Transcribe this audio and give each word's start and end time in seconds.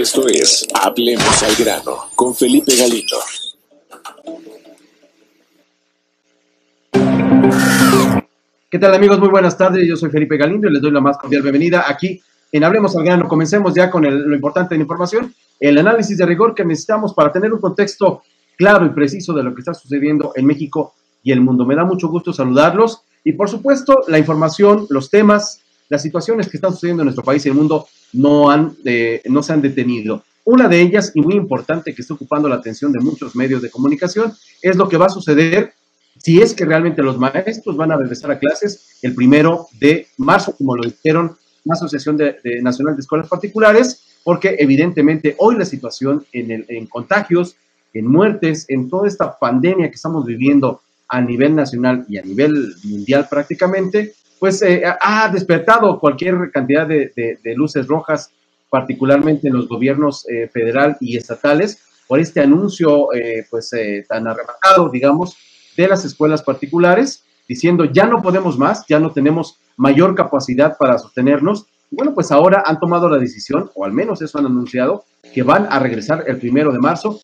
Esto 0.00 0.26
es 0.28 0.66
Hablemos 0.72 1.42
al 1.42 1.54
grano 1.56 2.06
con 2.14 2.34
Felipe 2.34 2.74
Galindo. 2.74 3.18
¿Qué 8.70 8.78
tal 8.78 8.94
amigos? 8.94 9.18
Muy 9.18 9.28
buenas 9.28 9.58
tardes. 9.58 9.86
Yo 9.86 9.98
soy 9.98 10.08
Felipe 10.08 10.38
Galindo 10.38 10.70
y 10.70 10.72
les 10.72 10.80
doy 10.80 10.90
la 10.90 11.02
más 11.02 11.18
cordial 11.18 11.42
bienvenida 11.42 11.84
aquí 11.86 12.18
en 12.50 12.64
Hablemos 12.64 12.96
al 12.96 13.04
grano. 13.04 13.28
Comencemos 13.28 13.74
ya 13.74 13.90
con 13.90 14.04
lo 14.04 14.34
importante 14.34 14.74
de 14.74 14.78
la 14.78 14.84
información, 14.84 15.34
el 15.60 15.76
análisis 15.76 16.16
de 16.16 16.24
rigor 16.24 16.54
que 16.54 16.64
necesitamos 16.64 17.12
para 17.12 17.30
tener 17.30 17.52
un 17.52 17.60
contexto 17.60 18.22
claro 18.56 18.86
y 18.86 18.90
preciso 18.94 19.34
de 19.34 19.42
lo 19.42 19.54
que 19.54 19.60
está 19.60 19.74
sucediendo 19.74 20.32
en 20.34 20.46
México 20.46 20.94
y 21.22 21.30
el 21.30 21.42
mundo. 21.42 21.66
Me 21.66 21.74
da 21.74 21.84
mucho 21.84 22.08
gusto 22.08 22.32
saludarlos 22.32 23.02
y 23.22 23.32
por 23.32 23.50
supuesto 23.50 24.04
la 24.08 24.18
información, 24.18 24.86
los 24.88 25.10
temas, 25.10 25.60
las 25.90 26.00
situaciones 26.00 26.48
que 26.48 26.56
están 26.56 26.72
sucediendo 26.72 27.02
en 27.02 27.08
nuestro 27.08 27.22
país 27.22 27.44
y 27.44 27.50
el 27.50 27.54
mundo 27.54 27.86
no, 28.12 28.50
han, 28.50 28.76
eh, 28.84 29.22
no 29.26 29.42
se 29.42 29.52
han 29.52 29.62
detenido. 29.62 30.24
Una 30.44 30.68
de 30.68 30.80
ellas, 30.80 31.12
y 31.14 31.20
muy 31.20 31.34
importante, 31.34 31.94
que 31.94 32.02
está 32.02 32.14
ocupando 32.14 32.48
la 32.48 32.56
atención 32.56 32.92
de 32.92 33.00
muchos 33.00 33.36
medios 33.36 33.62
de 33.62 33.70
comunicación, 33.70 34.32
es 34.62 34.76
lo 34.76 34.88
que 34.88 34.96
va 34.96 35.06
a 35.06 35.10
suceder 35.10 35.74
si 36.22 36.40
es 36.40 36.54
que 36.54 36.64
realmente 36.64 37.02
los 37.02 37.18
maestros 37.18 37.76
van 37.76 37.92
a 37.92 37.96
regresar 37.96 38.30
a 38.30 38.38
clases 38.38 38.98
el 39.02 39.14
primero 39.14 39.68
de 39.78 40.08
marzo, 40.18 40.54
como 40.56 40.76
lo 40.76 40.82
dijeron 40.82 41.36
la 41.64 41.74
Asociación 41.74 42.16
de, 42.16 42.36
Nacional 42.62 42.96
de 42.96 43.00
Escuelas 43.00 43.28
Particulares, 43.28 44.02
porque 44.24 44.56
evidentemente 44.58 45.34
hoy 45.38 45.56
la 45.56 45.64
situación 45.64 46.26
en, 46.32 46.50
el, 46.50 46.66
en 46.68 46.86
contagios, 46.86 47.56
en 47.94 48.06
muertes, 48.06 48.66
en 48.68 48.88
toda 48.88 49.08
esta 49.08 49.38
pandemia 49.38 49.88
que 49.88 49.94
estamos 49.94 50.24
viviendo 50.24 50.80
a 51.08 51.20
nivel 51.20 51.54
nacional 51.54 52.04
y 52.08 52.18
a 52.18 52.22
nivel 52.22 52.74
mundial 52.84 53.26
prácticamente, 53.28 54.14
pues 54.40 54.62
eh, 54.62 54.82
ha 55.00 55.28
despertado 55.28 56.00
cualquier 56.00 56.50
cantidad 56.50 56.88
de, 56.88 57.38
luces 57.54 57.86
rojas, 57.86 58.32
particularmente 58.70 59.46
en 59.46 59.54
los 59.54 59.68
gobiernos 59.68 60.26
eh, 60.28 60.48
federal 60.48 60.96
y 61.00 61.16
estatales, 61.16 61.84
por 62.10 62.18
este 62.18 62.40
anuncio 62.40 63.14
eh, 63.14 63.46
pues 63.48 63.72
eh, 63.72 64.04
tan 64.08 64.26
arrebatado, 64.26 64.88
digamos, 64.88 65.36
de 65.76 65.86
las 65.86 66.04
escuelas 66.04 66.42
particulares, 66.42 67.22
diciendo 67.46 67.84
ya 67.84 68.04
no 68.04 68.20
podemos 68.20 68.58
más, 68.58 68.84
ya 68.88 68.98
no 68.98 69.12
tenemos 69.12 69.60
mayor 69.76 70.16
capacidad 70.16 70.76
para 70.76 70.98
sostenernos. 70.98 71.66
Bueno, 71.88 72.12
pues 72.12 72.32
ahora 72.32 72.64
han 72.66 72.80
tomado 72.80 73.08
la 73.08 73.16
decisión, 73.16 73.70
o 73.76 73.84
al 73.84 73.92
menos 73.92 74.22
eso 74.22 74.38
han 74.38 74.46
anunciado, 74.46 75.04
que 75.32 75.44
van 75.44 75.68
a 75.70 75.78
regresar 75.78 76.24
el 76.26 76.38
primero 76.38 76.72
de 76.72 76.80
marzo 76.80 77.20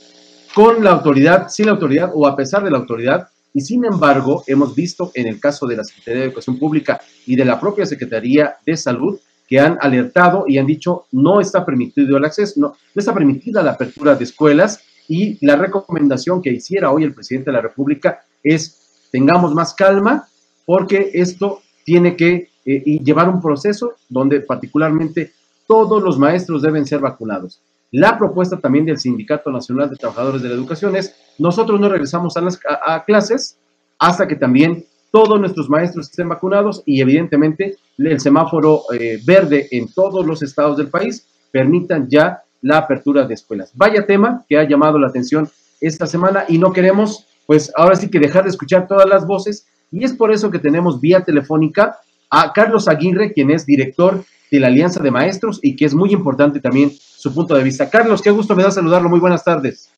con 0.54 0.84
la 0.84 0.92
autoridad, 0.92 1.48
sin 1.48 1.66
la 1.66 1.72
autoridad 1.72 2.12
o 2.14 2.24
a 2.24 2.36
pesar 2.36 2.62
de 2.62 2.70
la 2.70 2.78
autoridad. 2.78 3.28
Y 3.56 3.62
sin 3.62 3.86
embargo, 3.86 4.44
hemos 4.46 4.74
visto 4.74 5.10
en 5.14 5.28
el 5.28 5.40
caso 5.40 5.66
de 5.66 5.76
la 5.76 5.82
Secretaría 5.82 6.20
de 6.20 6.26
Educación 6.26 6.58
Pública 6.58 7.00
y 7.24 7.36
de 7.36 7.44
la 7.46 7.58
propia 7.58 7.86
Secretaría 7.86 8.56
de 8.66 8.76
Salud 8.76 9.18
que 9.48 9.58
han 9.58 9.78
alertado 9.80 10.44
y 10.46 10.58
han 10.58 10.66
dicho 10.66 11.06
no 11.12 11.40
está 11.40 11.64
permitido 11.64 12.18
el 12.18 12.26
acceso, 12.26 12.60
no, 12.60 12.76
está 12.94 13.14
permitida 13.14 13.62
la 13.62 13.70
apertura 13.70 14.14
de 14.14 14.24
escuelas 14.24 14.82
y 15.08 15.38
la 15.42 15.56
recomendación 15.56 16.42
que 16.42 16.52
hiciera 16.52 16.90
hoy 16.90 17.04
el 17.04 17.14
presidente 17.14 17.50
de 17.50 17.54
la 17.54 17.62
República 17.62 18.26
es 18.42 19.08
tengamos 19.10 19.54
más 19.54 19.72
calma 19.72 20.28
porque 20.66 21.12
esto 21.14 21.62
tiene 21.82 22.14
que 22.14 22.50
eh, 22.66 22.82
llevar 23.02 23.30
un 23.30 23.40
proceso 23.40 23.94
donde 24.10 24.40
particularmente 24.40 25.32
todos 25.66 26.02
los 26.02 26.18
maestros 26.18 26.60
deben 26.60 26.84
ser 26.84 27.00
vacunados. 27.00 27.62
La 27.92 28.18
propuesta 28.18 28.58
también 28.58 28.84
del 28.84 28.98
Sindicato 28.98 29.50
Nacional 29.50 29.88
de 29.88 29.96
Trabajadores 29.96 30.42
de 30.42 30.48
la 30.48 30.54
Educación 30.54 30.96
es 30.96 31.14
nosotros 31.38 31.78
no 31.80 31.88
regresamos 31.88 32.36
a 32.36 32.40
las 32.40 32.58
a, 32.84 33.04
clases 33.04 33.58
hasta 33.98 34.26
que 34.26 34.36
también 34.36 34.84
todos 35.12 35.38
nuestros 35.38 35.70
maestros 35.70 36.10
estén 36.10 36.28
vacunados 36.28 36.82
y 36.84 37.00
evidentemente 37.00 37.76
el 37.96 38.20
semáforo 38.20 38.82
eh, 38.92 39.18
verde 39.24 39.68
en 39.70 39.92
todos 39.92 40.26
los 40.26 40.42
estados 40.42 40.76
del 40.76 40.88
país 40.88 41.26
permitan 41.52 42.08
ya 42.08 42.42
la 42.60 42.78
apertura 42.78 43.26
de 43.26 43.34
escuelas. 43.34 43.70
Vaya 43.74 44.06
tema 44.06 44.44
que 44.48 44.58
ha 44.58 44.68
llamado 44.68 44.98
la 44.98 45.06
atención 45.06 45.48
esta 45.80 46.06
semana 46.06 46.44
y 46.48 46.58
no 46.58 46.72
queremos 46.72 47.26
pues 47.46 47.72
ahora 47.76 47.94
sí 47.94 48.10
que 48.10 48.18
dejar 48.18 48.44
de 48.44 48.50
escuchar 48.50 48.88
todas 48.88 49.08
las 49.08 49.26
voces 49.26 49.66
y 49.92 50.04
es 50.04 50.12
por 50.12 50.32
eso 50.32 50.50
que 50.50 50.58
tenemos 50.58 51.00
vía 51.00 51.22
telefónica 51.22 51.98
a 52.28 52.52
Carlos 52.52 52.88
Aguirre, 52.88 53.32
quien 53.32 53.50
es 53.50 53.64
director 53.64 54.24
de 54.50 54.60
la 54.60 54.66
Alianza 54.66 55.02
de 55.02 55.10
Maestros 55.10 55.60
y 55.62 55.76
que 55.76 55.84
es 55.84 55.94
muy 55.94 56.12
importante 56.12 56.60
también 56.60 56.90
su 57.16 57.32
punto 57.34 57.54
de 57.54 57.62
vista. 57.62 57.88
Carlos, 57.88 58.22
qué 58.22 58.30
gusto 58.30 58.54
me 58.54 58.62
da 58.62 58.70
saludarlo. 58.70 59.08
Muy 59.08 59.20
buenas 59.20 59.42
tardes. 59.44 59.90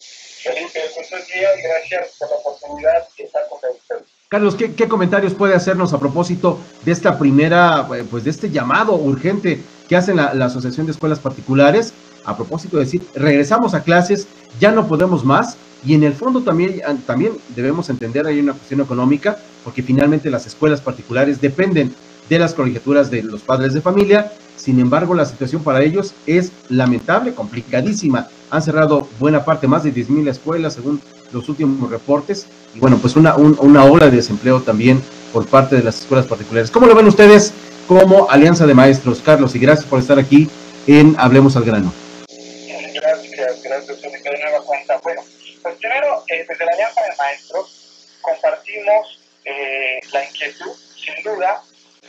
Felipe, 0.43 0.81
buenos 0.95 1.27
días. 1.29 1.51
Gracias 1.63 2.17
por 2.19 2.31
la 2.31 2.37
oportunidad 2.37 3.09
de 3.17 3.25
estar 3.25 3.43
con 3.49 3.59
ustedes. 3.59 4.03
Carlos, 4.29 4.55
¿qué, 4.57 4.75
¿qué, 4.75 4.89
comentarios 4.89 5.35
puede 5.35 5.55
hacernos 5.55 5.93
a 5.95 5.99
propósito 5.99 6.59
de 6.85 6.93
esta 6.93 7.19
primera, 7.19 7.89
pues 8.11 8.25
de 8.25 8.31
este 8.31 8.51
llamado 8.51 8.95
urgente 8.95 9.61
que 9.89 9.97
hace 9.97 10.15
la, 10.15 10.35
la 10.35 10.47
Asociación 10.47 10.87
de 10.87 10.93
Escuelas 10.93 11.19
Particulares? 11.19 11.95
A 12.25 12.37
propósito 12.37 12.77
de 12.77 12.85
decir, 12.85 13.03
regresamos 13.15 13.73
a 13.73 13.83
clases, 13.83 14.29
ya 14.61 14.71
no 14.71 14.87
podemos 14.87 15.25
más, 15.25 15.57
y 15.85 15.95
en 15.95 16.03
el 16.03 16.13
fondo 16.13 16.43
también, 16.43 16.81
también 17.07 17.39
debemos 17.55 17.89
entender 17.89 18.27
hay 18.27 18.41
una 18.41 18.53
cuestión 18.53 18.81
económica, 18.81 19.39
porque 19.65 19.83
finalmente 19.83 20.31
las 20.31 20.47
escuelas 20.47 20.81
particulares 20.81 21.41
dependen 21.41 21.95
de 22.29 22.39
las 22.39 22.55
colegiaturas 22.55 23.11
de 23.11 23.23
los 23.23 23.43
padres 23.43 23.75
de 23.75 23.81
familia. 23.81 24.33
Sin 24.57 24.81
embargo, 24.81 25.15
la 25.15 25.25
situación 25.25 25.63
para 25.63 25.83
ellos 25.83 26.15
es 26.27 26.53
lamentable, 26.69 27.35
complicadísima. 27.35 28.29
Han 28.51 28.63
cerrado 28.63 29.09
buena 29.19 29.45
parte, 29.45 29.67
más 29.67 29.85
de 29.85 29.95
10.000 29.95 30.29
escuelas, 30.29 30.75
según 30.75 31.01
los 31.33 31.49
últimos 31.49 31.91
reportes. 31.91 32.47
Y 32.75 32.81
bueno, 32.81 32.99
pues 32.99 33.17
una, 33.17 33.37
un, 33.37 33.57
una 33.61 33.85
ola 33.85 34.07
de 34.07 34.17
desempleo 34.17 34.61
también 34.61 35.01
por 35.33 35.47
parte 35.47 35.77
de 35.77 35.83
las 35.83 36.01
escuelas 36.01 36.27
particulares. 36.27 36.71
¿Cómo 36.71 36.87
lo 36.87 36.95
ven 36.95 37.07
ustedes 37.07 37.53
como 37.87 38.31
Alianza 38.31 38.67
de 38.67 38.75
Maestros? 38.75 39.21
Carlos, 39.25 39.55
y 39.55 39.59
gracias 39.59 39.87
por 39.87 40.01
estar 40.01 40.19
aquí 40.19 40.49
en 40.87 41.15
Hablemos 41.19 41.57
al 41.57 41.65
Grano. 41.65 41.93
Gracias, 42.29 43.63
gracias, 43.63 44.01
Felipe, 44.01 44.31
de 44.31 44.39
nueva 44.43 44.65
cuenta. 44.65 44.99
Bueno, 45.03 45.23
pues 45.63 45.77
primero, 45.77 46.25
eh, 46.29 46.45
desde 46.49 46.65
la 46.65 46.73
Alianza 46.73 47.01
de 47.03 47.17
Maestros 47.17 48.17
compartimos 48.21 49.21
eh, 49.45 50.01
la 50.13 50.25
inquietud, 50.25 50.73
sin 50.97 51.23
duda, 51.23 51.63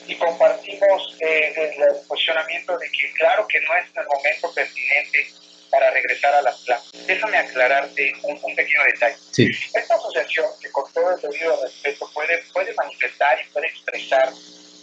y 0.10 0.16
compartimos 0.18 1.18
eh, 1.20 1.54
el 1.78 2.08
posicionamiento 2.08 2.76
de 2.80 2.90
que 2.90 3.14
claro 3.14 3.48
que 3.48 3.62
no 3.62 3.76
es 3.76 3.86
el 3.96 4.08
momento 4.08 4.52
pertinente 4.54 5.28
para 5.70 5.92
regresar 5.92 6.34
a 6.34 6.42
las 6.42 6.64
clases. 6.64 7.06
Déjame 7.06 7.38
aclararte 7.38 8.12
un, 8.24 8.40
un 8.42 8.56
pequeño 8.56 8.84
detalle. 8.92 9.18
Sí. 9.32 9.48
Esta 9.72 9.94
asociación, 9.94 10.48
que 10.60 10.72
con 10.72 10.92
todo 10.94 11.14
el 11.14 11.22
debido 11.22 11.64
respeto 11.64 12.10
puede, 12.12 12.40
puede 12.52 12.74
manifestar 12.74 13.38
y 13.40 13.52
puede 13.52 13.68
expresar 13.68 14.34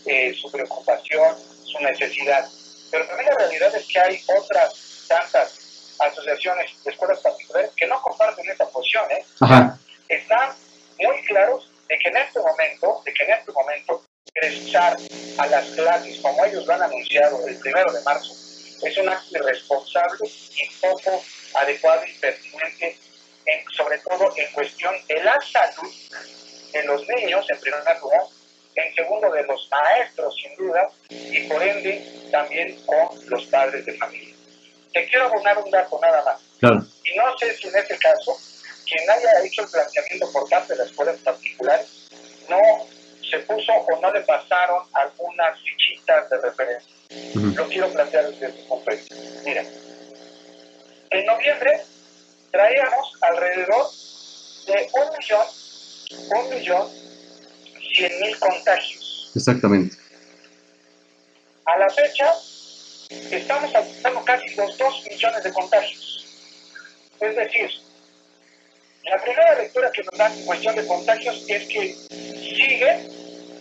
eh, 0.06 0.32
su 0.40 0.48
preocupación, 0.52 1.36
su 1.64 1.80
necesidad, 1.80 2.48
pero 2.92 3.04
también 3.08 3.28
la 3.30 3.36
realidad 3.36 3.74
es 3.74 3.84
que 3.88 3.98
hay 3.98 4.22
otras 4.28 5.06
tantas 5.08 5.96
asociaciones 5.98 6.70
de 6.84 6.90
escuelas 6.92 7.18
particulares 7.18 7.72
que 7.76 7.86
no 7.88 8.00
comparten 8.00 8.48
esta 8.48 8.68
posición. 8.68 9.10
¿eh? 9.10 9.24
Ajá. 9.40 9.76
Están 10.08 10.54
muy 11.00 11.20
claros 11.24 11.68
de 11.88 11.98
que 11.98 12.10
en 12.10 12.16
este 12.16 12.38
momento, 12.38 13.02
de 13.04 13.12
que 13.12 13.24
en 13.24 13.30
este 13.32 13.50
momento 13.50 14.04
regresar 14.40 14.96
a 15.38 15.46
las 15.46 15.66
clases 15.70 16.18
como 16.20 16.44
ellos 16.44 16.66
lo 16.66 16.74
han 16.74 16.82
anunciado 16.82 17.46
el 17.46 17.56
primero 17.58 17.92
de 17.92 18.02
marzo 18.02 18.36
es 18.82 18.98
un 18.98 19.08
acto 19.08 19.38
irresponsable 19.38 20.28
y 20.28 20.68
poco 20.80 21.22
adecuado 21.54 22.04
y 22.04 22.12
pertinente, 22.14 22.98
en, 23.46 23.64
sobre 23.72 23.98
todo 23.98 24.32
en 24.36 24.52
cuestión 24.52 24.94
de 25.08 25.22
la 25.22 25.36
salud 25.40 25.92
de 26.72 26.82
los 26.84 27.06
niños, 27.08 27.46
en 27.48 27.60
primer 27.60 27.80
lugar, 28.00 28.22
en 28.74 28.94
segundo 28.94 29.30
de 29.30 29.44
los 29.44 29.68
maestros, 29.70 30.34
sin 30.42 30.54
duda, 30.56 30.90
y 31.08 31.40
por 31.48 31.62
ende 31.62 32.28
también 32.30 32.78
con 32.84 33.08
los 33.28 33.46
padres 33.46 33.86
de 33.86 33.94
familia. 33.94 34.34
Te 34.92 35.06
quiero 35.08 35.26
abonar 35.26 35.58
un 35.58 35.70
dato 35.70 35.98
nada 36.00 36.22
más. 36.24 36.40
Claro. 36.58 36.84
Y 37.04 37.16
no 37.16 37.38
sé 37.38 37.56
si 37.56 37.68
en 37.68 37.76
este 37.76 37.96
caso, 37.98 38.38
quien 38.84 39.08
haya 39.10 39.44
hecho 39.44 39.62
el 39.62 39.70
planteamiento 39.70 40.30
por 40.32 40.48
parte 40.48 40.74
de 40.74 40.78
las 40.80 40.90
escuelas 40.90 41.16
particulares, 41.20 42.08
no 42.48 42.58
se 43.30 43.38
puso 43.40 43.72
o 43.72 44.00
no 44.00 44.12
le 44.12 44.20
pasaron 44.22 44.82
algunas 44.92 45.58
fichitas 45.60 46.30
de 46.30 46.40
referencia. 46.40 46.90
Uh 47.10 47.38
-huh. 47.38 47.54
Lo 47.56 47.68
quiero 47.68 47.92
plantear 47.92 48.30
desde 48.30 48.46
este 48.46 48.62
punto 48.64 48.90
de 48.90 48.96
vista. 48.96 49.14
Mira, 49.44 49.62
en 51.10 51.26
noviembre 51.26 51.82
traíamos 52.50 53.12
alrededor 53.20 53.86
de 54.66 54.90
un 54.92 55.18
millón, 55.18 55.46
un 56.36 56.50
millón, 56.50 56.90
cien 57.94 58.20
mil 58.20 58.38
contagios. 58.38 59.32
Exactamente. 59.34 59.96
A 61.64 61.78
la 61.78 61.88
fecha, 61.90 62.32
estamos 63.30 63.74
alcanzando 63.74 64.24
casi 64.24 64.54
los 64.54 64.78
dos 64.78 65.04
millones 65.10 65.42
de 65.44 65.52
contagios. 65.52 66.26
Es 67.20 67.36
decir, 67.36 67.70
la 69.08 69.22
primera 69.22 69.54
lectura 69.54 69.90
que 69.92 70.02
nos 70.02 70.18
dan 70.18 70.32
en 70.32 70.44
cuestión 70.44 70.74
de 70.74 70.86
contagios 70.86 71.44
es 71.48 71.66
que 71.68 71.94
sigue, 72.10 73.08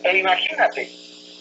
e 0.03 0.17
imagínate, 0.17 0.89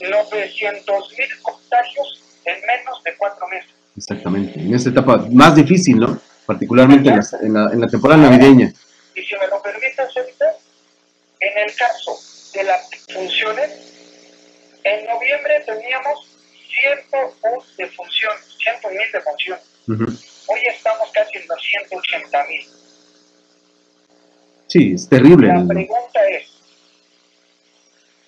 900 0.00 1.12
mil 1.18 1.42
contagios 1.42 2.22
en 2.44 2.60
menos 2.66 3.02
de 3.04 3.16
cuatro 3.16 3.46
meses. 3.48 3.70
Exactamente, 3.96 4.60
en 4.60 4.74
esta 4.74 4.90
etapa 4.90 5.24
más 5.30 5.54
difícil, 5.54 5.98
¿no? 5.98 6.20
Particularmente 6.46 7.08
en 7.08 7.16
la, 7.16 7.24
en 7.40 7.54
la, 7.54 7.72
en 7.72 7.80
la 7.80 7.86
temporada 7.86 8.20
navideña. 8.22 8.72
Y 9.14 9.22
si 9.22 9.34
me 9.36 9.46
lo 9.46 9.62
permites, 9.62 9.98
ahorita, 9.98 10.56
en 11.40 11.58
el 11.58 11.74
caso 11.74 12.18
de 12.52 12.64
las 12.64 12.90
funciones, 13.12 13.70
en 14.82 15.06
noviembre 15.06 15.62
teníamos 15.64 16.28
101 16.82 17.64
defunciones, 17.78 18.40
100 18.82 18.92
mil 18.92 19.12
defunciones. 19.12 19.64
Uh 19.86 19.92
-huh. 19.92 20.34
Hoy 20.48 20.60
estamos 20.66 21.10
casi 21.12 21.38
en 21.38 21.46
280 21.46 22.44
mil. 22.48 22.66
Sí, 24.74 24.94
es 24.96 25.08
terrible. 25.08 25.46
La 25.46 25.64
pregunta 25.64 26.28
es, 26.30 26.48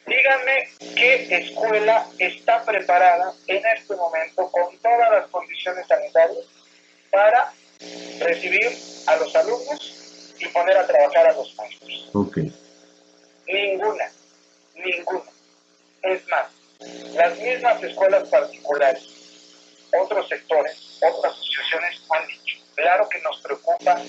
díganme 0.07 0.69
qué 0.95 1.39
escuela 1.39 2.07
está 2.21 2.65
preparada 2.65 3.33
en 3.49 3.61
este 3.77 3.97
momento 3.97 4.49
con 4.53 4.79
todas 4.79 5.11
las 5.11 5.27
condiciones 5.27 5.85
sanitarias 5.89 6.47
para 7.11 7.53
recibir 8.21 8.71
a 9.09 9.17
los 9.17 9.35
alumnos 9.35 10.35
y 10.39 10.47
poner 10.47 10.77
a 10.77 10.87
trabajar 10.87 11.27
a 11.27 11.33
los 11.33 11.53
maestros. 11.57 12.11
Okay. 12.15 12.53
Ninguna, 13.49 14.05
ninguna. 14.77 15.31
Es 16.03 16.29
más, 16.29 16.47
las 17.13 17.39
mismas 17.41 17.83
escuelas 17.83 18.29
particulares, 18.29 19.03
otros 20.01 20.29
sectores, 20.29 21.01
otras 21.03 21.33
asociaciones 21.33 22.03
han 22.09 22.27
dicho, 22.29 22.46
claro 22.77 23.09
que 23.09 23.21
nos 23.23 23.41
preocupa 23.41 24.01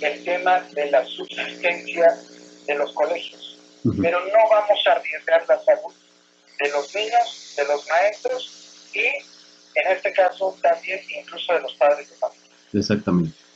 el 0.00 0.24
tema 0.24 0.60
de 0.74 0.90
la 0.90 1.04
subsistencia 1.06 2.18
de 2.66 2.74
los 2.74 2.92
colegios, 2.92 3.58
pero 4.02 4.20
no 4.20 4.50
vamos 4.50 4.78
a 4.86 4.92
arriesgar 4.92 5.44
la 5.48 5.58
salud 5.64 5.94
de 6.58 6.68
los 6.70 6.94
niños, 6.94 7.54
de 7.56 7.64
los 7.64 7.86
maestros 7.88 8.90
y, 8.92 9.06
en 9.78 9.92
este 9.96 10.12
caso, 10.12 10.54
también 10.60 11.00
incluso 11.18 11.52
de 11.54 11.60
los 11.60 11.74
padres 11.74 12.10
de 12.10 12.16
familia. 12.16 12.50
Exactamente. 12.72 13.46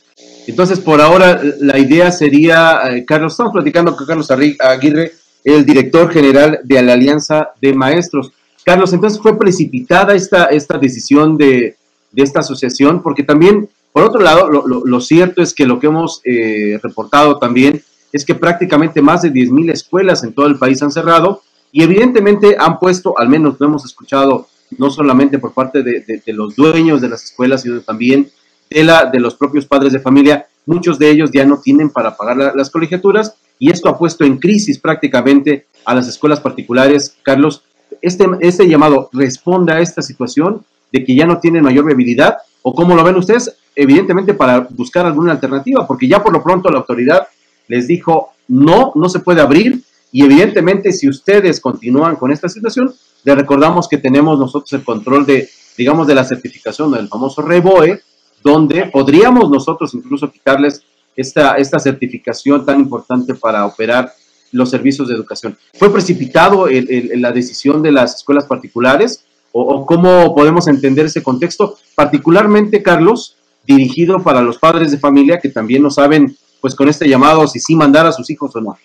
Entonces, 0.47 0.81
por 0.81 1.01
ahora, 1.01 1.41
la 1.61 1.79
idea 1.79 2.11
sería, 2.11 2.83
eh, 2.91 3.05
Carlos, 3.05 3.33
estamos 3.33 3.53
platicando 3.53 3.97
con 3.97 4.07
Carlos 4.07 4.31
Aguirre, 4.31 5.13
el 5.45 5.65
director 5.65 6.13
general 6.13 6.61
de 6.63 6.83
la 6.83 6.93
Alianza 6.93 7.53
de 7.61 7.73
Maestros. 7.73 8.33
Carlos, 8.65 8.93
entonces 8.93 9.21
fue 9.21 9.39
precipitada 9.39 10.15
esta, 10.15 10.47
esta 10.47 10.79
decisión 10.79 11.37
de, 11.37 11.77
esta 12.15 12.41
asociación, 12.41 13.03
porque 13.03 13.23
también, 13.23 13.69
por 13.93 14.05
otro 14.05 14.21
lado, 14.21 14.49
lo, 14.49 15.01
cierto 15.01 15.43
es 15.43 15.53
que 15.53 15.67
lo 15.67 15.81
que 15.81 15.89
hemos 15.89 16.21
eh, 16.25 16.79
reportado 16.83 17.39
también 17.39 17.83
es 18.13 18.25
que 18.25 18.35
prácticamente 18.35 19.03
más 19.03 19.23
de 19.23 19.33
10.000 19.33 19.73
escuelas 19.73 20.23
en 20.23 20.33
todo 20.33 20.47
el 20.47 20.59
país 20.59 20.83
han 20.83 20.93
cerrado 20.93 21.43
y 21.73 21.83
evidentemente 21.83 22.57
han 22.59 22.79
puesto, 22.79 23.19
al 23.19 23.29
menos 23.29 23.57
lo 23.59 23.67
hemos 23.67 23.85
escuchado, 23.85 24.49
no 24.79 24.91
solamente 24.91 25.39
por 25.39 25.53
parte 25.53 25.83
de, 25.83 26.23
los 26.27 26.55
dueños 26.55 27.01
de 27.01 27.09
las 27.09 27.25
escuelas, 27.25 27.63
sino 27.63 27.81
también 27.81 28.31
de, 28.69 28.85
la, 28.85 29.07
de 29.07 29.19
los 29.19 29.35
propios 29.35 29.67
padres 29.67 29.93
de 29.93 30.01
familia, 30.01 30.47
muchos 30.67 30.99
de 30.99 31.11
ellos 31.11 31.31
ya 31.33 31.45
no 31.45 31.61
tienen 31.61 31.91
para 31.91 32.17
pagar 32.17 32.53
las 32.55 32.71
colegiaturas 32.71 33.35
y 33.59 33.71
esto 33.71 33.89
ha 33.89 33.99
puesto 33.99 34.25
en 34.25 34.39
crisis 34.39 34.79
prácticamente 34.79 35.67
a 35.85 35.95
las 35.95 36.07
escuelas 36.09 36.41
particulares. 36.41 37.17
Carlos, 37.23 37.63
este, 38.01 38.27
este 38.41 38.69
llamado 38.69 39.11
responde 39.13 39.73
a 39.73 39.81
esta 39.81 40.03
situación 40.03 40.65
de 40.93 41.05
que 41.05 41.15
ya 41.15 41.27
no 41.27 41.39
tienen 41.39 41.65
mayor 41.65 41.85
viabilidad 41.85 42.39
o 42.63 42.75
cómo 42.75 42.95
lo 42.95 43.05
ven 43.05 43.17
ustedes, 43.17 43.57
evidentemente 43.75 44.35
para 44.35 44.61
buscar 44.61 45.07
alguna 45.07 45.33
alternativa, 45.33 45.87
porque 45.87 46.09
ya 46.09 46.23
por 46.23 46.33
lo 46.33 46.43
pronto 46.43 46.71
la 46.71 46.79
autoridad 46.79 47.29
les 47.69 47.87
dijo 47.87 48.33
no, 48.49 48.93
no 48.95 49.09
se 49.09 49.21
puede 49.21 49.41
abrir 49.41 49.83
y 50.13 50.25
evidentemente 50.25 50.93
si 50.93 51.09
ustedes 51.09 51.61
continúan 51.61 52.17
con 52.17 52.33
esta 52.33 52.49
situación, 52.49 52.93
les 53.25 53.37
recordamos 53.37 53.89
que 53.89 53.99
tenemos 53.99 54.39
nosotros 54.39 54.73
el 54.73 54.85
control 54.85 55.25
de, 55.25 55.49
digamos, 55.77 56.07
de 56.07 56.15
la 56.15 56.25
certificación 56.25 56.91
del 56.93 57.09
famoso 57.09 57.43
REBOE, 57.43 58.01
donde 58.43 58.87
podríamos 58.87 59.51
nosotros 59.51 59.95
incluso 59.95 60.31
quitarles 60.31 60.83
esta, 61.15 61.57
esta 61.57 61.79
certificación 61.79 62.65
tan 62.65 62.81
importante 62.81 63.35
para 63.35 63.67
operar 63.67 64.13
los 64.53 64.71
servicios 64.71 65.09
de 65.09 65.15
educación. 65.15 65.57
¿Fue 65.75 65.93
precipitado 65.93 66.67
la 66.69 67.33
decisión 67.33 67.83
de 67.83 67.93
las 67.93 68.17
escuelas 68.17 68.47
particulares 68.47 69.25
o, 69.53 69.85
cómo 69.87 70.35
podemos 70.35 70.67
entender 70.69 71.07
ese 71.07 71.23
contexto? 71.23 71.77
Particularmente, 71.95 72.83
Carlos, 72.83 73.37
dirigido 73.77 74.23
para 74.23 74.43
los 74.43 74.59
padres 74.59 74.91
de 74.91 74.99
familia 74.99 75.39
que 75.39 75.49
también 75.49 75.83
no 75.83 75.91
saben, 75.91 76.37
pues 76.61 76.75
con 76.75 76.89
este 76.89 77.09
llamado, 77.09 77.47
si 77.47 77.61
sí 77.61 77.75
mandar 77.75 78.07
a 78.07 78.13
sus 78.13 78.29
hijos 78.31 78.55
o 78.57 78.61
no. 78.61 78.79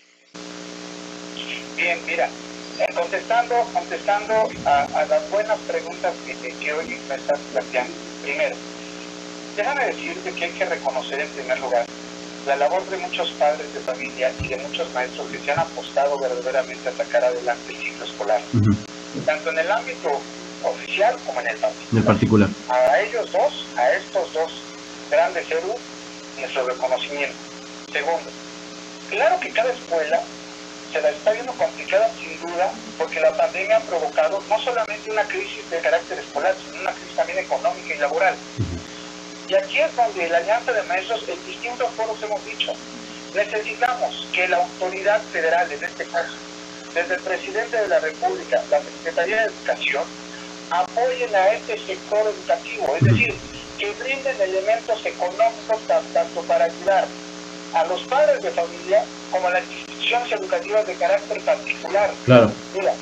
Bien, 1.76 1.98
mira, 2.08 2.30
eh, 2.80 2.94
contestando, 2.96 3.56
contestando 3.74 4.34
a, 4.66 5.06
las 5.10 5.32
buenas 5.32 5.58
preguntas 5.68 6.14
que, 6.26 6.54
que 6.54 6.74
hoy 6.74 6.86
me 7.10 7.16
estás 7.16 7.40
planteando. 7.52 7.94
Primero, 8.24 8.56
déjame 9.58 9.86
decirte 9.86 10.32
que 10.32 10.46
hay 10.46 10.52
que 10.52 10.66
reconocer 10.66 11.20
en 11.20 11.28
primer 11.30 11.60
lugar 11.60 11.86
la 12.46 12.56
labor 12.58 12.86
de 12.90 12.98
muchos 12.98 13.30
padres 13.32 13.74
de 13.74 13.80
familia 13.80 14.32
y 14.40 14.48
de 14.48 14.58
muchos 14.58 14.92
maestros 14.94 15.28
que 15.30 15.40
se 15.40 15.52
han 15.52 15.60
apostado 15.60 16.20
verdaderamente 16.20 16.90
a 16.90 16.92
sacar 16.92 17.24
adelante 17.24 17.74
el 17.74 17.78
ciclo 17.78 18.06
escolar, 18.06 18.42
tanto 19.26 19.50
en 19.50 19.60
el 19.60 19.72
ámbito 19.72 20.10
oficial 20.64 21.16
como 21.26 21.42
en 21.42 21.48
el 21.48 21.58
particular. 21.58 22.06
particular. 22.06 22.50
A 22.70 23.00
ellos 23.00 23.32
dos, 23.32 23.66
a 23.78 23.92
estos 23.94 24.34
dos 24.34 24.52
grandes 25.10 25.50
héroes, 25.50 25.80
nuestro 26.40 26.68
reconocimiento. 26.68 27.36
Segundo, 27.92 28.30
claro 29.10 29.40
que 29.40 29.50
cada 29.52 29.72
escuela 29.72 30.22
se 30.92 31.02
la 31.02 31.10
está 31.10 31.32
viendo 31.32 31.52
complicada 31.54 32.10
sin 32.20 32.40
duda 32.40 32.72
porque 32.98 33.20
la 33.20 33.36
pandemia 33.36 33.78
ha 33.78 33.82
provocado 33.82 34.42
no 34.50 34.60
solamente 34.60 35.12
una 35.12 35.24
crisis 35.24 35.70
de 35.70 35.80
carácter 35.80 36.20
escolar, 36.20 36.56
sino 36.64 36.82
una 36.82 36.92
crisis 36.92 37.16
también 37.16 37.40
económica 37.40 37.96
y 37.96 37.98
laboral. 38.00 38.36
Y 39.48 39.56
aquí 39.56 39.80
es 39.80 39.96
donde 39.96 40.30
la 40.30 40.38
Alianza 40.38 40.74
de 40.74 40.84
Maestros 40.84 41.24
en 41.28 41.46
distintos 41.46 41.90
foros 41.92 42.22
hemos 42.24 42.44
dicho, 42.46 42.74
necesitamos 43.36 44.28
que 44.34 44.48
la 44.48 44.58
autoridad 44.58 45.22
federal, 45.32 45.72
en 45.72 45.84
este 45.84 46.06
caso, 46.06 46.34
desde 46.94 47.16
el 47.16 47.22
presidente 47.22 47.78
de 47.78 47.88
la 47.88 48.00
República, 48.00 48.64
la 48.72 48.80
Secretaría 48.80 49.42
de 49.42 49.46
Educación, 49.48 50.04
apoyen 50.72 51.36
a 51.36 51.50
este 51.50 51.78
sector 51.78 52.26
educativo, 52.26 52.96
es 52.96 53.04
decir, 53.04 53.36
que 53.78 53.92
brinden 53.92 54.42
elementos 54.42 55.06
económicos 55.06 55.82
tanto 55.88 56.42
para 56.42 56.66
ayudar 56.66 57.08
a 57.74 57.86
los 57.86 58.02
padres 58.04 58.42
de 58.42 58.52
familia 58.52 59.04
como 59.32 59.48
a 59.48 59.52
las 59.52 59.64
instituciones 59.70 60.32
educativas 60.32 60.88
de 60.88 60.94
carácter 60.96 61.42
particular. 61.42 62.12
Claro. 62.26 62.52
Mira, 62.74 62.94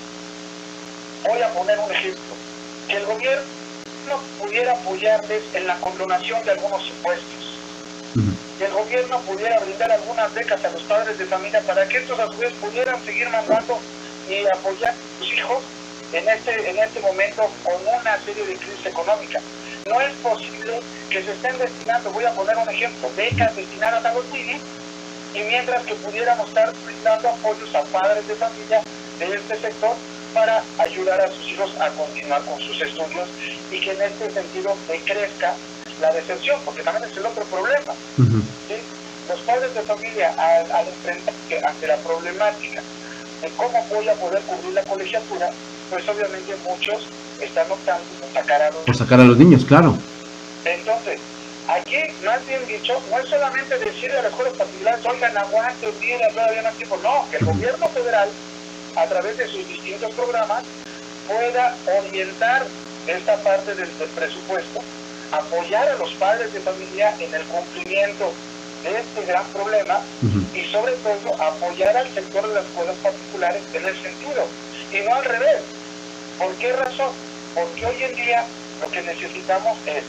voy 1.28 1.42
a 1.42 1.50
poner 1.50 1.80
un 1.80 1.92
ejemplo. 1.92 2.34
Que 2.88 2.98
el 2.98 3.06
gobierno 3.06 3.44
no 4.08 4.20
pudiera 4.40 4.74
apoyarles 4.74 5.44
en 5.54 5.68
la 5.68 5.76
condonación 5.76 6.44
de 6.44 6.52
algunos 6.52 6.88
impuestos. 6.88 7.60
Que 8.58 8.66
el 8.66 8.72
gobierno 8.72 9.20
pudiera 9.22 9.60
brindar 9.60 9.92
algunas 9.92 10.34
becas 10.34 10.64
a 10.64 10.70
los 10.70 10.82
padres 10.84 11.18
de 11.18 11.26
familia 11.26 11.62
para 11.62 11.88
que 11.88 11.98
estos 11.98 12.20
a 12.20 12.28
su 12.28 12.38
vez 12.38 12.54
pudieran 12.54 13.04
seguir 13.04 13.30
mandando 13.30 13.80
y 14.30 14.46
apoyar 14.46 14.92
a 14.94 15.20
sus 15.20 15.34
hijos 15.34 15.64
en 16.14 16.30
este, 16.30 16.70
en 16.70 16.78
este 16.78 17.00
momento 17.00 17.50
con 17.64 17.76
una 17.82 18.18
serie 18.26 18.46
de 18.46 18.56
crisis 18.56 18.86
económica. 18.86 19.40
No 19.86 20.00
es 20.00 20.14
posible 20.16 20.80
que 21.10 21.22
se 21.24 21.32
estén 21.32 21.58
destinando, 21.58 22.10
voy 22.12 22.24
a 22.24 22.32
poner 22.32 22.56
un 22.56 22.70
ejemplo, 22.70 23.10
becas 23.18 23.54
destinadas 23.54 24.06
a 24.06 24.14
los 24.14 24.26
niños 24.32 24.62
y 25.36 25.40
mientras 25.44 25.84
que 25.86 25.96
pudiéramos 25.96 26.48
estar 26.48 26.72
brindando 26.86 27.28
apoyos 27.28 27.76
a 27.76 27.82
padres 27.84 28.26
de 28.26 28.36
familia 28.36 28.82
de 29.20 29.26
este 29.36 29.60
sector 29.60 29.96
para 30.34 30.64
ayudar 30.80 31.20
a 31.20 31.28
sus 31.32 31.52
hijos 31.52 31.76
a 31.82 31.90
continuar 31.90 32.42
con 32.46 32.60
sus 32.62 32.82
estudios 32.82 33.28
y 33.72 33.82
que 33.82 33.92
en 33.92 34.02
este 34.04 34.32
sentido 34.32 34.74
decrezca 34.88 35.54
la 36.00 36.14
decepción, 36.14 36.62
porque 36.64 36.82
también 36.84 37.10
es 37.10 37.18
el 37.18 37.26
otro 37.26 37.44
problema. 37.44 37.94
Los 39.30 39.40
padres 39.42 39.74
de 39.74 39.82
familia, 39.82 40.34
al, 40.38 40.72
al 40.72 40.88
enfrentarse 40.88 41.62
ante 41.66 41.88
la 41.88 41.98
problemática 41.98 42.82
de 43.42 43.50
cómo 43.58 43.86
voy 43.94 44.08
a 44.08 44.14
poder 44.14 44.42
cubrir 44.44 44.74
la 44.74 44.84
colegiatura, 44.84 45.50
pues 45.90 46.08
obviamente 46.08 46.56
muchos 46.68 47.08
están 47.46 47.72
optando 47.72 48.04
por 48.20 48.30
sacar 48.34 48.62
a 48.62 48.72
los, 48.72 48.80
por 48.84 48.96
sacar 48.96 49.20
a 49.20 49.24
los 49.24 49.38
niños, 49.38 49.66
claro. 49.66 49.98
Entonces, 50.66 51.20
aquí, 51.68 52.04
más 52.26 52.46
bien 52.48 52.66
dicho, 52.68 53.02
no 53.12 53.20
es 53.20 53.28
solamente 53.30 53.78
decirle 53.80 54.18
a 54.18 54.22
las 54.24 54.32
escuelas 54.32 54.54
particulares, 54.54 55.06
oigan, 55.06 55.38
aguanten, 55.38 55.92
mira, 56.00 56.30
todavía 56.30 56.64
más 56.64 56.74
tiempo. 56.76 56.98
No, 57.04 57.26
que 57.30 57.38
el 57.38 57.46
gobierno 57.46 57.88
federal 57.90 58.30
a 58.96 59.06
través 59.06 59.38
de 59.38 59.48
sus 59.48 59.68
distintos 59.68 60.12
programas, 60.14 60.64
pueda 61.28 61.76
orientar 62.00 62.66
esta 63.08 63.38
parte 63.38 63.76
del, 63.76 63.90
presupuesto, 63.90 64.82
apoyar 65.32 65.90
a 65.90 65.96
los 65.96 66.12
padres 66.16 66.54
de 66.54 66.60
familia 66.60 67.14
en 67.20 67.34
el 67.34 67.44
cumplimiento 67.44 68.32
de 68.84 69.00
este 69.00 69.26
gran 69.26 69.46
problema 69.48 70.00
y 70.54 70.62
sobre 70.72 70.94
todo 70.94 71.42
apoyar 71.42 71.96
al 71.98 72.14
sector 72.14 72.48
de 72.48 72.56
las 72.56 72.66
escuelas 72.66 72.96
particulares 72.98 73.64
en 73.74 73.86
el 73.86 73.96
sentido, 73.96 74.48
y 74.92 75.10
no 75.10 75.16
al 75.16 75.26
revés. 75.26 75.62
¿Por 76.38 76.54
qué 76.56 76.74
razón? 76.74 77.12
Porque 77.54 77.86
hoy 77.86 78.04
en 78.04 78.16
día 78.16 78.46
lo 78.82 78.92
que 78.92 79.02
necesitamos 79.02 79.78
es 79.86 80.04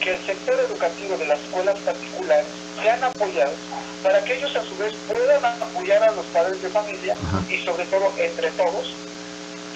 que 0.00 0.10
el 0.14 0.18
sector 0.26 0.58
educativo 0.58 1.16
de 1.16 1.26
las 1.26 1.38
escuelas 1.40 1.78
particulares 1.80 2.46
sean 2.82 3.04
apoyados 3.04 3.54
para 4.02 4.22
que 4.24 4.34
ellos 4.34 4.54
a 4.56 4.62
su 4.64 4.76
vez 4.76 4.92
puedan 5.06 5.44
apoyar 5.44 6.02
a 6.02 6.12
los 6.12 6.26
padres 6.26 6.60
de 6.60 6.68
familia 6.68 7.14
y 7.48 7.56
sobre 7.64 7.84
todo 7.84 8.12
entre 8.18 8.50
todos 8.50 8.94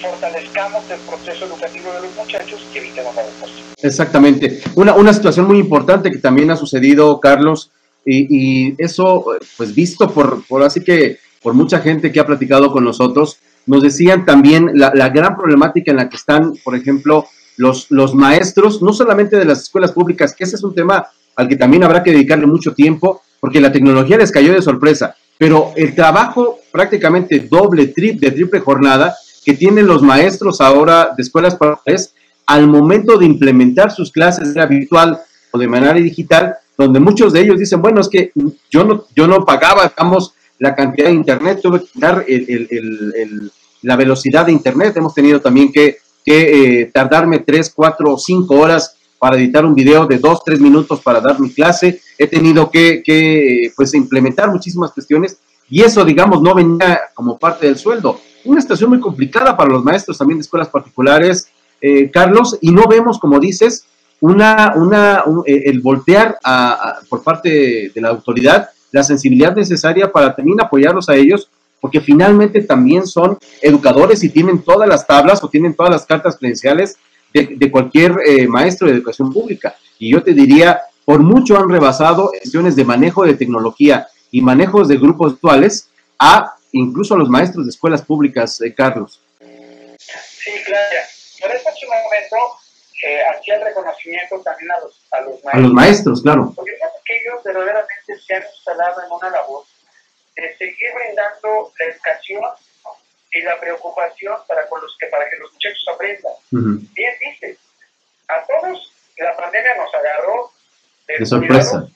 fortalezcamos 0.01 0.83
el 0.91 0.99
proceso 0.99 1.45
educativo 1.45 1.91
de 1.93 2.01
los 2.01 2.15
muchachos 2.15 2.59
y 2.73 2.77
evitemos 2.77 3.15
la 3.15 3.23
deporte. 3.23 3.55
Exactamente. 3.81 4.61
Una, 4.75 4.93
una 4.93 5.13
situación 5.13 5.47
muy 5.47 5.59
importante 5.59 6.11
que 6.11 6.19
también 6.19 6.51
ha 6.51 6.55
sucedido, 6.55 7.19
Carlos, 7.19 7.71
y, 8.09 8.81
eso, 8.81 9.25
pues 9.57 9.75
visto 9.75 10.09
por, 10.09 10.45
por 10.47 10.63
así 10.63 10.81
que 10.81 11.19
por 11.41 11.53
mucha 11.53 11.79
gente 11.79 12.11
que 12.11 12.19
ha 12.19 12.25
platicado 12.25 12.71
con 12.71 12.85
nosotros, 12.85 13.37
nos 13.67 13.83
decían 13.83 14.25
también 14.25 14.71
la, 14.73 15.09
gran 15.09 15.37
problemática 15.37 15.91
en 15.91 15.97
la 15.97 16.09
que 16.09 16.15
están, 16.15 16.53
por 16.63 16.75
ejemplo, 16.75 17.27
los, 17.57 17.91
los 17.91 18.15
maestros, 18.15 18.81
no 18.81 18.93
solamente 18.93 19.37
de 19.37 19.45
las 19.45 19.63
escuelas 19.63 19.91
públicas, 19.91 20.33
que 20.33 20.45
ese 20.45 20.55
es 20.55 20.63
un 20.63 20.73
tema 20.73 21.07
al 21.35 21.47
que 21.47 21.55
también 21.55 21.83
habrá 21.83 22.01
que 22.01 22.11
dedicarle 22.11 22.47
mucho 22.47 22.73
tiempo, 22.73 23.21
porque 23.39 23.61
la 23.61 23.71
tecnología 23.71 24.17
les 24.17 24.31
cayó 24.31 24.53
de 24.53 24.61
sorpresa, 24.61 25.15
pero 25.37 25.71
el 25.75 25.93
trabajo 25.93 26.57
prácticamente 26.71 27.39
doble, 27.39 27.87
triple, 27.87 28.29
de 28.29 28.35
triple 28.35 28.59
jornada 28.59 29.15
que 29.45 29.53
tienen 29.53 29.87
los 29.87 30.01
maestros 30.01 30.59
ahora 30.59 31.11
de 31.15 31.23
escuelas 31.23 31.55
particulares 31.55 32.13
al 32.47 32.67
momento 32.67 33.17
de 33.17 33.25
implementar 33.25 33.91
sus 33.91 34.11
clases 34.11 34.53
de 34.53 34.65
virtual 34.65 35.19
o 35.51 35.59
de 35.59 35.67
manera 35.67 35.93
digital, 35.93 36.55
donde 36.77 36.99
muchos 36.99 37.33
de 37.33 37.41
ellos 37.41 37.59
dicen, 37.59 37.81
bueno, 37.81 38.01
es 38.01 38.07
que 38.07 38.31
yo 38.69 38.83
no, 38.83 39.05
yo 39.15 39.27
no 39.27 39.45
pagaba, 39.45 39.87
digamos, 39.87 40.33
la 40.59 40.75
cantidad 40.75 41.07
de 41.07 41.13
internet, 41.13 41.59
tuve 41.61 41.81
que 41.81 41.87
dar 41.95 42.25
la 43.81 43.95
velocidad 43.95 44.45
de 44.45 44.51
internet, 44.51 44.95
hemos 44.97 45.13
tenido 45.13 45.39
también 45.39 45.71
que, 45.71 45.97
eh, 46.25 46.91
tardarme 46.93 47.39
tres, 47.39 47.71
cuatro 47.73 48.13
o 48.13 48.17
cinco 48.17 48.55
horas 48.55 48.95
para 49.17 49.37
editar 49.37 49.65
un 49.65 49.73
video 49.73 50.05
de 50.05 50.17
dos, 50.17 50.43
tres 50.43 50.59
minutos 50.59 50.99
para 51.01 51.21
dar 51.21 51.39
mi 51.39 51.51
clase, 51.51 52.01
he 52.17 52.27
tenido 52.27 52.69
que, 52.69 53.01
que 53.03 53.71
pues 53.75 53.93
implementar 53.93 54.51
muchísimas 54.51 54.91
cuestiones 54.91 55.37
y 55.69 55.83
eso, 55.83 56.03
digamos, 56.03 56.41
no 56.41 56.53
venía 56.53 56.99
como 57.13 57.37
parte 57.37 57.65
del 57.65 57.77
sueldo. 57.77 58.19
Una 58.45 58.61
situación 58.61 58.89
muy 58.89 58.99
complicada 58.99 59.55
para 59.55 59.69
los 59.69 59.83
maestros 59.83 60.17
también 60.17 60.37
de 60.37 60.43
escuelas 60.43 60.69
particulares, 60.69 61.49
eh, 61.81 62.09
Carlos, 62.11 62.57
y 62.61 62.71
no 62.71 62.87
vemos, 62.87 63.19
como 63.19 63.39
dices, 63.39 63.85
una, 64.19 64.73
una, 64.75 65.23
eh, 65.45 65.63
el 65.65 65.81
voltear 65.81 66.37
por 67.09 67.23
parte 67.23 67.91
de 67.93 68.01
la 68.01 68.09
autoridad 68.09 68.69
la 68.91 69.03
sensibilidad 69.03 69.55
necesaria 69.55 70.11
para 70.11 70.35
también 70.35 70.61
apoyarlos 70.61 71.09
a 71.09 71.15
ellos, 71.15 71.49
porque 71.79 72.01
finalmente 72.01 72.61
también 72.61 73.05
son 73.05 73.37
educadores 73.61 74.23
y 74.23 74.29
tienen 74.29 74.61
todas 74.61 74.87
las 74.87 75.05
tablas 75.05 75.43
o 75.43 75.49
tienen 75.49 75.75
todas 75.75 75.91
las 75.91 76.05
cartas 76.05 76.37
credenciales 76.37 76.97
de, 77.33 77.71
cualquier 77.71 78.15
eh, 78.25 78.47
maestro 78.47 78.87
de 78.87 78.95
educación 78.95 79.31
pública. 79.31 79.75
Y 79.99 80.11
yo 80.11 80.23
te 80.23 80.33
diría, 80.33 80.81
por 81.05 81.19
mucho 81.19 81.57
han 81.57 81.69
rebasado 81.69 82.29
cuestiones 82.29 82.75
de 82.75 82.85
manejo 82.85 83.25
de 83.25 83.35
tecnología 83.35 84.07
y 84.31 84.41
manejos 84.41 84.87
de 84.87 84.97
grupos 84.97 85.33
actuales 85.33 85.89
a 86.19 86.55
incluso 86.71 87.13
a 87.13 87.17
los 87.17 87.29
maestros 87.29 87.65
de 87.65 87.69
escuelas 87.69 88.01
públicas, 88.01 88.59
eh, 88.61 88.73
Carlos. 88.73 89.21
Sí, 89.39 90.51
claro. 90.65 90.83
Por 91.41 91.51
eso 91.51 91.69
en 91.69 91.89
momento 91.89 92.35
eh, 93.05 93.19
hacía 93.31 93.55
el 93.55 93.63
reconocimiento 93.63 94.41
también 94.43 94.71
a 94.71 94.79
los, 94.79 95.01
a 95.11 95.21
los 95.21 95.31
maestros. 95.31 95.53
A 95.53 95.59
los 95.59 95.73
maestros, 95.73 96.21
claro. 96.21 96.53
Porque 96.55 96.71
fíjate 96.73 96.96
que 97.07 97.17
ellos 97.17 97.41
verdaderamente 97.43 98.19
se 98.19 98.35
han 98.35 98.43
instalado 98.43 99.01
en 99.03 99.11
una 99.11 99.29
labor 99.29 99.65
de 100.35 100.57
seguir 100.57 100.93
brindando 100.93 101.71
la 101.79 101.85
educación 101.85 102.43
y 103.31 103.41
la 103.41 103.59
preocupación 103.59 104.35
para, 104.47 104.67
con 104.67 104.81
los 104.81 104.95
que, 104.99 105.07
para 105.07 105.29
que 105.29 105.37
los 105.37 105.51
muchachos 105.53 105.85
aprendan. 105.93 106.33
Bien 106.51 107.13
dice, 107.19 107.57
a 108.27 108.45
todos 108.45 108.93
la 109.17 109.35
pandemia 109.35 109.75
nos 109.75 109.93
agarró 109.93 110.51
de, 111.07 111.25
sorpresa. 111.25 111.87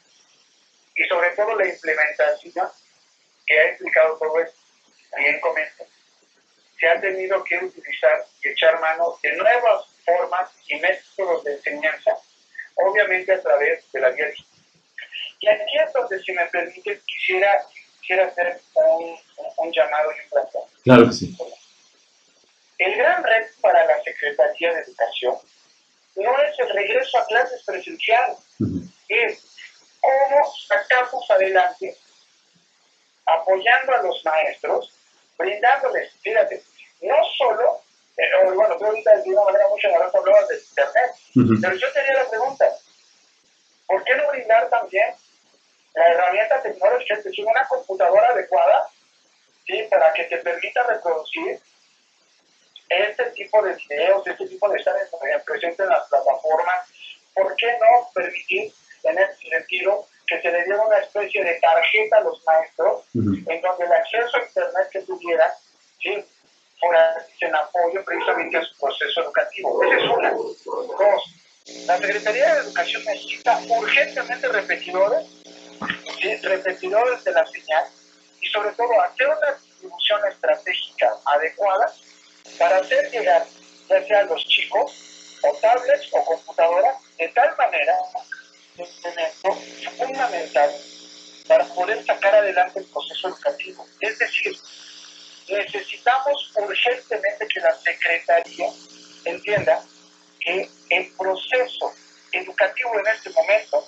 Y 0.96 1.04
sobre 1.06 1.30
todo 1.32 1.56
la 1.56 1.68
implementación 1.68 2.70
que 3.46 3.60
ha 3.60 3.72
implicado 3.72 4.18
todo 4.18 4.40
esto. 4.40 4.58
Bien 5.18 5.40
comenta. 5.40 5.84
Se 6.80 6.88
ha 6.88 7.00
tenido 7.00 7.44
que 7.44 7.58
utilizar 7.58 8.26
y 8.42 8.50
echar 8.50 8.80
mano 8.80 9.18
de 9.22 9.36
nuevas 9.36 9.86
formas 10.06 10.50
y 10.68 10.80
métodos 10.80 11.44
de 11.44 11.54
enseñanza, 11.54 12.12
obviamente 12.76 13.34
a 13.34 13.42
través 13.42 13.92
de 13.92 14.00
la 14.00 14.10
vía 14.10 14.28
digital. 14.28 14.51
Y 15.42 15.48
aquí 15.48 15.78
es 15.84 15.94
donde, 15.94 16.22
si 16.22 16.32
me 16.34 16.46
permite, 16.48 17.02
quisiera, 17.06 17.66
quisiera 18.00 18.28
hacer 18.28 18.62
un, 18.76 19.18
un, 19.58 19.72
llamado 19.72 20.12
y 20.12 20.24
un 20.24 20.30
plantón. 20.30 20.62
Claro 20.84 21.08
que 21.08 21.14
sí. 21.14 21.38
El 22.78 22.96
gran 22.96 23.24
reto 23.24 23.54
para 23.62 23.86
la 23.86 24.02
Secretaría 24.04 24.74
de 24.74 24.82
Educación 24.82 25.36
no 26.16 26.42
es 26.42 26.60
el 26.60 26.70
regreso 26.70 27.18
a 27.18 27.26
clases 27.26 27.64
presenciales, 27.64 28.38
es 29.08 29.58
cómo 30.00 30.54
sacamos 30.68 31.30
adelante, 31.32 31.96
apoyando 33.26 33.94
a 33.94 34.04
los 34.04 34.24
maestros, 34.24 34.94
brindándoles, 35.38 36.12
fíjate, 36.22 36.62
no 37.02 37.16
solo 37.38 37.82
eh, 38.18 38.54
bueno, 38.54 38.78
tú 38.78 38.86
ahorita 38.86 39.18
de 39.18 39.30
una 39.30 39.44
manera 39.44 39.68
muy 39.70 39.80
generosa 39.80 40.18
hablabas 40.18 40.48
de 40.48 40.56
Internet, 40.58 41.62
pero 41.62 41.76
yo 41.76 41.94
tenía 41.94 42.14
la 42.14 42.30
pregunta, 42.30 42.66
¿por 43.88 44.04
qué 44.04 44.16
no 44.16 44.30
brindar 44.30 44.70
también 44.70 45.16
la 45.94 46.08
herramienta 46.08 46.62
tecnológica, 46.62 47.16
es 47.16 47.24
decir, 47.24 47.46
una 47.46 47.68
computadora 47.68 48.30
adecuada, 48.30 48.88
¿sí? 49.66 49.84
para 49.90 50.14
que 50.14 50.24
te 50.26 50.38
permita 50.38 50.84
reproducir 50.84 51.60
este 52.90 53.24
tipo 53.32 53.62
de 53.62 53.74
videos, 53.76 54.28
este 54.28 54.48
tipo 54.48 54.70
de 54.70 54.80
estar 54.80 54.96
presente 55.46 55.84
en 55.84 55.90
las 55.90 56.08
plataformas? 56.10 56.88
¿Por 57.34 57.56
qué 57.56 57.78
no 57.80 58.10
permitir, 58.14 58.74
en 59.04 59.18
ese 59.18 59.50
sentido, 59.50 60.06
que 60.28 60.42
se 60.42 60.52
le 60.52 60.64
diera 60.64 60.82
una 60.82 60.98
especie 60.98 61.44
de 61.44 61.60
tarjeta 61.60 62.18
a 62.18 62.22
los 62.22 62.44
maestros, 62.46 63.04
en 63.14 63.62
donde 63.62 63.86
el 63.86 63.92
acceso 63.92 64.38
a 64.38 64.44
Internet 64.44 64.90
que 64.92 65.02
tuviera, 65.02 65.54
¿sí? 66.02 66.26
en 67.42 67.56
apoyo 67.56 68.04
precisamente 68.04 68.58
a 68.58 68.64
su 68.64 68.80
proceso 68.80 69.22
educativo. 69.22 69.84
Esa 69.84 69.96
es 69.98 70.10
una. 70.10 70.32
Dos, 70.32 71.36
la 71.86 71.98
Secretaría 71.98 72.56
de 72.56 72.62
Educación 72.62 73.04
necesita 73.06 73.60
urgentemente 73.70 74.48
repetidores, 74.48 75.41
repetidores 76.44 77.24
de 77.24 77.32
la 77.32 77.46
señal 77.48 77.86
y 78.40 78.48
sobre 78.48 78.72
todo 78.72 79.02
hacer 79.02 79.28
una 79.28 79.52
distribución 79.54 80.22
estratégica 80.30 81.10
adecuada 81.26 81.94
para 82.58 82.78
hacer 82.78 83.10
llegar 83.12 83.46
ya 83.90 84.08
sea 84.08 84.20
a 84.20 84.24
los 84.24 84.46
chicos 84.48 85.38
o 85.44 85.54
tablets 85.58 86.08
o 86.12 86.24
computadoras 86.24 86.96
de 87.18 87.28
tal 87.30 87.56
manera 87.58 87.94
fundamental 89.98 90.72
para 91.48 91.66
poder 91.66 92.06
sacar 92.06 92.36
adelante 92.36 92.80
el 92.80 92.86
proceso 92.86 93.28
educativo. 93.28 93.86
Es 94.00 94.18
decir, 94.20 94.56
necesitamos 95.50 96.52
urgentemente 96.56 97.48
que 97.48 97.60
la 97.60 97.76
Secretaría 97.76 98.68
entienda 99.26 99.84
que 100.40 100.70
el 100.90 101.12
proceso 101.18 101.94
educativo 102.32 102.92
en 103.00 103.08
este 103.08 103.30
momento 103.32 103.88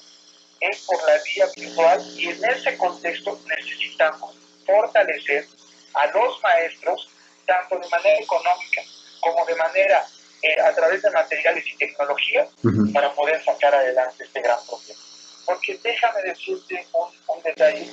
es 0.71 0.85
por 0.85 0.97
la 1.05 1.17
vía 1.23 1.45
virtual 1.55 2.01
y 2.17 2.29
en 2.29 2.45
ese 2.45 2.77
contexto 2.77 3.39
necesitamos 3.47 4.35
fortalecer 4.65 5.45
a 5.93 6.07
los 6.07 6.41
maestros 6.41 7.09
tanto 7.45 7.77
de 7.79 7.89
manera 7.89 8.19
económica 8.19 8.81
como 9.19 9.45
de 9.45 9.55
manera 9.55 10.05
eh, 10.41 10.61
a 10.61 10.73
través 10.73 11.01
de 11.01 11.11
materiales 11.11 11.65
y 11.67 11.77
tecnología 11.77 12.47
para 12.93 13.13
poder 13.13 13.43
sacar 13.43 13.75
adelante 13.75 14.23
este 14.23 14.41
gran 14.41 14.57
problema. 14.65 14.99
Porque 15.45 15.77
déjame 15.83 16.21
decirte 16.23 16.87
un, 16.93 17.35
un 17.35 17.43
detalle, 17.43 17.85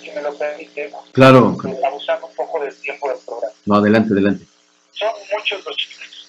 si 0.00 0.10
me 0.10 0.20
lo 0.20 0.36
permite, 0.36 0.92
claro. 1.12 1.56
abusando 1.84 2.26
un 2.26 2.34
poco 2.34 2.60
del 2.60 2.78
tiempo 2.80 3.08
del 3.08 3.18
programa. 3.18 3.54
No, 3.64 3.76
adelante, 3.76 4.12
adelante. 4.12 4.44
Son 4.92 5.10
muchos 5.32 5.64
los 5.64 5.76
chicos 5.76 6.28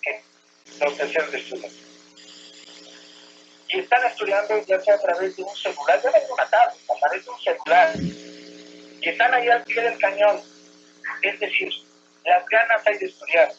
que 0.00 0.22
los 0.80 0.96
deseos 0.96 1.32
de 1.32 1.38
estudiar. 1.38 1.70
Y 3.72 3.80
están 3.80 4.04
estudiando 4.04 4.58
ya 4.66 4.80
sea 4.80 4.94
a 4.94 4.98
través 4.98 5.36
de 5.36 5.42
un 5.42 5.56
celular, 5.56 6.00
ya 6.02 6.10
una 6.10 6.46
tablet, 6.48 6.78
a 6.90 6.98
través 7.00 7.24
de 7.24 7.30
un 7.30 7.40
celular. 7.40 7.92
Y 9.00 9.08
están 9.08 9.34
ahí 9.34 9.48
al 9.48 9.64
pie 9.64 9.82
del 9.82 9.98
cañón. 9.98 10.42
Es 11.22 11.40
decir, 11.40 11.72
las 12.24 12.46
ganas 12.46 12.86
hay 12.86 12.98
de 12.98 13.06
estudiar 13.06 13.52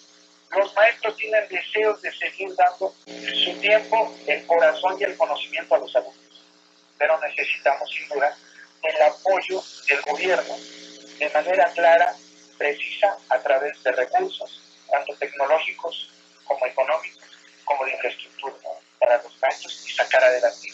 los 0.55 0.73
maestros 0.75 1.15
tienen 1.17 1.47
deseos 1.49 2.01
de 2.01 2.11
seguir 2.13 2.53
dando 2.55 2.93
su 3.07 3.59
tiempo, 3.59 4.13
el 4.27 4.45
corazón 4.45 4.97
y 4.99 5.03
el 5.03 5.17
conocimiento 5.17 5.75
a 5.75 5.79
los 5.79 5.95
alumnos. 5.95 6.45
Pero 6.97 7.19
necesitamos, 7.21 7.89
sin 7.89 8.07
duda, 8.09 8.35
el 8.83 9.01
apoyo 9.01 9.61
del 9.87 10.01
gobierno 10.01 10.55
de 11.17 11.29
manera 11.29 11.71
clara, 11.73 12.15
precisa, 12.57 13.17
a 13.29 13.39
través 13.39 13.81
de 13.83 13.91
recursos, 13.93 14.61
tanto 14.89 15.15
tecnológicos 15.15 16.11
como 16.43 16.65
económicos, 16.65 17.23
como 17.65 17.85
de 17.85 17.91
infraestructura, 17.93 18.55
para 19.03 19.21
los 19.23 19.87
y 19.87 19.91
sacar 19.91 20.23
adelante. 20.23 20.67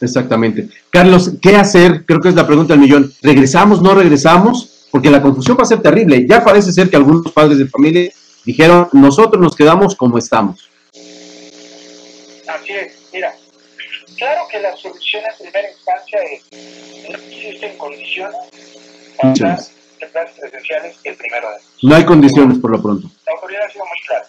Exactamente. 0.00 0.68
Carlos, 0.90 1.32
¿qué 1.42 1.56
hacer? 1.56 2.04
Creo 2.04 2.20
que 2.20 2.28
es 2.28 2.34
la 2.34 2.46
pregunta 2.46 2.74
del 2.74 2.82
millón. 2.82 3.12
¿Regresamos, 3.22 3.82
no 3.82 3.94
regresamos? 3.94 4.86
Porque 4.90 5.10
la 5.10 5.20
confusión 5.20 5.56
va 5.58 5.62
a 5.62 5.66
ser 5.66 5.82
terrible. 5.82 6.26
Ya 6.26 6.44
parece 6.44 6.72
ser 6.72 6.88
que 6.88 6.96
algunos 6.96 7.32
padres 7.32 7.58
de 7.58 7.66
familia 7.66 8.10
Dijeron, 8.48 8.88
nosotros 8.92 9.42
nos 9.42 9.54
quedamos 9.54 9.94
como 9.94 10.16
estamos. 10.16 10.70
Así 10.94 12.72
es, 12.72 12.96
mira, 13.12 13.34
claro 14.16 14.48
que 14.50 14.58
la 14.58 14.74
solución 14.74 15.22
en 15.22 15.36
primera 15.38 15.70
instancia 15.70 16.18
es, 16.22 17.10
no 17.10 17.18
existen 17.18 17.76
condiciones 17.76 18.38
para 19.18 19.28
las 19.28 19.70
clases 19.98 20.40
presenciales 20.40 20.96
el 21.04 21.14
primero 21.16 21.50
de 21.50 21.56
No 21.82 21.94
hay 21.94 22.06
condiciones 22.06 22.58
por 22.58 22.70
lo 22.70 22.80
pronto. 22.80 23.10
La 23.26 23.32
autoridad 23.34 23.66
ha 23.66 23.70
sido 23.70 23.84
muy 23.84 23.98
clara. 24.06 24.26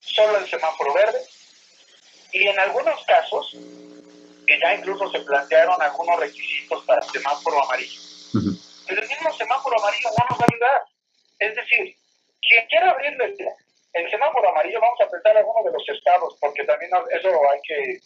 Solo 0.00 0.38
el 0.38 0.50
semáforo 0.50 0.92
verde 0.94 1.18
y 2.32 2.46
en 2.46 2.58
algunos 2.58 3.04
casos, 3.04 3.56
que 4.46 4.58
ya 4.60 4.74
incluso 4.74 5.10
se 5.10 5.20
plantearon 5.20 5.80
algunos 5.80 6.20
requisitos 6.20 6.84
para 6.84 7.00
el 7.00 7.10
semáforo 7.10 7.62
amarillo. 7.64 8.00
Pero 8.86 9.02
el 9.02 9.08
mismo 9.08 9.32
semáforo 9.32 9.78
amarillo 9.78 10.08
no 10.18 10.26
nos 10.30 10.38
va 10.38 10.44
a 10.44 10.52
ayudar. 10.52 10.82
Es 11.38 11.54
decir, 11.54 11.96
quien 12.42 12.66
quiera 12.68 12.90
abrirle 12.90 13.34
el 13.94 14.10
semáforo 14.10 14.48
amarillo, 14.50 14.80
vamos 14.80 15.00
a 15.00 15.10
pensar 15.10 15.36
algunos 15.36 15.64
de 15.64 15.72
los 15.72 15.88
estados, 15.88 16.36
porque 16.40 16.64
también 16.64 16.90
eso 17.10 17.28
hay 17.50 17.60
que, 17.62 18.00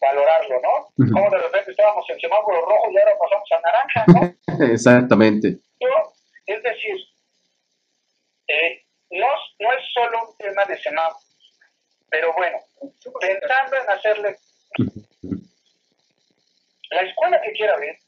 valorarlo, 0.00 0.60
¿no? 0.60 1.12
Como 1.12 1.30
de 1.30 1.38
repente 1.38 1.70
estábamos 1.70 2.04
en 2.08 2.20
semáforo 2.20 2.60
rojo 2.62 2.90
y 2.90 2.98
ahora 2.98 3.12
pasamos 3.18 3.48
a 3.52 3.60
naranja, 3.60 4.04
¿no? 4.08 4.64
Exactamente. 4.72 5.58
es 6.46 6.62
decir, 6.62 6.96
eh, 8.48 8.82
no, 9.10 9.26
no 9.60 9.72
es 9.72 9.84
solo 9.92 10.28
un 10.28 10.36
tema 10.36 10.64
de 10.64 10.78
semáforo, 10.80 11.20
pero 12.10 12.32
bueno, 12.34 12.58
pensando 13.20 13.76
en 13.76 13.90
hacerle... 13.90 14.36
La 16.90 17.02
escuela 17.02 17.40
que 17.42 17.52
quiera 17.52 17.76
ver, 17.76 17.98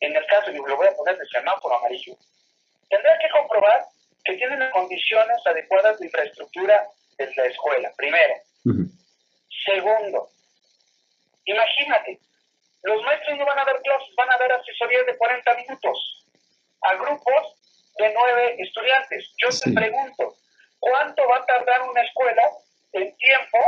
en 0.00 0.16
el 0.16 0.26
caso, 0.26 0.50
y 0.50 0.56
lo 0.56 0.76
voy 0.76 0.86
a 0.86 0.96
poner 0.96 1.18
de 1.18 1.26
semáforo 1.26 1.76
amarillo, 1.76 2.16
tendrá 2.88 3.18
que 3.18 3.28
comprobar 3.30 3.84
que 4.24 4.34
tienen 4.34 4.60
las 4.60 4.72
condiciones 4.72 5.36
adecuadas 5.46 5.98
de 5.98 6.06
infraestructura 6.06 6.88
de 7.18 7.34
la 7.36 7.44
escuela, 7.44 7.92
primero. 7.96 8.34
Segundo, 9.66 10.30
imagínate, 11.44 12.18
los 12.82 13.02
maestros 13.02 13.38
no 13.38 13.44
van 13.44 13.58
a 13.58 13.64
dar 13.64 13.82
clases, 13.82 14.14
van 14.16 14.30
a 14.32 14.38
dar 14.38 14.52
asesorías 14.52 15.04
de 15.04 15.16
40 15.16 15.54
minutos 15.56 16.24
a 16.82 16.94
grupos 16.94 17.54
de 17.98 18.14
nueve 18.14 18.56
estudiantes. 18.58 19.34
Yo 19.36 19.48
te 19.50 19.72
pregunto, 19.72 20.36
¿cuánto 20.78 21.28
va 21.28 21.38
a 21.38 21.46
tardar 21.46 21.82
una 21.82 22.02
escuela 22.02 22.42
en 22.92 23.16
tiempo 23.16 23.58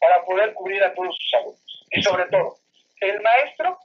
para 0.00 0.24
poder 0.24 0.54
cubrir 0.54 0.82
a 0.82 0.94
todos 0.94 1.16
sus 1.16 1.34
alumnos? 1.34 1.86
Y 1.90 2.02
sobre 2.02 2.26
todo, 2.26 2.56
el 3.00 3.20
maestro, 3.20 3.78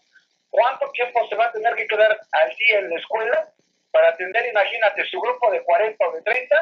¿cuánto 0.49 0.89
tiempo 0.91 1.27
se 1.29 1.35
va 1.35 1.45
a 1.45 1.51
tener 1.51 1.75
que 1.75 1.87
quedar 1.87 2.11
al 2.31 2.55
día 2.57 2.79
en 2.79 2.89
la 2.89 2.97
escuela 2.97 3.49
para 3.91 4.09
atender, 4.09 4.45
imagínate, 4.49 5.05
su 5.05 5.19
grupo 5.19 5.51
de 5.51 5.63
40 5.63 6.07
o 6.07 6.11
de 6.13 6.21
30 6.21 6.55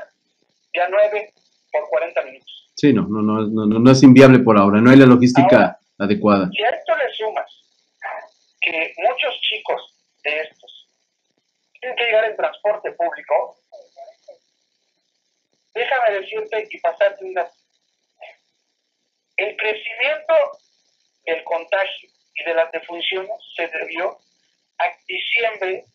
y 0.73 0.79
a 0.79 0.89
9 0.89 1.33
por 1.71 1.89
40 1.89 2.21
minutos? 2.23 2.71
Sí, 2.75 2.93
no, 2.93 3.03
no, 3.09 3.21
no, 3.21 3.65
no, 3.65 3.79
no 3.79 3.91
es 3.91 4.03
inviable 4.03 4.39
por 4.39 4.57
ahora, 4.57 4.79
no 4.79 4.89
hay 4.89 4.97
la 4.97 5.05
logística 5.05 5.77
adecuada. 5.97 6.49
Si 6.51 6.63
a 6.63 6.69
esto 6.69 6.95
le 6.95 7.13
sumas 7.13 7.59
que 8.61 8.93
muchos 8.97 9.39
chicos 9.41 9.95
de 10.23 10.41
estos 10.41 10.89
tienen 11.79 11.97
que 11.97 12.05
llegar 12.05 12.25
en 12.25 12.35
transporte 12.35 12.91
público, 12.93 13.57
déjame 15.73 16.19
decirte 16.19 16.67
y 16.69 16.79
pasarte 16.79 17.23
un 17.23 17.33
dato. 17.33 17.53
El 19.37 19.55
crecimiento 19.55 20.33
del 21.25 21.43
contagio 21.43 22.09
y 22.35 22.43
de 22.43 22.53
las 22.53 22.71
defunciones 22.71 23.31
se 23.55 23.67
debió 23.67 24.17
a 24.79 24.85
diciembre 25.07 25.85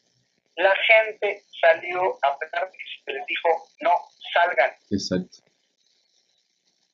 la 0.56 0.72
gente 0.86 1.42
salió 1.60 2.18
a 2.22 2.38
pesar 2.38 2.70
de 2.70 2.78
que 2.78 2.84
se 3.04 3.12
les 3.12 3.26
dijo 3.26 3.48
no 3.80 3.90
salgan. 4.32 4.70
Exacto. 4.90 5.38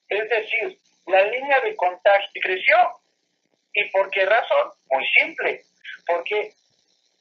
Es 0.08 0.28
decir, 0.28 0.78
la 1.06 1.22
línea 1.24 1.60
de 1.60 1.76
contagio 1.76 2.40
creció. 2.42 2.76
¿Y 3.72 3.84
por 3.90 4.10
qué 4.10 4.24
razón? 4.26 4.72
Muy 4.90 5.06
simple. 5.18 5.62
Porque 6.06 6.52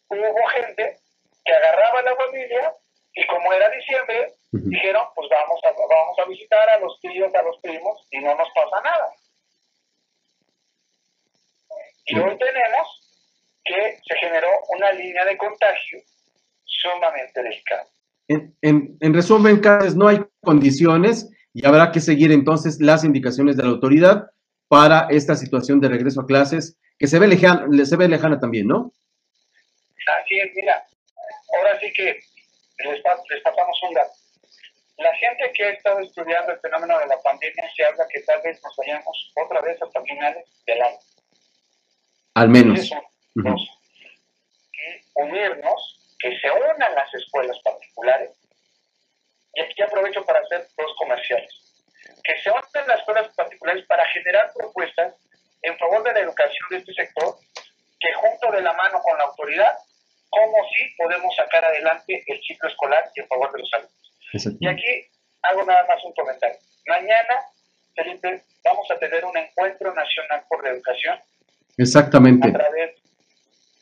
hubo 0.10 0.48
gente 0.48 0.98
que 1.46 1.54
agarraba 1.54 2.00
a 2.00 2.04
la 2.04 2.16
familia 2.16 2.74
y 3.14 3.28
como 3.28 3.54
era 3.54 3.70
diciembre, 3.70 4.34
dijeron, 4.52 5.04
pues 5.16 5.30
vamos 5.30 5.60
a, 5.64 5.72
vamos 5.72 6.20
a 6.20 6.26
visitar 6.26 6.70
a 6.70 6.80
los 6.80 7.00
tíos, 7.02 7.34
a 7.34 7.42
los 7.44 7.58
primos 7.62 8.08
y 8.12 8.20
no 8.20 8.36
nos 8.36 8.48
pasa 8.54 8.82
nada. 8.84 9.14
Y 12.06 12.18
hoy 12.18 12.38
tenemos 12.38 13.00
que 13.64 14.00
se 14.08 14.16
generó 14.16 14.48
una 14.70 14.92
línea 14.94 15.26
de 15.26 15.38
contagio 15.38 16.00
sumamente 16.64 17.44
delicada. 17.44 17.88
En, 18.28 18.56
en, 18.62 18.98
en 19.00 19.14
resumen, 19.14 19.62
no 19.96 20.08
hay 20.08 20.20
condiciones 20.42 21.30
y 21.54 21.66
habrá 21.66 21.92
que 21.92 22.00
seguir 22.00 22.32
entonces 22.32 22.80
las 22.80 23.04
indicaciones 23.04 23.58
de 23.58 23.64
la 23.64 23.70
autoridad 23.70 24.30
para 24.68 25.08
esta 25.10 25.36
situación 25.36 25.80
de 25.80 25.90
regreso 25.90 26.22
a 26.22 26.26
clases 26.26 26.78
que 26.98 27.08
se 27.08 27.20
ve 27.20 27.28
lejana, 27.28 27.68
se 27.86 27.96
ve 27.96 28.08
lejana 28.08 28.40
también, 28.40 28.68
¿no? 28.68 28.92
Así 30.22 30.40
es, 30.40 30.52
mira, 30.56 30.84
ahora 31.58 31.80
sí 31.80 31.92
que 31.94 32.20
les, 32.86 32.96
les 32.96 33.44
pasamos 33.44 33.80
un 33.88 33.94
dato. 33.94 34.19
La 35.00 35.16
gente 35.16 35.50
que 35.54 35.64
ha 35.64 35.70
estado 35.70 36.00
estudiando 36.02 36.52
el 36.52 36.60
fenómeno 36.60 37.00
de 37.00 37.08
la 37.08 37.18
pandemia 37.22 37.72
se 37.74 37.86
habla 37.86 38.06
que 38.10 38.20
tal 38.22 38.42
vez 38.42 38.62
nos 38.62 38.76
vayamos 38.76 39.32
otra 39.34 39.62
vez 39.62 39.82
hasta 39.82 40.02
finales 40.02 40.46
del 40.66 40.82
año. 40.82 41.00
Al 42.34 42.50
menos. 42.50 42.80
Eso, 42.80 43.02
que 43.34 45.02
unirnos, 45.14 46.16
que 46.20 46.38
se 46.40 46.52
unan 46.52 46.96
las 46.96 47.14
escuelas 47.14 47.58
particulares. 47.64 48.32
Y 49.54 49.62
aquí 49.62 49.82
aprovecho 49.82 50.26
para 50.26 50.42
hacer 50.42 50.68
dos 50.78 50.94
comerciales. 50.98 51.50
Que 52.22 52.38
se 52.42 52.52
unan 52.52 52.88
las 52.88 53.00
escuelas 53.00 53.34
particulares 53.36 53.86
para 53.86 54.06
generar 54.08 54.52
propuestas 54.54 55.16
en 55.62 55.78
favor 55.78 56.04
de 56.04 56.12
la 56.12 56.20
educación 56.20 56.68
de 56.72 56.78
este 56.78 56.94
sector, 56.94 57.38
que 58.02 58.14
junto 58.16 58.52
de 58.52 58.62
la 58.62 58.74
mano 58.74 59.00
con 59.02 59.18
la 59.18 59.24
autoridad, 59.24 59.78
cómo 60.30 60.58
sí 60.76 60.94
podemos 60.98 61.34
sacar 61.38 61.64
adelante 61.64 62.22
el 62.28 62.42
ciclo 62.42 62.68
escolar 62.68 63.10
y 63.16 63.22
en 63.22 63.28
favor 63.30 63.50
de 63.54 63.60
los 63.60 63.74
alumnos. 63.74 64.09
Y 64.34 64.68
aquí 64.68 65.08
hago 65.44 65.64
nada 65.64 65.86
más 65.88 66.04
un 66.04 66.14
comentario. 66.14 66.58
Mañana, 66.88 67.46
Felipe, 67.96 68.44
vamos 68.64 68.90
a 68.92 68.98
tener 69.00 69.26
un 69.26 69.38
encuentro 69.38 69.94
nacional 69.94 70.44
por 70.50 70.64
la 70.64 70.72
educación 70.72 71.20
Exactamente. 71.80 72.46
A 72.50 72.52
través 72.52 72.96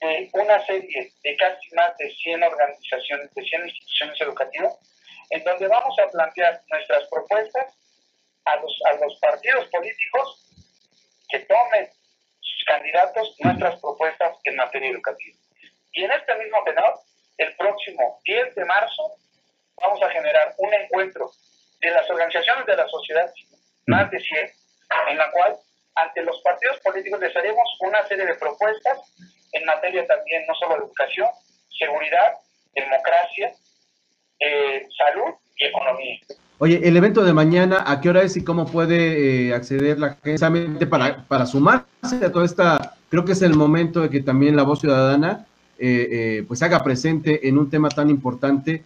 de 0.01 0.29
una 0.33 0.63
serie 0.67 1.11
de 1.23 1.35
casi 1.35 1.73
más 1.73 1.97
de 1.97 2.11
100 2.11 2.43
organizaciones, 2.43 3.33
de 3.33 3.43
100 3.43 3.65
instituciones 3.65 4.21
educativas, 4.21 4.73
en 5.31 5.43
donde 5.43 5.67
vamos 5.67 5.97
a 5.97 6.11
plantear 6.11 6.61
nuestras 6.69 7.09
propuestas 7.09 7.73
a 8.45 8.55
los, 8.57 8.79
a 8.85 8.93
los 9.03 9.19
partidos 9.19 9.67
políticos 9.69 10.45
que 11.29 11.39
tomen 11.39 11.89
sus 12.39 12.63
candidatos 12.67 13.35
nuestras 13.39 13.81
propuestas 13.81 14.37
en 14.43 14.55
materia 14.57 14.91
educativa. 14.91 15.35
Y 15.93 16.03
en 16.03 16.11
este 16.11 16.35
mismo 16.35 16.63
tenor, 16.65 16.99
el 17.39 17.55
próximo 17.55 18.21
10 18.25 18.53
de 18.53 18.65
marzo, 18.65 19.15
vamos 19.81 20.01
a 20.01 20.09
generar 20.09 20.53
un 20.57 20.73
encuentro 20.73 21.31
de 21.81 21.91
las 21.91 22.09
organizaciones 22.09 22.65
de 22.65 22.75
la 22.75 22.87
sociedad, 22.87 23.31
más 23.87 24.09
de 24.11 24.19
100, 24.19 24.49
en 25.09 25.17
la 25.17 25.31
cual 25.31 25.55
ante 25.95 26.23
los 26.23 26.41
partidos 26.41 26.79
políticos 26.79 27.19
les 27.19 27.35
haremos 27.35 27.67
una 27.81 28.05
serie 28.07 28.25
de 28.25 28.35
propuestas 28.35 28.99
en 29.53 29.65
materia 29.65 30.05
también 30.05 30.43
no 30.47 30.53
solo 30.55 30.75
de 30.75 30.85
educación, 30.85 31.27
seguridad, 31.77 32.33
democracia, 32.75 33.53
eh, 34.39 34.87
salud 34.97 35.33
y 35.57 35.65
economía. 35.65 36.19
Oye, 36.59 36.81
el 36.83 36.97
evento 36.97 37.23
de 37.23 37.33
mañana, 37.33 37.83
¿a 37.85 38.01
qué 38.01 38.09
hora 38.09 38.23
es 38.23 38.35
y 38.35 38.43
cómo 38.43 38.65
puede 38.65 39.49
eh, 39.49 39.53
acceder 39.53 39.99
la 39.99 40.15
gente 40.23 40.87
para, 40.87 41.23
para 41.27 41.45
sumarse 41.45 42.25
a 42.25 42.31
toda 42.31 42.45
esta? 42.45 42.95
Creo 43.09 43.25
que 43.25 43.33
es 43.33 43.41
el 43.41 43.53
momento 43.53 44.01
de 44.01 44.09
que 44.09 44.21
también 44.21 44.55
la 44.55 44.63
voz 44.63 44.79
ciudadana 44.81 45.45
eh, 45.79 46.43
pues 46.47 46.61
haga 46.63 46.83
presente 46.83 47.47
en 47.47 47.57
un 47.57 47.69
tema 47.69 47.89
tan 47.89 48.09
importante 48.09 48.83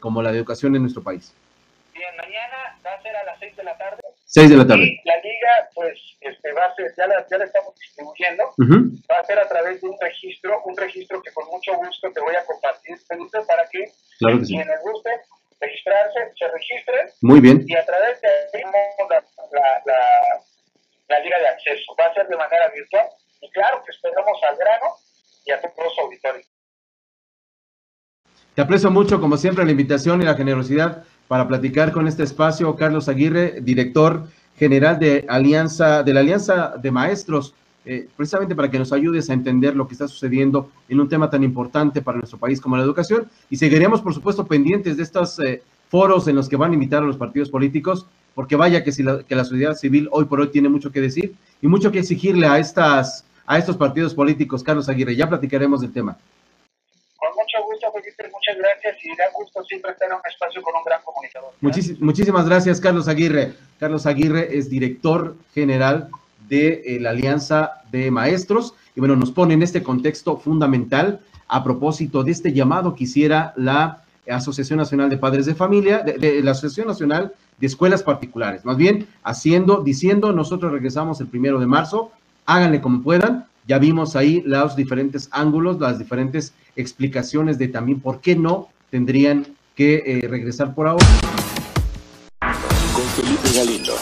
como 0.00 0.22
la 0.22 0.30
educación 0.30 0.74
en 0.76 0.82
nuestro 0.82 1.02
país. 1.02 1.34
Bien, 1.92 2.16
mañana 2.16 2.78
va 2.84 2.92
a 2.92 3.02
ser 3.02 3.14
a 3.16 3.24
las 3.24 3.38
6 3.38 3.56
de 3.56 3.64
la 3.64 3.76
tarde. 3.76 4.00
6 4.26 4.50
de 4.50 4.56
la 4.56 4.66
tarde. 4.66 4.84
Y 4.84 5.08
la 5.08 5.16
liga, 5.16 5.68
pues, 5.74 5.98
este, 6.20 6.52
va 6.52 6.64
a 6.64 6.74
ser, 6.74 6.92
ya 6.96 7.06
la, 7.06 7.26
ya 7.28 7.38
la 7.38 7.44
estamos 7.44 7.74
distribuyendo, 7.78 8.54
va 9.10 9.18
a 9.18 9.24
ser 9.24 9.38
a 9.38 9.48
través 9.48 9.80
de 9.80 9.88
un 9.88 9.96
registro, 10.00 10.62
un 10.64 10.76
registro 10.76 11.20
que 11.20 11.32
con 11.32 11.46
mucho 11.48 11.74
gusto 11.76 12.12
te 12.12 12.20
voy 12.20 12.34
a 12.36 12.44
compartir, 12.44 12.96
para 13.46 13.68
que, 13.68 13.92
claro 14.18 14.38
que 14.38 14.44
sí. 14.44 14.54
quienes 14.54 14.80
guste 14.82 15.10
registrarse, 15.60 16.32
se 16.38 16.48
registren. 16.48 17.08
Muy 17.20 17.40
bien. 17.40 17.64
Y 17.66 17.74
a 17.74 17.84
través 17.84 18.20
de 18.20 18.28
ahí 18.28 18.62
la, 18.64 19.24
la, 19.52 19.82
la, 19.84 20.00
la 21.08 21.18
liga 21.20 21.38
de 21.38 21.48
acceso. 21.48 21.94
Va 22.00 22.06
a 22.06 22.14
ser 22.14 22.26
de 22.28 22.36
manera 22.36 22.68
virtual 22.68 23.06
y 23.40 23.50
claro 23.50 23.82
que 23.84 23.92
esperamos 23.92 24.38
al 24.48 24.56
grano 24.56 24.96
y 25.44 25.50
a 25.52 25.60
todos 25.60 25.74
los 25.76 25.98
auditores. 25.98 26.46
Te 28.60 28.64
aprecio 28.64 28.90
mucho, 28.90 29.22
como 29.22 29.38
siempre, 29.38 29.64
la 29.64 29.70
invitación 29.70 30.20
y 30.20 30.26
la 30.26 30.34
generosidad 30.34 31.02
para 31.28 31.48
platicar 31.48 31.92
con 31.92 32.06
este 32.06 32.24
espacio 32.24 32.76
Carlos 32.76 33.08
Aguirre, 33.08 33.62
director 33.62 34.26
general 34.58 34.98
de 34.98 35.24
Alianza, 35.30 36.02
de 36.02 36.12
la 36.12 36.20
Alianza 36.20 36.74
de 36.76 36.90
Maestros, 36.90 37.54
eh, 37.86 38.06
precisamente 38.14 38.54
para 38.54 38.70
que 38.70 38.78
nos 38.78 38.92
ayudes 38.92 39.30
a 39.30 39.32
entender 39.32 39.74
lo 39.74 39.88
que 39.88 39.94
está 39.94 40.06
sucediendo 40.06 40.70
en 40.90 41.00
un 41.00 41.08
tema 41.08 41.30
tan 41.30 41.42
importante 41.42 42.02
para 42.02 42.18
nuestro 42.18 42.38
país 42.38 42.60
como 42.60 42.76
la 42.76 42.82
educación. 42.82 43.30
Y 43.48 43.56
seguiremos, 43.56 44.02
por 44.02 44.12
supuesto, 44.12 44.46
pendientes 44.46 44.98
de 44.98 45.04
estos 45.04 45.38
eh, 45.38 45.62
foros 45.88 46.28
en 46.28 46.36
los 46.36 46.46
que 46.46 46.56
van 46.56 46.72
a 46.72 46.74
invitar 46.74 47.02
a 47.02 47.06
los 47.06 47.16
partidos 47.16 47.48
políticos, 47.48 48.04
porque 48.34 48.56
vaya 48.56 48.84
que, 48.84 48.92
si 48.92 49.02
la, 49.02 49.22
que 49.22 49.36
la 49.36 49.46
sociedad 49.46 49.74
civil 49.74 50.06
hoy 50.12 50.26
por 50.26 50.38
hoy 50.38 50.48
tiene 50.48 50.68
mucho 50.68 50.92
que 50.92 51.00
decir 51.00 51.34
y 51.62 51.66
mucho 51.66 51.90
que 51.90 52.00
exigirle 52.00 52.46
a, 52.46 52.58
estas, 52.58 53.24
a 53.46 53.56
estos 53.56 53.78
partidos 53.78 54.12
políticos. 54.12 54.62
Carlos 54.62 54.90
Aguirre, 54.90 55.16
ya 55.16 55.30
platicaremos 55.30 55.80
del 55.80 55.94
tema. 55.94 56.18
Con 57.20 57.28
mucho 57.36 57.58
gusto, 57.66 57.92
Felipe, 57.92 58.24
muchas 58.32 58.49
gracias 58.60 58.96
y 59.04 59.08
da 59.16 59.24
gusto 59.34 59.64
siempre 59.64 59.92
estar 59.92 60.08
un 60.08 60.20
espacio 60.28 60.62
con 60.62 60.74
un 60.76 60.84
gran 60.84 61.00
comunicador. 61.02 61.52
muchísimas 62.00 62.46
gracias, 62.46 62.80
Carlos 62.80 63.08
Aguirre. 63.08 63.54
Carlos 63.78 64.06
Aguirre 64.06 64.56
es 64.56 64.70
director 64.70 65.36
general 65.54 66.08
de 66.48 66.82
eh, 66.84 67.00
la 67.00 67.10
Alianza 67.10 67.82
de 67.90 68.10
Maestros 68.10 68.74
y 68.94 69.00
bueno, 69.00 69.16
nos 69.16 69.30
pone 69.30 69.54
en 69.54 69.62
este 69.62 69.82
contexto 69.82 70.36
fundamental 70.36 71.20
a 71.48 71.64
propósito 71.64 72.22
de 72.22 72.32
este 72.32 72.52
llamado 72.52 72.94
que 72.94 73.04
hiciera 73.04 73.52
la 73.56 74.04
Asociación 74.28 74.78
Nacional 74.78 75.10
de 75.10 75.18
Padres 75.18 75.46
de 75.46 75.54
Familia, 75.54 75.98
de, 75.98 76.42
la 76.42 76.52
Asociación 76.52 76.86
Nacional 76.86 77.32
de 77.58 77.66
escuelas 77.66 78.02
particulares, 78.02 78.64
más 78.64 78.76
bien 78.76 79.06
haciendo, 79.22 79.82
diciendo, 79.82 80.32
nosotros 80.32 80.72
regresamos 80.72 81.20
el 81.20 81.26
primero 81.26 81.58
de 81.58 81.66
marzo, 81.66 82.12
háganle 82.46 82.80
como 82.80 83.02
puedan, 83.02 83.46
ya 83.70 83.78
vimos 83.78 84.16
ahí 84.16 84.42
los 84.44 84.74
diferentes 84.74 85.28
ángulos, 85.30 85.78
las 85.78 85.96
diferentes 85.96 86.52
explicaciones 86.74 87.56
de 87.56 87.68
también 87.68 88.00
por 88.00 88.20
qué 88.20 88.34
no 88.34 88.68
tendrían 88.90 89.46
que 89.76 90.02
eh, 90.04 90.26
regresar 90.26 90.74
por 90.74 90.88
ahora. 90.88 91.06
Con 92.40 93.04
Felipe 93.14 93.48
Galindo. 93.54 93.92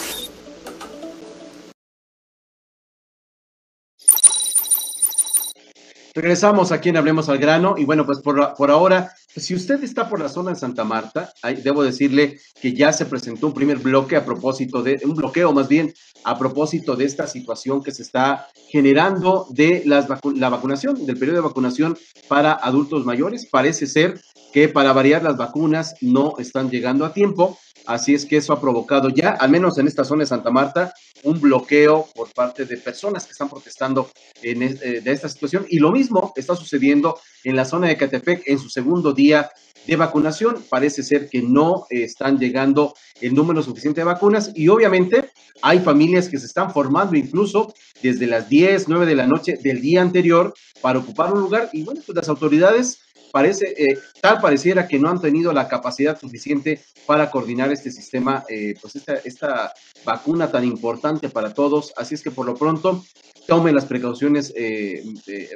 Regresamos 6.15 6.71
aquí 6.71 6.89
en 6.89 6.97
Hablemos 6.97 7.29
al 7.29 7.37
Grano 7.37 7.75
y 7.77 7.85
bueno, 7.85 8.07
pues 8.07 8.21
por, 8.21 8.55
por 8.55 8.71
ahora, 8.71 9.11
si 9.35 9.53
usted 9.53 9.83
está 9.83 10.09
por 10.09 10.19
la 10.19 10.29
zona 10.29 10.51
de 10.51 10.55
Santa 10.55 10.83
Marta, 10.83 11.31
debo 11.63 11.83
decirle 11.83 12.39
que 12.59 12.73
ya 12.73 12.91
se 12.91 13.05
presentó 13.05 13.47
un 13.47 13.53
primer 13.53 13.77
bloque 13.77 14.15
a 14.15 14.25
propósito 14.25 14.81
de, 14.81 14.99
un 15.03 15.15
bloqueo 15.15 15.53
más 15.53 15.67
bien, 15.67 15.93
a 16.23 16.37
propósito 16.37 16.95
de 16.95 17.05
esta 17.05 17.27
situación 17.27 17.83
que 17.83 17.91
se 17.91 18.01
está 18.01 18.47
generando 18.69 19.47
de 19.51 19.83
las 19.85 20.07
la 20.35 20.49
vacunación, 20.49 21.05
del 21.05 21.17
periodo 21.17 21.37
de 21.37 21.47
vacunación 21.47 21.97
para 22.27 22.53
adultos 22.53 23.05
mayores. 23.05 23.45
Parece 23.45 23.87
ser 23.87 24.19
que 24.51 24.67
para 24.67 24.93
variar 24.93 25.23
las 25.23 25.37
vacunas 25.37 25.95
no 26.01 26.33
están 26.39 26.69
llegando 26.69 27.05
a 27.05 27.13
tiempo. 27.13 27.57
Así 27.89 28.13
es 28.13 28.23
que 28.23 28.37
eso 28.37 28.53
ha 28.53 28.61
provocado 28.61 29.09
ya, 29.09 29.31
al 29.31 29.49
menos 29.49 29.79
en 29.79 29.87
esta 29.87 30.03
zona 30.03 30.21
de 30.21 30.27
Santa 30.27 30.51
Marta, 30.51 30.93
un 31.23 31.41
bloqueo 31.41 32.07
por 32.13 32.31
parte 32.31 32.63
de 32.65 32.77
personas 32.77 33.25
que 33.25 33.31
están 33.31 33.49
protestando 33.49 34.11
en, 34.43 34.61
eh, 34.61 35.01
de 35.03 35.11
esta 35.11 35.27
situación. 35.27 35.65
Y 35.69 35.79
lo 35.79 35.91
mismo 35.91 36.31
está 36.35 36.55
sucediendo 36.55 37.19
en 37.43 37.55
la 37.55 37.65
zona 37.65 37.87
de 37.87 37.97
Catepec 37.97 38.43
en 38.45 38.59
su 38.59 38.69
segundo 38.69 39.11
día 39.11 39.49
de 39.87 39.95
vacunación. 39.95 40.63
Parece 40.69 41.01
ser 41.01 41.29
que 41.29 41.41
no 41.41 41.87
están 41.89 42.37
llegando 42.37 42.93
el 43.21 43.33
número 43.33 43.63
suficiente 43.63 44.01
de 44.01 44.05
vacunas 44.05 44.51
y 44.53 44.67
obviamente 44.67 45.31
hay 45.63 45.79
familias 45.79 46.29
que 46.29 46.37
se 46.37 46.45
están 46.45 46.71
formando 46.71 47.15
incluso 47.15 47.73
desde 48.03 48.27
las 48.27 48.47
10, 48.49 48.87
9 48.87 49.07
de 49.07 49.15
la 49.15 49.25
noche 49.25 49.57
del 49.63 49.81
día 49.81 50.03
anterior 50.03 50.53
para 50.81 50.99
ocupar 50.99 51.33
un 51.33 51.41
lugar 51.41 51.71
y 51.73 51.81
bueno, 51.81 52.01
pues 52.05 52.15
las 52.15 52.29
autoridades 52.29 52.99
parece, 53.31 53.73
eh, 53.77 53.99
tal 54.21 54.39
pareciera 54.39 54.87
que 54.87 54.99
no 54.99 55.09
han 55.09 55.21
tenido 55.21 55.53
la 55.53 55.67
capacidad 55.67 56.19
suficiente 56.19 56.81
para 57.05 57.29
coordinar 57.31 57.71
este 57.71 57.91
sistema, 57.91 58.43
eh, 58.49 58.75
pues 58.81 58.95
esta, 58.95 59.15
esta 59.15 59.73
vacuna 60.05 60.51
tan 60.51 60.63
importante 60.63 61.29
para 61.29 61.53
todos. 61.53 61.93
Así 61.97 62.15
es 62.15 62.21
que 62.21 62.31
por 62.31 62.45
lo 62.45 62.55
pronto 62.55 63.03
tomen 63.47 63.75
las 63.75 63.85
precauciones 63.85 64.53
eh, 64.55 65.03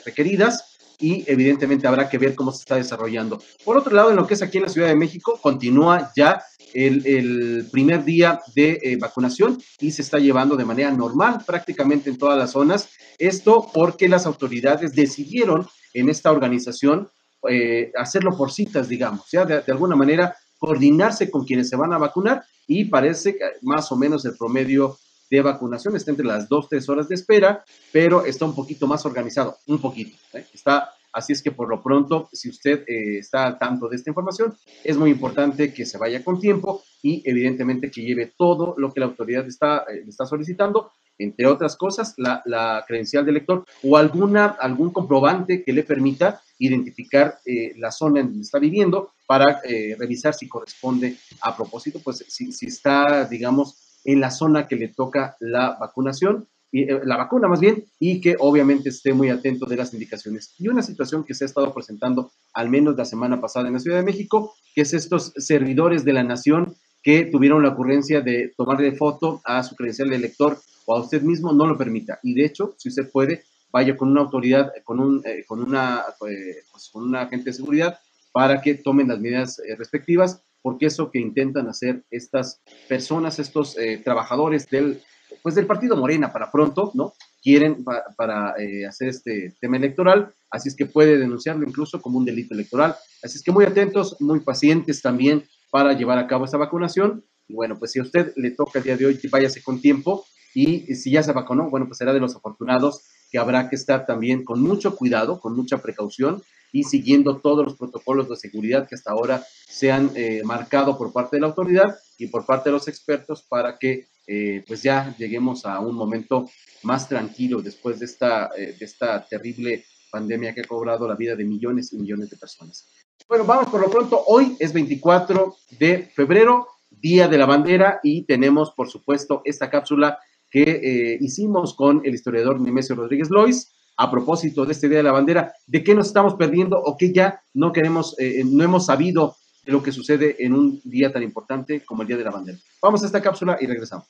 requeridas 0.06 0.78
y 1.00 1.24
evidentemente 1.30 1.88
habrá 1.88 2.10
que 2.10 2.18
ver 2.18 2.36
cómo 2.36 2.52
se 2.52 2.60
está 2.60 2.76
desarrollando. 2.76 3.42
Por 3.64 3.78
otro 3.78 3.96
lado, 3.96 4.10
en 4.10 4.16
lo 4.16 4.26
que 4.26 4.36
es 4.36 4.42
aquí 4.42 4.58
en 4.58 4.64
la 4.64 4.70
Ciudad 4.70 4.88
de 4.88 4.96
México, 4.96 5.40
continúa 5.42 6.12
ya 6.16 6.42
el, 6.74 7.06
el 7.06 7.68
primer 7.72 8.04
día 8.04 8.40
de 8.56 8.98
vacunación 9.00 9.62
y 9.80 9.92
se 9.92 10.02
está 10.02 10.18
llevando 10.18 10.56
de 10.56 10.66
manera 10.66 10.92
normal 10.92 11.44
prácticamente 11.46 12.10
en 12.10 12.18
todas 12.18 12.38
las 12.38 12.52
zonas. 12.52 12.90
Esto 13.20 13.70
porque 13.74 14.08
las 14.08 14.26
autoridades 14.26 14.96
decidieron 14.96 15.68
en 15.94 16.10
esta 16.10 16.32
organización 16.32 17.10
eh, 17.50 17.92
hacerlo 17.98 18.36
por 18.36 18.52
citas, 18.52 18.88
digamos, 18.88 19.30
¿ya? 19.32 19.46
De, 19.46 19.64
alguna 19.68 19.96
manera 19.96 20.36
coordinarse 20.58 21.30
con 21.30 21.46
quienes 21.46 21.70
se 21.70 21.76
van 21.76 21.94
a 21.94 21.98
vacunar 21.98 22.44
y 22.68 22.86
parece 22.86 23.36
que 23.36 23.46
más 23.62 23.92
o 23.92 23.96
menos 23.96 24.26
el 24.26 24.38
promedio 24.38 24.98
de 25.30 25.42
vacunación 25.42 25.96
está 25.96 26.12
entre 26.12 26.26
las 26.26 26.48
dos, 26.48 26.70
tres 26.70 26.88
horas 26.88 27.10
de 27.10 27.16
espera, 27.16 27.64
pero 27.92 28.26
está 28.26 28.46
un 28.46 28.56
poquito 28.56 28.88
más 28.88 29.06
organizado, 29.06 29.58
un 29.68 29.80
poquito. 29.80 30.16
¿eh? 30.34 30.46
Está, 30.54 30.92
así 31.12 31.34
es 31.34 31.42
que 31.42 31.52
por 31.52 31.68
lo 31.68 31.82
pronto, 31.82 32.30
si 32.32 32.50
usted 32.50 32.84
eh, 32.88 33.18
está 33.18 33.46
al 33.46 33.58
tanto 33.58 33.90
de 33.90 33.98
esta 33.98 34.10
información, 34.10 34.56
es 34.84 34.96
muy 34.96 35.12
importante 35.12 35.74
que 35.74 35.86
se 35.86 35.98
vaya 35.98 36.24
con 36.24 36.40
tiempo 36.40 36.84
y 37.02 37.22
evidentemente 37.26 37.92
que 37.92 38.02
lleve 38.02 38.34
todo 38.38 38.76
lo 38.78 38.94
que 38.94 39.00
la 39.00 39.08
autoridad 39.08 39.46
está, 39.48 39.86
está 40.08 40.26
solicitando 40.26 40.92
entre 41.18 41.46
otras 41.46 41.76
cosas, 41.76 42.14
la, 42.18 42.84
credencial 42.88 43.26
del 43.26 43.36
lector 43.36 43.66
o 43.84 43.98
alguna, 43.98 44.46
algún 44.60 44.92
comprobante 44.92 45.64
que 45.64 45.74
le 45.74 45.84
permita 45.84 46.42
identificar 46.60 47.40
eh, 47.46 47.74
la 47.78 47.92
zona 47.92 48.22
en 48.22 48.28
donde 48.28 48.42
está 48.42 48.60
viviendo 48.60 49.12
para 49.28 49.62
eh, 49.64 49.96
revisar 49.98 50.34
si 50.34 50.48
corresponde 50.48 51.18
a 51.42 51.56
propósito, 51.56 52.00
pues 52.04 52.26
si, 52.28 52.52
si, 52.52 52.68
está, 52.68 53.26
digamos, 53.26 54.00
en 54.04 54.20
la 54.20 54.32
zona 54.32 54.68
que 54.68 54.76
le 54.76 54.90
toca 54.90 55.38
la 55.40 55.78
vacunación, 55.80 56.48
y, 56.72 56.84
eh, 56.84 57.02
la 57.06 57.18
vacuna 57.18 57.48
más 57.48 57.60
bien, 57.60 57.86
y 58.00 58.20
que 58.20 58.36
obviamente 58.40 58.90
esté 58.90 59.14
muy 59.14 59.30
atento 59.30 59.66
de 59.66 59.78
las 59.78 59.94
indicaciones. 59.94 60.56
Y 60.58 60.68
una 60.68 60.82
situación 60.82 61.24
que 61.24 61.36
se 61.36 61.46
ha 61.46 61.48
estado 61.48 61.74
presentando 61.74 62.32
al 62.54 62.70
menos 62.70 62.98
la 62.98 63.06
semana 63.06 63.40
pasada 63.40 63.68
en 63.68 63.74
la 63.74 63.80
Ciudad 63.80 63.98
de 63.98 64.04
México, 64.04 64.56
que 64.74 64.82
es 64.82 64.94
estos 64.94 65.34
servidores 65.38 66.04
de 66.04 66.14
la 66.14 66.24
nación 66.24 66.76
que 67.04 67.26
tuvieron 67.26 67.62
la 67.62 67.70
ocurrencia 67.70 68.22
de 68.22 68.54
tomarle 68.56 68.94
foto 68.94 69.42
a 69.44 69.62
su 69.62 69.76
credencial 69.76 70.10
de 70.10 70.18
lector 70.18 70.58
o 70.86 70.96
a 70.96 71.02
usted 71.02 71.22
mismo 71.22 71.52
no 71.52 71.68
lo 71.68 71.78
permita. 71.78 72.20
Y 72.24 72.34
de 72.34 72.46
hecho, 72.46 72.76
si 72.78 72.90
usted 72.90 73.12
puede, 73.12 73.44
vaya 73.72 73.98
con 73.98 74.10
una 74.10 74.22
autoridad, 74.22 74.72
con, 74.86 75.00
un, 75.00 75.22
eh, 75.26 75.44
con, 75.46 75.62
una, 75.62 76.04
eh, 76.30 76.64
pues, 76.72 76.90
con 76.92 77.14
agente 77.16 77.50
de 77.50 77.54
seguridad 77.54 78.00
para 78.32 78.62
que 78.62 78.76
tomen 78.76 79.10
las 79.10 79.20
medidas 79.20 79.60
eh, 79.60 79.76
respectivas, 79.76 80.42
porque 80.62 80.86
eso 80.86 81.12
que 81.12 81.20
intentan 81.20 81.68
hacer 81.68 82.04
estas 82.10 82.62
personas, 82.88 83.38
estos 83.38 83.76
trabajadores 84.06 84.70
del, 84.70 85.02
pues 85.42 85.56
del 85.56 85.68
partido 85.68 85.98
Morena 85.98 86.32
para 86.32 86.50
pronto, 86.50 86.92
¿no? 86.94 87.14
Quieren 87.42 87.84
para 88.16 88.56
hacer 88.88 89.10
este 89.10 89.54
tema 89.60 89.76
electoral, 89.76 90.32
así 90.50 90.70
es 90.70 90.76
que 90.78 90.86
puede 90.86 91.18
denunciarlo 91.18 91.68
incluso 91.68 92.02
como 92.02 92.18
un 92.18 92.24
delito 92.24 92.54
electoral. 92.54 92.96
Así 93.22 93.38
es 93.38 93.44
que 93.44 93.52
muy 93.52 93.66
atentos, 93.66 94.16
muy 94.22 94.40
pacientes 94.40 95.02
también 95.02 95.44
para 95.74 95.94
llevar 95.94 96.20
a 96.20 96.28
cabo 96.28 96.46
esta 96.46 96.58
vacunación. 96.58 97.26
Bueno, 97.50 97.80
pues 97.80 97.94
si 97.94 98.00
a 98.00 98.04
usted 98.04 98.32
le 98.36 98.52
toca 98.52 98.78
el 98.78 98.86
día 98.86 98.96
de 98.96 99.08
hoy, 99.08 99.20
váyase 99.32 99.64
con 99.64 99.82
tiempo, 99.82 100.24
y 100.54 100.94
si 100.94 101.10
ya 101.10 101.24
se 101.24 101.32
vacunó, 101.32 101.68
bueno, 101.72 101.88
pues 101.88 101.98
será 101.98 102.14
de 102.14 102.20
los 102.20 102.36
afortunados 102.36 103.02
que 103.32 103.40
habrá 103.40 103.72
que 103.72 103.76
estar 103.76 104.06
también 104.06 104.44
con 104.44 104.62
mucho 104.62 104.96
cuidado, 104.96 105.40
con 105.40 105.56
mucha 105.56 105.80
precaución 105.80 106.44
y 106.72 106.84
siguiendo 106.84 107.38
todos 107.38 107.66
los 107.66 107.76
protocolos 107.76 108.30
de 108.30 108.36
seguridad 108.36 108.88
que 108.88 108.94
hasta 108.94 109.14
ahora 109.14 109.44
se 109.68 109.92
han 109.92 110.12
eh, 110.14 110.44
marcado 110.46 110.96
por 110.96 111.12
parte 111.12 111.38
de 111.38 111.42
la 111.42 111.48
autoridad 111.48 111.98
y 112.20 112.28
por 112.28 112.46
parte 112.46 112.70
de 112.70 112.74
los 112.74 112.88
expertos 112.88 113.42
para 113.42 113.80
que 113.80 114.10
eh, 114.28 114.64
pues 114.68 114.84
ya 114.84 115.16
lleguemos 115.18 115.66
a 115.66 115.80
un 115.80 115.96
momento 115.96 116.52
más 116.84 117.10
tranquilo 117.10 117.64
después 117.64 117.98
de 117.98 118.06
esta, 118.06 118.52
eh, 118.56 118.76
de 118.78 118.86
esta 118.86 119.26
terrible 119.26 119.86
pandemia 120.12 120.54
que 120.54 120.62
ha 120.62 120.66
cobrado 120.68 121.08
la 121.08 121.16
vida 121.16 121.36
de 121.36 121.46
millones 121.46 121.94
y 121.94 121.98
millones 121.98 122.30
de 122.30 122.38
personas. 122.38 122.88
Bueno, 123.28 123.46
vamos 123.46 123.70
por 123.70 123.82
lo 123.82 123.90
pronto. 123.90 124.24
Hoy 124.28 124.56
es 124.60 124.74
24 124.74 125.56
de 125.80 126.12
febrero, 126.16 126.68
Día 126.90 127.28
de 127.28 127.38
la 127.38 127.46
Bandera, 127.46 128.00
y 128.04 128.24
tenemos, 128.24 128.72
por 128.72 128.90
supuesto, 128.90 129.42
esta 129.46 129.70
cápsula 129.70 130.20
que 130.52 130.62
eh, 130.64 131.18
hicimos 131.20 131.74
con 131.74 132.02
el 132.06 132.14
historiador 132.14 132.60
Nemesio 132.60 132.96
Rodríguez 132.96 133.30
Lois 133.30 133.72
a 133.98 134.10
propósito 134.12 134.66
de 134.66 134.74
este 134.74 134.88
Día 134.88 134.98
de 134.98 135.04
la 135.04 135.12
Bandera, 135.12 135.54
de 135.68 135.84
qué 135.84 135.96
nos 135.96 136.08
estamos 136.08 136.36
perdiendo 136.36 136.80
o 136.80 136.98
qué 136.98 137.14
ya 137.14 137.42
no 137.54 137.72
queremos, 137.72 138.16
eh, 138.20 138.44
no 138.46 138.64
hemos 138.64 138.86
sabido 138.88 139.36
de 139.66 139.72
lo 139.72 139.82
que 139.82 139.92
sucede 139.92 140.36
en 140.40 140.54
un 140.54 140.82
día 140.84 141.12
tan 141.12 141.24
importante 141.24 141.82
como 141.86 142.02
el 142.02 142.08
Día 142.08 142.18
de 142.18 142.24
la 142.24 142.32
Bandera. 142.32 142.58
Vamos 142.82 143.04
a 143.04 143.06
esta 143.06 143.22
cápsula 143.22 143.58
y 143.62 143.68
regresamos. 143.68 144.08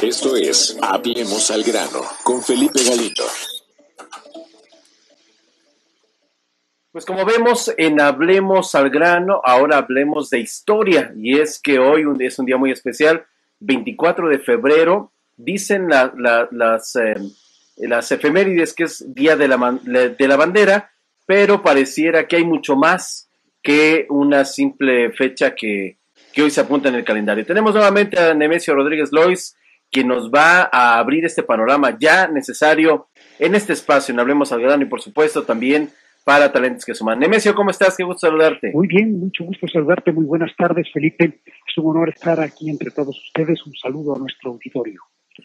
Esto 0.00 0.36
es 0.36 0.76
Hablemos 0.80 1.50
al 1.50 1.62
grano 1.62 2.02
con 2.24 2.42
Felipe 2.42 2.82
Galindo. 2.82 3.24
Pues 6.92 7.06
como 7.06 7.24
vemos 7.24 7.72
en 7.78 8.02
Hablemos 8.02 8.74
al 8.74 8.90
grano, 8.90 9.40
ahora 9.44 9.78
hablemos 9.78 10.28
de 10.28 10.40
historia 10.40 11.10
y 11.16 11.38
es 11.38 11.58
que 11.58 11.78
hoy 11.78 12.04
es 12.20 12.38
un 12.38 12.44
día 12.44 12.58
muy 12.58 12.70
especial 12.70 13.24
24 13.60 14.28
de 14.28 14.38
febrero, 14.38 15.10
dicen 15.38 15.88
las, 15.88 16.96
eh, 16.96 17.14
las 17.78 18.12
efemérides 18.12 18.74
que 18.74 18.84
es 18.84 19.14
Día 19.14 19.36
de 19.36 19.48
la, 19.48 19.78
de 19.82 20.28
la 20.28 20.36
Bandera, 20.36 20.92
pero 21.24 21.62
pareciera 21.62 22.28
que 22.28 22.36
hay 22.36 22.44
mucho 22.44 22.76
más 22.76 23.30
que 23.62 24.04
una 24.10 24.44
simple 24.44 25.12
fecha 25.12 25.54
que, 25.54 25.96
que 26.34 26.42
hoy 26.42 26.50
se 26.50 26.60
apunta 26.60 26.90
en 26.90 26.96
el 26.96 27.04
calendario. 27.04 27.46
Tenemos 27.46 27.72
nuevamente 27.72 28.20
a 28.20 28.34
Nemesio 28.34 28.74
Rodríguez 28.74 29.12
Lois, 29.12 29.56
quien 29.90 30.08
nos 30.08 30.30
va 30.30 30.68
a 30.70 30.98
abrir 30.98 31.24
este 31.24 31.42
panorama 31.42 31.96
ya 31.98 32.28
necesario 32.28 33.08
en 33.38 33.54
este 33.54 33.72
espacio, 33.72 34.12
en 34.12 34.20
Hablemos 34.20 34.52
al 34.52 34.60
Grano 34.60 34.82
y 34.82 34.88
por 34.88 35.00
supuesto 35.00 35.44
también 35.44 35.90
para 36.24 36.52
Talentos 36.52 36.84
que 36.84 36.94
Suman. 36.94 37.18
Nemesio, 37.18 37.54
¿cómo 37.54 37.70
estás? 37.70 37.96
Qué 37.96 38.04
gusto 38.04 38.26
saludarte. 38.26 38.70
Muy 38.72 38.86
bien, 38.86 39.18
mucho 39.18 39.44
gusto 39.44 39.66
saludarte. 39.68 40.12
Muy 40.12 40.24
buenas 40.24 40.54
tardes, 40.56 40.88
Felipe. 40.92 41.40
Es 41.46 41.78
un 41.78 41.90
honor 41.90 42.10
estar 42.10 42.40
aquí 42.40 42.70
entre 42.70 42.90
todos 42.90 43.16
ustedes. 43.24 43.64
Un 43.66 43.74
saludo 43.74 44.14
a 44.14 44.18
nuestro 44.18 44.50
auditorio. 44.50 45.00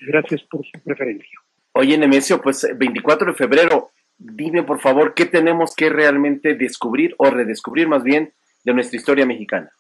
Gracias 0.08 0.44
por 0.44 0.66
su 0.66 0.80
preferencia. 0.84 1.40
Oye, 1.74 1.98
Nemesio, 1.98 2.42
pues 2.42 2.68
24 2.76 3.28
de 3.28 3.34
febrero, 3.34 3.90
dime 4.18 4.64
por 4.64 4.80
favor 4.80 5.14
qué 5.14 5.26
tenemos 5.26 5.76
que 5.76 5.90
realmente 5.90 6.56
descubrir 6.56 7.16
o 7.18 7.30
redescubrir 7.30 7.88
más 7.88 8.04
bien 8.04 8.34
de 8.64 8.74
nuestra 8.74 8.98
historia 8.98 9.26
mexicana. 9.26 9.72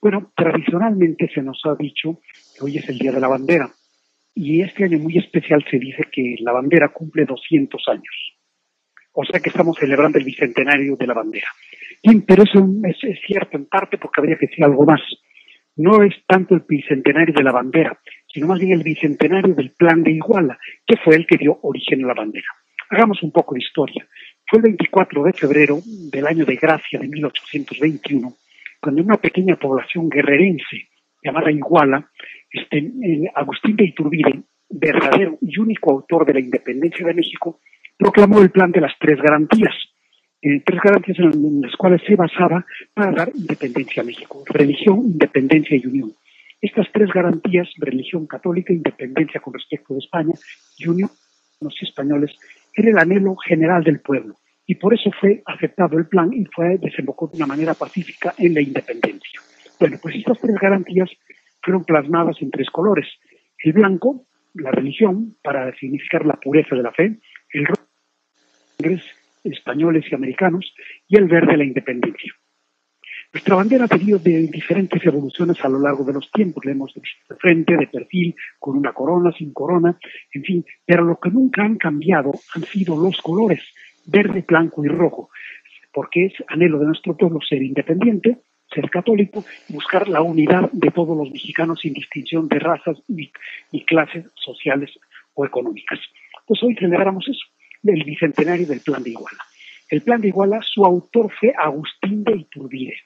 Bueno, 0.00 0.32
tradicionalmente 0.34 1.30
se 1.34 1.42
nos 1.42 1.60
ha 1.64 1.74
dicho 1.74 2.20
que 2.54 2.64
hoy 2.64 2.78
es 2.78 2.88
el 2.88 2.98
Día 2.98 3.12
de 3.12 3.20
la 3.20 3.28
Bandera. 3.28 3.70
Y 4.34 4.62
este 4.62 4.84
año 4.84 4.98
muy 4.98 5.18
especial 5.18 5.64
se 5.70 5.78
dice 5.78 6.04
que 6.10 6.36
la 6.40 6.52
bandera 6.52 6.88
cumple 6.88 7.24
200 7.24 7.82
años. 7.88 8.39
O 9.12 9.24
sea 9.24 9.40
que 9.40 9.50
estamos 9.50 9.76
celebrando 9.78 10.18
el 10.18 10.24
bicentenario 10.24 10.96
de 10.96 11.06
la 11.06 11.14
bandera. 11.14 11.48
pero 12.26 12.44
eso 12.44 12.66
es, 12.84 13.20
cierto 13.26 13.56
en 13.56 13.66
parte 13.66 13.98
porque 13.98 14.20
habría 14.20 14.36
que 14.36 14.46
decir 14.46 14.64
algo 14.64 14.84
más. 14.84 15.00
no 15.76 16.02
es 16.02 16.14
tanto 16.26 16.54
el 16.54 16.64
bicentenario 16.68 17.34
de 17.34 17.42
la 17.42 17.52
bandera, 17.52 17.98
sino 18.26 18.46
más 18.46 18.60
bien 18.60 18.72
el 18.72 18.82
bicentenario 18.82 19.54
del 19.54 19.70
plan 19.70 20.02
de 20.02 20.12
Iguala, 20.12 20.58
que 20.86 20.96
fue 20.96 21.16
el 21.16 21.26
que 21.26 21.38
dio 21.38 21.58
origen 21.62 22.04
a 22.04 22.08
la 22.08 22.14
bandera. 22.14 22.46
Hagamos 22.90 23.22
un 23.22 23.32
poco 23.32 23.54
de 23.54 23.60
historia. 23.60 24.06
Fue 24.46 24.58
el 24.58 24.64
24 24.64 25.22
de 25.24 25.32
febrero 25.32 25.78
del 25.84 26.26
año 26.26 26.44
de 26.44 26.56
gracia 26.56 26.98
de 26.98 27.08
1821, 27.08 28.34
cuando 28.80 29.02
una 29.02 29.16
pequeña 29.16 29.56
población 29.56 30.08
guerrerense 30.08 30.88
llamada 31.22 31.50
Iguala, 31.52 32.10
este, 32.50 32.90
Agustín 33.34 33.76
de 33.76 33.84
Iturbide, 33.84 34.42
verdadero 34.68 35.38
y 35.40 35.58
único 35.58 35.90
autor 35.90 36.24
de 36.26 36.34
la 36.34 36.40
independencia 36.40 37.06
de 37.06 37.14
México, 37.14 37.60
proclamó 38.00 38.40
el 38.40 38.50
plan 38.50 38.72
de 38.72 38.80
las 38.80 38.92
tres 38.98 39.20
garantías, 39.20 39.74
eh, 40.40 40.62
tres 40.64 40.80
garantías 40.82 41.18
en, 41.18 41.60
las 41.60 41.76
cuales 41.76 42.00
se 42.06 42.16
basaba 42.16 42.64
para 42.94 43.12
dar 43.12 43.30
independencia 43.34 44.02
a 44.02 44.06
México, 44.06 44.42
religión, 44.46 45.00
independencia 45.04 45.76
y 45.76 45.86
unión. 45.86 46.12
Estas 46.62 46.86
tres 46.92 47.10
garantías, 47.12 47.68
religión 47.76 48.26
católica, 48.26 48.72
independencia 48.72 49.40
con 49.40 49.52
respecto 49.52 49.92
de 49.92 50.00
España 50.00 50.32
y 50.78 50.88
unión 50.88 51.10
los 51.60 51.74
españoles, 51.82 52.30
era 52.74 52.88
el 52.88 52.98
anhelo 52.98 53.36
general 53.36 53.84
del 53.84 54.00
pueblo 54.00 54.36
y 54.66 54.76
por 54.76 54.94
eso 54.94 55.10
fue 55.20 55.42
aceptado 55.44 55.98
el 55.98 56.06
plan 56.06 56.32
y 56.32 56.46
fue 56.46 56.78
desembocó 56.78 57.26
de 57.28 57.36
una 57.36 57.46
manera 57.46 57.74
pacífica 57.74 58.32
en 58.38 58.54
la 58.54 58.62
independencia. 58.62 59.40
Bueno, 59.78 59.98
pues 60.00 60.14
estas 60.16 60.40
tres 60.40 60.56
garantías 60.58 61.10
fueron 61.62 61.84
plasmadas 61.84 62.36
en 62.40 62.50
tres 62.50 62.70
colores. 62.70 63.06
El 63.58 63.74
blanco, 63.74 64.24
la 64.54 64.70
religión, 64.70 65.36
para 65.42 65.74
significar 65.76 66.24
la 66.24 66.40
pureza 66.40 66.74
de 66.74 66.82
la 66.82 66.92
fe, 66.92 67.18
el 67.52 67.66
rojo, 67.66 67.89
españoles 69.44 70.04
y 70.10 70.14
americanos, 70.14 70.74
y 71.08 71.16
el 71.16 71.26
verde, 71.26 71.56
la 71.56 71.64
independencia. 71.64 72.32
Nuestra 73.32 73.54
bandera 73.54 73.84
ha 73.84 73.88
tenido 73.88 74.18
de 74.18 74.48
diferentes 74.48 75.04
evoluciones 75.06 75.64
a 75.64 75.68
lo 75.68 75.78
largo 75.78 76.02
de 76.02 76.12
los 76.12 76.32
tiempos. 76.32 76.64
La 76.64 76.72
hemos 76.72 76.92
visto 76.94 77.32
de 77.32 77.36
frente, 77.36 77.76
de 77.76 77.86
perfil, 77.86 78.34
con 78.58 78.76
una 78.76 78.92
corona, 78.92 79.30
sin 79.32 79.52
corona, 79.52 79.96
en 80.32 80.42
fin. 80.42 80.64
Pero 80.84 81.04
lo 81.04 81.16
que 81.16 81.30
nunca 81.30 81.62
han 81.62 81.76
cambiado 81.76 82.32
han 82.54 82.64
sido 82.64 83.00
los 83.00 83.20
colores, 83.22 83.62
verde, 84.06 84.44
blanco 84.46 84.84
y 84.84 84.88
rojo, 84.88 85.30
porque 85.92 86.26
es 86.26 86.32
anhelo 86.48 86.80
de 86.80 86.86
nuestro 86.86 87.16
pueblo 87.16 87.40
ser 87.40 87.62
independiente, 87.62 88.38
ser 88.74 88.90
católico, 88.90 89.44
buscar 89.68 90.08
la 90.08 90.22
unidad 90.22 90.68
de 90.72 90.90
todos 90.90 91.16
los 91.16 91.30
mexicanos 91.30 91.80
sin 91.80 91.92
distinción 91.92 92.48
de 92.48 92.58
razas 92.58 92.98
y, 93.08 93.30
y 93.70 93.84
clases 93.84 94.26
sociales 94.34 94.90
o 95.34 95.46
económicas. 95.46 96.00
Pues 96.46 96.60
hoy 96.64 96.74
celebramos 96.74 97.28
eso, 97.28 97.46
el 97.82 98.04
bicentenario 98.04 98.66
del 98.66 98.80
Plan 98.80 99.02
de 99.02 99.10
Iguala. 99.10 99.38
El 99.88 100.02
Plan 100.02 100.20
de 100.20 100.28
Iguala, 100.28 100.60
su 100.62 100.84
autor 100.84 101.32
fue 101.38 101.52
Agustín 101.56 102.24
de 102.24 102.36
Iturbide 102.36 102.96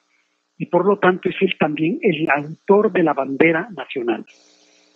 y 0.56 0.66
por 0.66 0.87
lo 0.87 0.98
tanto 0.98 1.28
es 1.28 1.37
él 1.40 1.54
también 1.58 1.98
el 2.02 2.28
autor 2.30 2.92
de 2.92 3.02
la 3.02 3.12
bandera 3.12 3.68
nacional. 3.76 4.24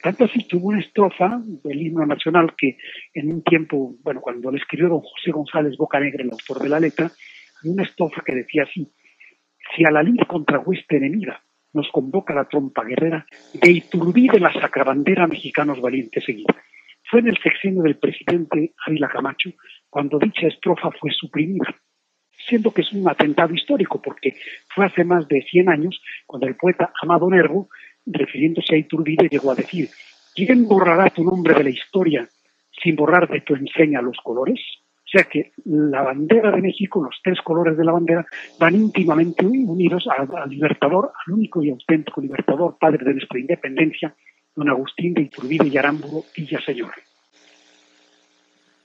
Tanto 0.03 0.25
así 0.25 0.47
tuvo 0.47 0.69
una 0.69 0.81
estrofa 0.81 1.41
del 1.65 1.83
himno 1.83 2.07
nacional 2.07 2.55
que 2.57 2.77
en 3.15 3.33
un 3.33 3.43
tiempo, 3.43 3.97
bueno, 4.03 4.21
cuando 4.21 4.51
le 4.53 4.59
escribió 4.59 4.89
don 4.89 5.01
José 5.01 5.33
González 5.33 5.77
Bocanegra, 5.77 6.23
el 6.23 6.31
autor 6.31 6.63
de 6.63 6.69
la 6.69 6.79
letra, 6.79 7.11
había 7.59 7.73
una 7.73 7.83
estrofa 7.83 8.23
que 8.25 8.35
decía 8.35 8.63
así, 8.63 8.89
si 9.75 9.85
a 9.85 9.91
la 9.91 10.03
lid 10.03 10.21
contra 10.29 10.61
hueste 10.61 10.97
enemiga 10.97 11.43
nos 11.73 11.89
convoca 11.91 12.35
la 12.35 12.49
trompa 12.49 12.85
guerrera, 12.85 13.27
de 13.55 13.71
Iturbide 13.71 14.41
la 14.41 14.53
sacrabandera 14.53 15.27
mexicanos 15.27 15.81
valientes 15.81 16.25
seguida. 16.25 16.55
Fue 17.11 17.21
en 17.21 17.29
el 17.29 17.39
sexenio 17.39 17.83
del 17.83 17.97
presidente 17.97 18.75
Ávila 18.87 19.09
Camacho 19.09 19.51
cuando 19.89 20.19
dicha 20.19 20.47
estrofa 20.47 20.91
fue 21.01 21.11
suprimida 21.11 21.75
siendo 22.47 22.73
que 22.73 22.83
es 22.83 22.93
un 22.93 23.09
atentado 23.09 23.55
histórico, 23.55 24.01
porque 24.01 24.37
fue 24.75 24.87
hace 24.87 25.05
más 25.05 25.29
de 25.29 25.43
100 25.43 25.69
años 25.69 26.01
cuando 26.27 26.47
el 26.47 26.57
poeta 26.57 26.93
Amado 27.03 27.29
Nervo, 27.29 27.69
refiriéndose 28.07 28.75
a 28.75 28.79
Iturbide, 28.79 29.29
llegó 29.29 29.53
a 29.53 29.55
decir, 29.55 29.89
¿quién 30.35 30.67
borrará 30.67 31.11
tu 31.11 31.25
nombre 31.25 31.55
de 31.55 31.65
la 31.65 31.71
historia 31.71 32.29
sin 32.83 32.97
borrar 32.97 33.29
de 33.29 33.41
tu 33.43 33.55
enseña 33.55 34.01
los 34.01 34.17
colores? 34.23 34.61
O 34.97 35.11
sea 35.11 35.25
que 35.25 35.53
la 35.65 36.03
bandera 36.03 36.51
de 36.51 36.61
México, 36.61 37.03
los 37.03 37.19
tres 37.23 37.41
colores 37.41 37.77
de 37.79 37.85
la 37.85 37.93
bandera, 37.93 38.27
van 38.61 38.75
íntimamente 38.75 39.45
unidos 39.47 40.07
al, 40.07 40.29
libertador, 40.51 41.13
al 41.27 41.35
único 41.35 41.63
y 41.63 41.71
auténtico 41.71 42.21
libertador, 42.21 42.77
padre 42.79 43.05
de 43.05 43.15
nuestra 43.15 43.39
independencia, 43.39 44.15
don 44.59 44.69
Agustín 44.69 45.15
de 45.15 45.23
Iturbide 45.23 45.69
y 45.69 45.79
Arámburo 45.79 46.25
Señor. 46.67 46.93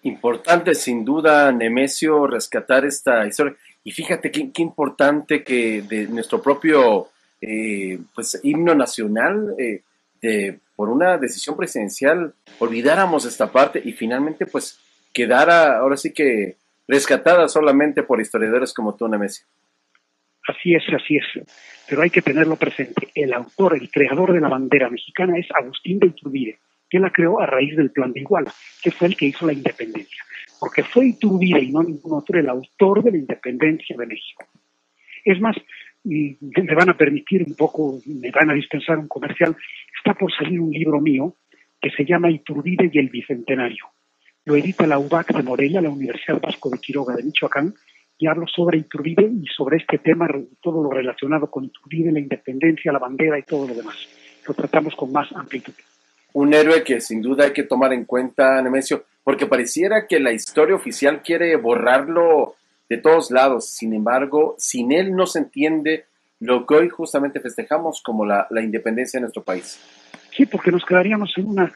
Importante, 0.04 0.76
sin 0.76 1.04
duda, 1.04 1.52
Nemesio, 1.52 2.28
rescatar 2.28 2.86
esta 2.86 3.26
historia. 3.26 3.56
Y 3.84 3.92
fíjate 3.92 4.32
qué, 4.32 4.52
importante 4.58 5.44
que 5.44 5.82
de 5.82 6.08
nuestro 6.08 6.42
propio 6.42 7.08
eh, 7.42 8.00
pues, 8.14 8.40
himno 8.44 8.76
nacional, 8.76 9.56
eh, 9.58 10.60
por 10.76 10.90
una 10.90 11.18
decisión 11.18 11.58
presidencial, 11.58 12.34
olvidáramos 12.60 13.26
esta 13.26 13.52
parte 13.52 13.82
y 13.84 13.92
finalmente 13.94 14.46
pues 14.46 14.80
quedara 15.14 15.78
ahora 15.80 15.98
sí 15.98 16.14
que 16.14 16.56
rescatada 16.88 17.48
solamente 17.48 18.04
por 18.04 18.22
historiadores 18.22 18.74
como 18.74 18.96
tú, 18.96 19.08
Nemesio. 19.08 19.46
Así 20.48 20.76
es, 20.76 20.84
así 20.94 21.18
es. 21.18 21.26
Pero 21.88 22.02
hay 22.02 22.10
que 22.10 22.22
tenerlo 22.22 22.56
presente. 22.56 23.10
El 23.16 23.34
autor, 23.34 23.78
el 23.80 23.90
creador 23.90 24.34
de 24.34 24.42
la 24.42 24.50
bandera 24.50 24.90
mexicana 24.90 25.38
es 25.38 25.48
Agustín 25.52 26.00
de 26.00 26.08
Iturbide 26.08 26.58
que 26.94 27.00
la 27.00 27.10
creó 27.10 27.40
a 27.40 27.48
raíz 27.48 27.76
del 27.76 27.90
plan 27.90 28.14
de 28.14 28.20
Iguala, 28.20 28.54
que 28.84 28.92
fue 28.92 29.08
el 29.08 29.18
que 29.18 29.26
hizo 29.26 29.48
la 29.48 29.54
independencia, 29.54 30.24
porque 30.60 30.84
fue 30.84 31.08
Iturbide 31.08 31.60
y 31.60 31.72
no 31.72 31.82
ningún 31.82 32.14
otro 32.14 32.40
el 32.40 32.48
autor 32.48 33.02
de 33.02 33.10
la 33.10 33.18
independencia 33.18 33.96
de 33.98 34.06
México. 34.06 34.46
Es 35.26 35.42
más, 35.42 35.56
me 36.04 36.76
van 36.76 36.92
a 36.92 36.96
permitir 36.96 37.44
un 37.48 37.56
poco, 37.56 38.00
me 38.06 38.30
van 38.30 38.52
a 38.52 38.54
dispensar 38.54 39.00
un 39.00 39.08
comercial, 39.08 39.58
está 39.98 40.14
por 40.14 40.32
salir 40.32 40.62
un 40.62 40.70
libro 40.70 41.02
mío 41.02 41.36
que 41.82 41.90
se 41.90 42.06
llama 42.06 42.30
Iturbide 42.30 42.92
y 42.94 43.00
el 43.00 43.10
Bicentenario. 43.10 43.88
Lo 44.46 44.56
edita 44.56 44.86
la 44.86 45.00
UBAC 45.00 45.34
de 45.34 45.42
Morelia, 45.42 45.82
la 45.82 45.90
Universidad 45.90 46.40
Vasco 46.40 46.70
de 46.70 46.78
Quiroga 46.78 47.16
de 47.16 47.24
Michoacán, 47.24 47.74
hablo 48.28 48.46
sobre 48.48 48.80
Iturbide 48.80 49.24
y 49.24 49.46
sobre 49.48 49.78
este 49.78 49.98
tema, 49.98 50.28
todo 50.62 50.84
lo 50.84 50.90
relacionado 50.90 51.50
con 51.50 51.66
Iturbide, 51.66 52.12
la 52.12 52.20
independencia, 52.20 52.92
la 52.92 53.00
bandera 53.00 53.38
y 53.40 53.44
todo 53.44 53.68
lo 53.68 53.74
demás. 53.74 53.96
Lo 54.48 54.54
tratamos 54.54 54.96
con 54.96 55.12
más 55.12 55.32
amplitud 55.34 55.74
un 56.34 56.54
héroe 56.54 56.84
que 56.84 57.00
sin 57.00 57.22
duda 57.22 57.46
hay 57.46 57.54
que 57.54 57.64
tomar 57.64 57.94
en 57.94 58.06
cuenta, 58.06 58.62
Nemesio, 58.62 59.06
porque 59.24 59.46
pareciera 59.46 60.08
que 60.08 60.20
la 60.20 60.34
historia 60.34 60.76
oficial 60.76 61.22
quiere 61.22 61.56
borrarlo 61.56 62.56
de 62.90 62.98
todos 62.98 63.32
lados. 63.32 63.70
Sin 63.70 63.94
embargo, 63.94 64.56
sin 64.58 64.92
él 64.92 65.16
no 65.16 65.28
se 65.28 65.40
entiende 65.40 66.06
lo 66.40 66.66
que 66.66 66.76
hoy 66.76 66.90
justamente 66.90 67.40
festejamos 67.40 68.02
como 68.02 68.26
la, 68.26 68.48
independencia 68.62 69.20
de 69.20 69.22
nuestro 69.22 69.44
país. 69.44 69.80
Sí, 70.36 70.46
porque 70.46 70.72
nos 70.72 70.84
quedaríamos 70.84 71.32
en 71.38 71.48
una, 71.48 71.72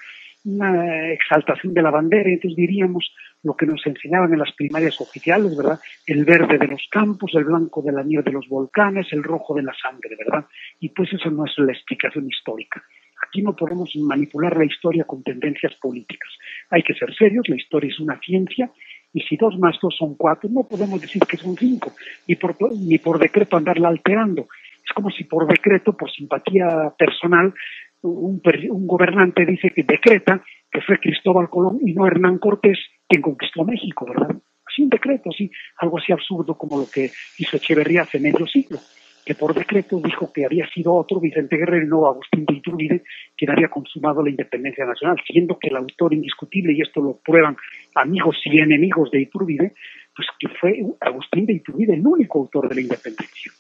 una 0.48 1.12
exaltación 1.12 1.74
de 1.74 1.82
la 1.82 1.92
bandera, 1.92 2.30
y 2.30 2.34
entonces 2.34 2.56
diríamos 2.56 3.14
lo 3.44 3.56
que 3.56 3.66
nos 3.66 3.86
enseñaban 3.86 4.34
en 4.34 4.40
las 4.40 4.52
primarias 4.54 5.00
oficiales, 5.00 5.56
¿verdad? 5.56 5.80
El 6.06 6.26
verde 6.26 6.58
de 6.58 6.68
los 6.68 6.88
campos, 6.90 7.32
el 7.36 7.46
blanco 7.46 7.82
de 7.82 7.92
la 7.92 8.04
nieve 8.04 8.24
de 8.24 8.32
los 8.32 8.48
volcanes, 8.48 9.08
el 9.12 9.24
rojo 9.24 9.54
de 9.56 9.64
la 9.64 9.74
sangre, 9.82 10.16
¿verdad? 10.18 10.46
Y 10.80 10.90
pues 10.90 11.12
eso 11.14 11.30
no 11.30 11.46
es 11.46 11.54
la 11.58 11.72
explicación 11.72 12.28
histórica. 12.28 12.84
Aquí 13.28 13.42
no 13.42 13.56
podemos 13.56 13.96
manipular 13.96 14.58
la 14.58 14.66
historia 14.66 15.04
con 15.04 15.24
tendencias 15.24 15.74
políticas. 15.76 16.30
Hay 16.70 16.84
que 16.84 16.94
ser 16.94 17.14
serios, 17.16 17.48
la 17.50 17.56
historia 17.56 17.90
es 17.90 18.00
una 18.00 18.20
ciencia 18.20 18.72
y 19.14 19.22
si 19.22 19.36
dos 19.38 19.58
más 19.58 19.78
dos 19.82 19.96
son 19.98 20.16
cuatro, 20.16 20.50
no 20.50 20.64
podemos 20.64 21.02
decir 21.02 21.22
que 21.24 21.38
son 21.38 21.56
cinco, 21.56 21.94
ni 22.28 22.36
por, 22.36 22.56
ni 22.72 22.98
por 23.00 23.20
decreto 23.20 23.58
andarla 23.58 23.90
alterando. 23.90 24.48
Es 24.86 24.94
como 24.94 25.10
si 25.10 25.26
por 25.26 25.48
decreto, 25.48 25.94
por 25.94 26.12
simpatía 26.12 26.94
personal, 26.98 27.54
un, 28.02 28.42
un 28.70 28.88
gobernante 28.88 29.46
dice 29.46 29.72
que 29.72 29.84
decreta 29.84 30.44
que 30.72 30.82
fue 30.82 31.00
Cristóbal 31.00 31.50
Colón 31.50 31.80
y 31.86 31.94
no 31.94 32.06
Hernán 32.06 32.38
Cortés 32.38 32.78
quien 33.08 33.22
conquistó 33.22 33.64
México, 33.64 34.06
¿verdad? 34.06 34.36
Así 34.66 34.84
un 34.84 34.90
decreto, 34.90 35.30
así, 35.30 35.50
algo 35.78 35.98
así 35.98 36.12
absurdo 36.12 36.58
como 36.58 36.78
lo 36.78 36.86
que 36.90 37.12
hizo 37.38 37.58
Echeverría 37.58 38.02
hace 38.04 38.20
medio 38.20 38.46
siglo 38.48 38.80
que 39.28 39.36
por 39.36 39.54
decreto 39.54 40.00
dijo 40.02 40.32
que 40.32 40.46
había 40.46 40.66
sido 40.70 40.94
otro 40.94 41.20
Vicente 41.20 41.58
Guerrero 41.58 41.84
y 41.84 41.90
no 41.90 42.08
Agustín 42.08 42.46
de 42.46 42.54
Iturbide 42.54 43.04
quien 43.38 43.52
había 43.52 43.68
consumado 43.68 44.24
la 44.24 44.30
independencia 44.30 44.86
nacional, 44.86 45.18
siendo 45.30 45.60
que 45.60 45.68
el 45.68 45.76
autor 45.76 46.14
indiscutible, 46.14 46.72
y 46.72 46.80
esto 46.80 47.02
lo 47.02 47.18
prueban 47.18 47.58
amigos 47.96 48.38
y 48.46 48.58
enemigos 48.58 49.12
de 49.12 49.20
Iturbide, 49.20 49.74
pues 50.16 50.30
que 50.40 50.48
fue 50.48 50.82
Agustín 51.02 51.46
de 51.46 51.54
Iturbide 51.54 51.96
el 51.96 52.08
único 52.08 52.40
autor 52.40 52.70
de 52.70 52.76
la 52.76 52.82
independencia. 52.82 53.52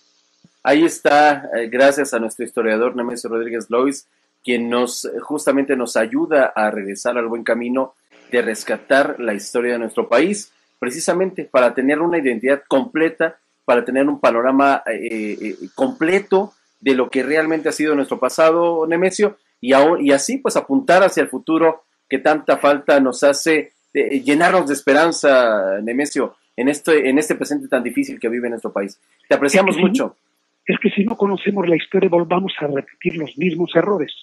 Ahí 0.64 0.86
está, 0.86 1.50
eh, 1.54 1.68
gracias 1.68 2.14
a 2.14 2.20
nuestro 2.20 2.46
historiador 2.46 2.96
Nemesio 2.96 3.30
Rodríguez 3.30 3.70
Lois, 3.70 4.10
quien 4.48 4.70
nos 4.70 5.12
justamente 5.24 5.76
nos 5.76 5.98
ayuda 5.98 6.54
a 6.56 6.72
regresar 6.72 7.18
al 7.18 7.28
buen 7.28 7.44
camino 7.44 7.96
de 8.32 8.42
rescatar 8.42 9.20
la 9.20 9.34
historia 9.34 9.74
de 9.74 9.80
nuestro 9.80 10.08
país, 10.08 10.54
precisamente 10.80 11.44
para 11.44 11.74
tener 11.74 12.00
una 12.00 12.18
identidad 12.18 12.64
completa 12.66 13.36
para 13.66 13.84
tener 13.84 14.08
un 14.08 14.22
panorama 14.22 14.82
eh, 14.86 15.38
eh, 15.42 15.56
completo 15.76 16.54
de 16.80 16.96
lo 16.96 17.10
que 17.10 17.24
realmente 17.24 17.68
ha 17.68 17.74
sido 17.74 17.94
nuestro 17.94 18.18
pasado, 18.18 18.88
Nemesio, 18.88 19.36
y, 19.60 19.74
y 19.76 20.12
así 20.14 20.38
pues 20.38 20.56
apuntar 20.56 21.04
hacia 21.04 21.24
el 21.24 21.28
futuro 21.28 21.84
que 22.08 22.20
tanta 22.20 22.56
falta 22.56 23.02
nos 23.02 23.24
hace 23.24 23.74
eh, 23.94 24.22
llenarnos 24.22 24.70
de 24.70 24.74
esperanza, 24.74 25.82
Nemesio, 25.84 26.38
en 26.56 26.70
este, 26.70 27.10
en 27.10 27.20
este 27.20 27.36
presente 27.36 27.68
tan 27.68 27.84
difícil 27.84 28.18
que 28.18 28.30
vive 28.30 28.50
nuestro 28.50 28.72
país. 28.72 28.98
Te 29.28 29.36
apreciamos 29.36 29.76
mucho. 29.76 30.16
es 30.66 30.80
que 30.80 30.90
si 30.92 31.04
no 31.04 31.18
conocemos 31.18 31.68
la 31.68 31.76
historia 31.76 32.08
volvamos 32.08 32.54
a 32.62 32.68
repetir 32.68 33.18
los 33.18 33.38
mismos 33.38 33.76
errores. 33.76 34.14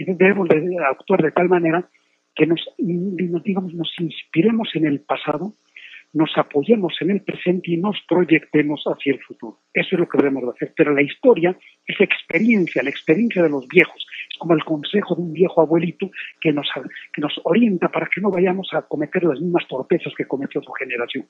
Y 0.00 0.04
debemos 0.14 0.48
de 0.48 0.78
actuar 0.90 1.22
de 1.22 1.30
tal 1.30 1.50
manera 1.50 1.86
que 2.34 2.46
nos, 2.46 2.60
digamos, 2.78 3.74
nos 3.74 3.92
inspiremos 3.98 4.70
en 4.74 4.86
el 4.86 5.00
pasado, 5.00 5.52
nos 6.14 6.30
apoyemos 6.36 6.94
en 7.00 7.10
el 7.10 7.20
presente 7.20 7.72
y 7.72 7.76
nos 7.76 7.98
proyectemos 8.08 8.82
hacia 8.86 9.12
el 9.12 9.20
futuro. 9.20 9.58
Eso 9.74 9.88
es 9.92 10.00
lo 10.00 10.08
que 10.08 10.16
debemos 10.16 10.44
de 10.44 10.50
hacer. 10.52 10.72
Pero 10.74 10.94
la 10.94 11.02
historia 11.02 11.54
es 11.86 12.00
experiencia, 12.00 12.82
la 12.82 12.88
experiencia 12.88 13.42
de 13.42 13.50
los 13.50 13.68
viejos. 13.68 14.06
Es 14.30 14.38
como 14.38 14.54
el 14.54 14.64
consejo 14.64 15.14
de 15.16 15.20
un 15.20 15.34
viejo 15.34 15.60
abuelito 15.60 16.10
que 16.40 16.50
nos, 16.50 16.66
que 17.12 17.20
nos 17.20 17.38
orienta 17.44 17.90
para 17.90 18.06
que 18.06 18.22
no 18.22 18.30
vayamos 18.30 18.70
a 18.72 18.80
cometer 18.80 19.22
las 19.24 19.38
mismas 19.38 19.68
torpezas 19.68 20.14
que 20.16 20.24
cometió 20.24 20.62
su 20.62 20.72
generación. 20.72 21.26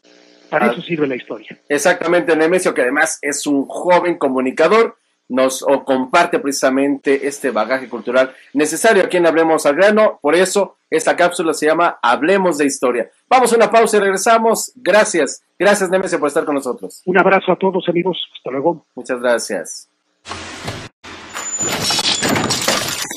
Para 0.48 0.66
ah, 0.66 0.70
eso 0.70 0.80
sirve 0.80 1.09
la 1.09 1.16
historia. 1.16 1.59
Exactamente, 1.68 2.37
Nemesio, 2.37 2.72
que 2.72 2.83
además 2.83 3.18
es 3.20 3.48
un 3.48 3.64
joven 3.66 4.16
comunicador 4.16 4.94
nos 5.30 5.62
o 5.62 5.84
comparte 5.84 6.38
precisamente 6.40 7.26
este 7.26 7.50
bagaje 7.50 7.88
cultural 7.88 8.34
necesario 8.52 9.04
aquí 9.04 9.16
en 9.16 9.26
Hablemos 9.26 9.64
al 9.64 9.76
Grano. 9.76 10.18
Por 10.20 10.34
eso 10.34 10.76
esta 10.90 11.16
cápsula 11.16 11.54
se 11.54 11.66
llama 11.66 11.98
Hablemos 12.02 12.58
de 12.58 12.66
Historia. 12.66 13.10
Vamos 13.28 13.52
a 13.52 13.56
una 13.56 13.70
pausa 13.70 13.96
y 13.96 14.00
regresamos. 14.00 14.72
Gracias. 14.74 15.42
Gracias, 15.58 15.88
Nemesio, 15.88 16.18
por 16.18 16.28
estar 16.28 16.44
con 16.44 16.56
nosotros. 16.56 17.02
Un 17.06 17.18
abrazo 17.18 17.52
a 17.52 17.56
todos, 17.56 17.88
amigos. 17.88 18.18
Hasta 18.36 18.50
luego. 18.50 18.84
Muchas 18.94 19.20
gracias. 19.20 19.88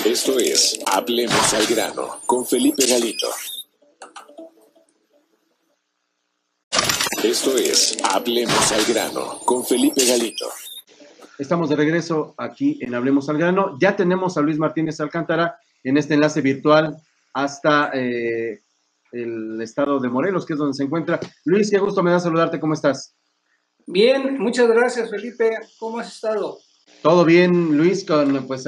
Esto 0.06 0.38
es 0.38 0.80
Hablemos 0.92 1.54
al 1.54 1.66
Grano 1.66 2.20
con 2.26 2.46
Felipe 2.46 2.86
Galito. 2.86 3.28
Esto 7.24 7.58
es 7.58 7.98
Hablemos 8.04 8.72
al 8.72 8.84
Grano 8.86 9.40
con 9.46 9.66
Felipe 9.66 10.06
Galito. 10.06 10.46
Estamos 11.40 11.70
de 11.70 11.76
regreso 11.76 12.36
aquí 12.38 12.78
en 12.82 12.94
Hablemos 12.94 13.28
al 13.28 13.40
Grano. 13.40 13.76
Ya 13.80 13.96
tenemos 13.96 14.38
a 14.38 14.42
Luis 14.42 14.60
Martínez 14.60 15.00
Alcántara 15.00 15.58
en 15.84 15.98
este 15.98 16.14
enlace 16.14 16.42
virtual 16.42 16.96
hasta 17.34 17.90
eh, 17.94 18.62
el 19.12 19.60
estado 19.60 20.00
de 20.00 20.10
Morelos, 20.10 20.46
que 20.46 20.54
es 20.54 20.60
donde 20.60 20.76
se 20.76 20.84
encuentra. 20.84 21.20
Luis, 21.46 21.72
qué 21.72 21.80
gusto 21.80 22.04
me 22.04 22.12
da 22.12 22.20
saludarte. 22.20 22.60
¿Cómo 22.60 22.76
estás? 22.76 23.16
Bien, 23.88 24.38
muchas 24.38 24.68
gracias, 24.68 25.10
Felipe. 25.10 25.50
¿Cómo 25.80 25.98
has 25.98 26.14
estado? 26.14 26.60
Todo 27.02 27.26
bien, 27.26 27.76
Luis, 27.78 28.06
con, 28.06 28.46
pues, 28.46 28.66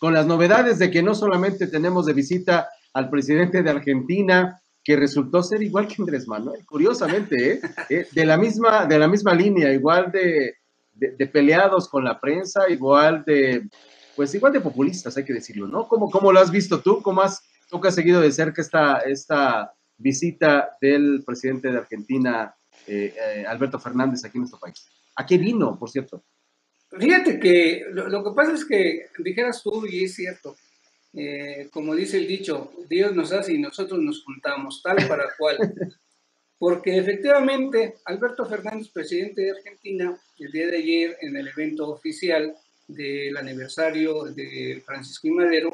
con 0.00 0.12
las 0.12 0.26
novedades 0.26 0.80
de 0.80 0.90
que 0.90 1.02
no 1.02 1.14
solamente 1.14 1.68
tenemos 1.68 2.04
de 2.04 2.14
visita 2.14 2.68
al 2.94 3.10
presidente 3.10 3.62
de 3.62 3.70
Argentina, 3.70 4.60
que 4.82 4.96
resultó 4.96 5.42
ser 5.42 5.62
igual 5.62 5.86
que 5.86 5.96
Andrés 5.98 6.26
Manuel, 6.26 6.66
curiosamente, 6.66 7.52
¿eh? 7.52 7.60
eh 7.90 8.08
de, 8.10 8.26
la 8.26 8.36
misma, 8.36 8.86
de 8.86 8.98
la 8.98 9.06
misma 9.06 9.34
línea, 9.34 9.72
igual 9.72 10.10
de, 10.10 10.54
de, 10.98 11.26
peleados 11.26 11.88
con 11.88 12.04
la 12.04 12.20
prensa, 12.20 12.68
igual 12.68 13.24
de, 13.24 13.68
pues 14.16 14.34
igual 14.34 14.52
de 14.52 14.60
populistas, 14.60 15.16
hay 15.16 15.24
que 15.24 15.32
decirlo, 15.32 15.68
¿no? 15.68 15.86
¿Cómo, 15.86 16.10
cómo 16.10 16.32
lo 16.32 16.40
has 16.40 16.50
visto 16.50 16.80
tú? 16.80 17.00
¿Cómo 17.02 17.22
has, 17.22 17.42
tú 17.70 17.80
que 17.80 17.88
has 17.88 17.94
seguido 17.94 18.20
de 18.20 18.32
cerca 18.32 18.60
esta, 18.60 18.98
esta 18.98 19.72
visita 19.96 20.76
del 20.80 21.22
presidente 21.24 21.70
de 21.70 21.78
Argentina, 21.78 22.54
eh, 22.86 23.14
eh, 23.16 23.44
Alberto 23.46 23.78
Fernández, 23.78 24.24
aquí 24.24 24.38
en 24.38 24.42
nuestro 24.42 24.60
país? 24.60 24.86
¿A 25.16 25.24
qué 25.24 25.38
vino, 25.38 25.78
por 25.78 25.90
cierto? 25.90 26.24
Fíjate 26.90 27.38
que 27.38 27.84
lo, 27.90 28.24
que 28.24 28.30
pasa 28.34 28.52
es 28.54 28.64
que 28.64 29.06
dijeras 29.18 29.62
tú, 29.62 29.86
y 29.86 30.04
es 30.04 30.14
cierto, 30.14 30.56
eh, 31.12 31.68
como 31.70 31.94
dice 31.94 32.18
el 32.18 32.26
dicho, 32.26 32.72
Dios 32.88 33.14
nos 33.14 33.32
hace 33.32 33.52
y 33.52 33.58
nosotros 33.58 34.00
nos 34.00 34.24
juntamos, 34.24 34.82
tal 34.82 34.96
para 35.06 35.24
cual. 35.38 35.58
porque 36.58 36.96
efectivamente 36.96 37.96
Alberto 38.04 38.44
Fernández, 38.44 38.88
presidente 38.88 39.42
de 39.42 39.50
Argentina, 39.52 40.18
el 40.38 40.50
día 40.50 40.66
de 40.66 40.78
ayer 40.78 41.16
en 41.20 41.36
el 41.36 41.48
evento 41.48 41.88
oficial 41.88 42.56
del 42.88 43.36
aniversario 43.36 44.24
de 44.24 44.82
Francisco 44.84 45.28
y 45.28 45.30
Madero, 45.30 45.70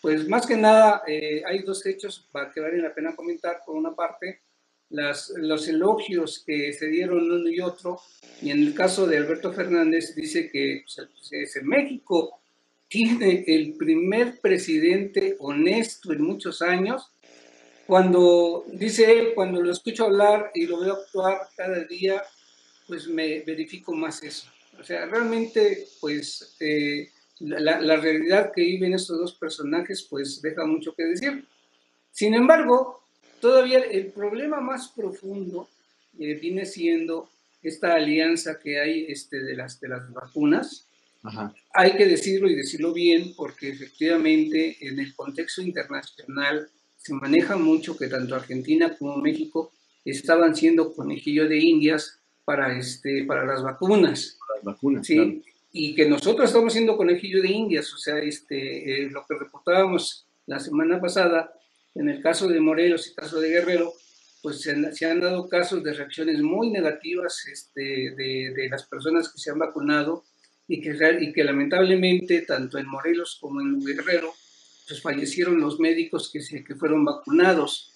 pues 0.00 0.26
más 0.28 0.46
que 0.46 0.56
nada 0.56 1.02
eh, 1.06 1.42
hay 1.44 1.62
dos 1.62 1.84
hechos 1.84 2.26
que 2.54 2.60
valen 2.60 2.82
la 2.82 2.94
pena 2.94 3.16
comentar. 3.16 3.62
Por 3.66 3.76
una 3.76 3.94
parte, 3.94 4.40
las, 4.90 5.30
los 5.36 5.68
elogios 5.68 6.42
que 6.46 6.72
se 6.72 6.86
dieron 6.86 7.30
uno 7.30 7.48
y 7.48 7.60
otro, 7.60 8.00
y 8.40 8.50
en 8.50 8.60
el 8.60 8.74
caso 8.74 9.06
de 9.06 9.18
Alberto 9.18 9.52
Fernández 9.52 10.14
dice 10.14 10.50
que 10.50 10.84
pues, 10.84 11.62
México 11.64 12.40
tiene 12.88 13.44
el 13.46 13.74
primer 13.74 14.40
presidente 14.40 15.36
honesto 15.40 16.12
en 16.12 16.22
muchos 16.22 16.62
años 16.62 17.10
cuando, 17.88 18.66
dice 18.70 19.10
él, 19.10 19.32
cuando 19.34 19.62
lo 19.62 19.72
escucho 19.72 20.04
hablar 20.04 20.50
y 20.52 20.66
lo 20.66 20.78
veo 20.78 20.92
actuar 20.92 21.48
cada 21.56 21.84
día, 21.84 22.22
pues 22.86 23.08
me 23.08 23.40
verifico 23.40 23.94
más 23.94 24.22
eso. 24.22 24.46
O 24.78 24.84
sea, 24.84 25.06
realmente, 25.06 25.86
pues 25.98 26.54
eh, 26.60 27.08
la, 27.38 27.96
realidad 27.96 28.52
que 28.54 28.60
viven 28.60 28.92
estos 28.92 29.18
dos 29.18 29.32
personajes, 29.32 30.02
pues 30.02 30.42
deja 30.42 30.66
mucho 30.66 30.94
que 30.94 31.04
decir. 31.04 31.46
Sin 32.12 32.34
embargo, 32.34 33.04
todavía 33.40 33.78
el 33.78 34.08
problema 34.08 34.60
más 34.60 34.88
profundo 34.88 35.66
eh, 36.18 36.34
viene 36.34 36.66
siendo 36.66 37.30
esta 37.62 37.94
alianza 37.94 38.60
que 38.60 38.78
hay 38.78 39.06
este, 39.08 39.40
de, 39.40 39.56
las, 39.56 39.80
de 39.80 39.88
las 39.88 40.12
vacunas. 40.12 40.84
Hay 41.72 41.96
que 41.96 42.04
decirlo 42.04 42.50
y 42.50 42.54
decirlo 42.54 42.92
bien, 42.92 43.32
porque 43.34 43.70
efectivamente 43.70 44.76
en 44.82 44.98
el 44.98 45.14
contexto 45.16 45.62
internacional 45.62 46.68
se 46.98 47.14
maneja 47.14 47.56
mucho 47.56 47.96
que 47.96 48.08
tanto 48.08 48.34
Argentina 48.34 48.94
como 48.98 49.16
México 49.16 49.72
estaban 50.04 50.54
siendo 50.54 50.92
conejillo 50.92 51.48
de 51.48 51.58
indias 51.58 52.18
para, 52.44 52.76
este, 52.78 53.24
para 53.24 53.46
las 53.46 53.62
vacunas. 53.62 54.38
Las 54.54 54.64
vacunas, 54.64 55.06
sí. 55.06 55.42
Y 55.72 55.94
que 55.94 56.08
nosotros 56.08 56.48
estamos 56.48 56.72
siendo 56.72 56.96
conejillo 56.96 57.40
de 57.42 57.48
indias, 57.48 57.92
o 57.92 57.98
sea, 57.98 58.18
este, 58.18 59.04
eh, 59.04 59.10
lo 59.10 59.24
que 59.26 59.38
reportábamos 59.38 60.26
la 60.46 60.58
semana 60.58 61.00
pasada, 61.00 61.52
en 61.94 62.08
el 62.08 62.22
caso 62.22 62.48
de 62.48 62.60
Morelos 62.60 63.06
y 63.06 63.10
el 63.10 63.16
caso 63.16 63.40
de 63.40 63.50
Guerrero, 63.50 63.92
pues 64.42 64.60
se 64.60 65.06
han, 65.06 65.20
dado 65.20 65.48
casos 65.48 65.82
de 65.82 65.92
reacciones 65.92 66.40
muy 66.40 66.70
negativas 66.70 67.46
este, 67.52 68.14
de, 68.16 68.52
de, 68.56 68.68
las 68.70 68.84
personas 68.84 69.30
que 69.30 69.38
se 69.38 69.50
han 69.50 69.58
vacunado 69.58 70.24
y 70.66 70.80
que, 70.80 70.96
y 71.20 71.32
que 71.32 71.44
lamentablemente 71.44 72.42
tanto 72.42 72.78
en 72.78 72.86
Morelos 72.86 73.38
como 73.40 73.60
en 73.60 73.80
Guerrero 73.84 74.32
pues 74.88 75.02
fallecieron 75.02 75.60
los 75.60 75.78
médicos 75.78 76.30
que, 76.32 76.40
se, 76.40 76.64
que 76.64 76.74
fueron 76.74 77.04
vacunados. 77.04 77.92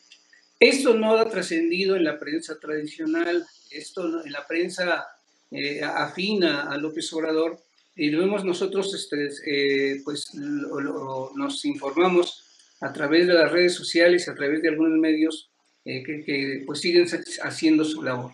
Esto 0.61 0.95
no 0.95 1.17
ha 1.17 1.29
trascendido 1.29 1.97
en 1.97 2.05
la 2.05 2.19
prensa 2.21 2.61
tradicional, 2.61 3.45
esto 3.71 4.25
en 4.25 4.31
la 4.31 4.47
prensa 4.47 5.07
eh, 5.51 5.83
afina 5.83 6.71
a 6.71 6.77
López 6.77 7.13
Obrador, 7.13 7.59
y 7.97 8.11
lo 8.11 8.21
vemos 8.21 8.45
nosotros, 8.45 8.95
este, 8.95 9.29
eh, 9.47 10.01
pues 10.05 10.33
nos 10.35 11.65
informamos 11.65 12.45
a 12.81 12.93
través 12.93 13.27
de 13.27 13.35
las 13.35 13.53
redes 13.53 13.75
sociales, 13.75 14.29
a 14.29 14.35
través 14.35 14.63
de 14.63 14.69
algunos 14.71 14.99
medios 14.99 15.51
eh, 15.85 16.03
que, 16.03 16.63
pues 16.65 16.81
siguen 16.81 17.07
haciendo 17.43 17.85
su 17.85 18.03
labor. 18.03 18.33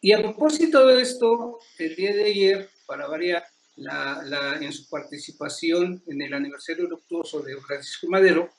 Y 0.00 0.12
a 0.12 0.18
propósito 0.18 0.86
de 0.86 1.02
esto, 1.02 1.58
el 1.78 1.94
día 1.94 2.14
de 2.14 2.24
ayer, 2.24 2.70
para 2.86 3.06
variar, 3.06 3.44
la, 3.80 4.58
en 4.60 4.72
su 4.72 4.88
participación 4.88 6.02
en 6.06 6.22
el 6.22 6.34
aniversario 6.34 6.86
luctuoso 6.86 7.40
de 7.40 7.56
Francisco 7.56 8.06
Madero, 8.08 8.50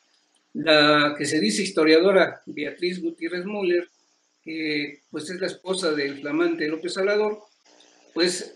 la 0.53 1.15
que 1.17 1.25
se 1.25 1.39
dice 1.39 1.63
historiadora 1.63 2.41
Beatriz 2.45 3.01
Gutiérrez 3.01 3.45
Müller, 3.45 3.88
que 4.43 5.01
pues 5.10 5.29
es 5.29 5.39
la 5.39 5.47
esposa 5.47 5.91
del 5.91 6.19
flamante 6.19 6.67
López 6.67 6.93
Salvador, 6.93 7.39
pues 8.13 8.55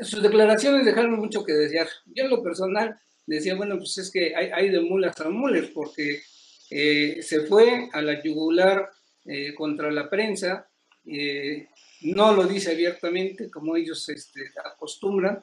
sus 0.00 0.22
declaraciones 0.22 0.84
dejaron 0.84 1.18
mucho 1.18 1.44
que 1.44 1.52
desear. 1.52 1.88
Yo 2.06 2.24
en 2.24 2.30
lo 2.30 2.42
personal 2.42 2.98
decía, 3.26 3.54
bueno, 3.54 3.78
pues 3.78 3.96
es 3.98 4.10
que 4.10 4.34
hay, 4.34 4.68
de 4.68 4.80
mulas 4.80 5.18
a 5.20 5.28
Müller, 5.28 5.72
porque 5.72 6.22
eh, 6.70 7.18
se 7.22 7.46
fue 7.46 7.88
a 7.92 8.02
la 8.02 8.22
yugular 8.22 8.90
eh, 9.24 9.54
contra 9.54 9.90
la 9.90 10.10
prensa, 10.10 10.68
eh, 11.06 11.68
no 12.02 12.34
lo 12.34 12.46
dice 12.46 12.72
abiertamente 12.72 13.50
como 13.50 13.76
ellos 13.76 14.08
este, 14.08 14.40
acostumbran, 14.64 15.42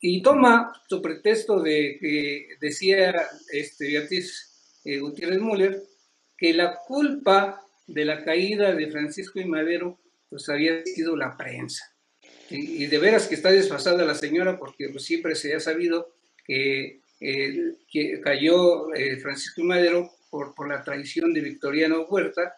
y 0.00 0.22
toma 0.22 0.72
su 0.88 1.02
pretexto 1.02 1.60
de 1.60 1.98
que 2.00 2.48
decía 2.60 3.14
este, 3.52 3.88
Beatriz 3.88 4.80
eh, 4.84 4.98
Gutiérrez 4.98 5.40
Müller 5.40 5.82
que 6.36 6.54
la 6.54 6.78
culpa 6.86 7.60
de 7.86 8.04
la 8.04 8.24
caída 8.24 8.74
de 8.74 8.90
Francisco 8.90 9.40
y 9.40 9.44
Madero 9.44 9.98
pues 10.28 10.48
había 10.48 10.84
sido 10.84 11.16
la 11.16 11.36
prensa. 11.36 11.84
Y, 12.50 12.86
de 12.86 12.98
veras 12.98 13.26
que 13.26 13.34
está 13.34 13.50
desfasada 13.50 14.06
la 14.06 14.14
señora 14.14 14.58
porque 14.58 14.88
pues, 14.88 15.04
siempre 15.04 15.34
se 15.34 15.54
ha 15.54 15.60
sabido 15.60 16.14
que, 16.46 17.02
eh, 17.20 17.74
que 17.90 18.20
cayó 18.22 18.94
eh, 18.94 19.18
Francisco 19.18 19.60
y 19.60 19.64
Madero 19.64 20.10
por, 20.30 20.54
por 20.54 20.68
la 20.68 20.82
traición 20.82 21.34
de 21.34 21.42
Victoriano 21.42 22.04
Huerta 22.04 22.54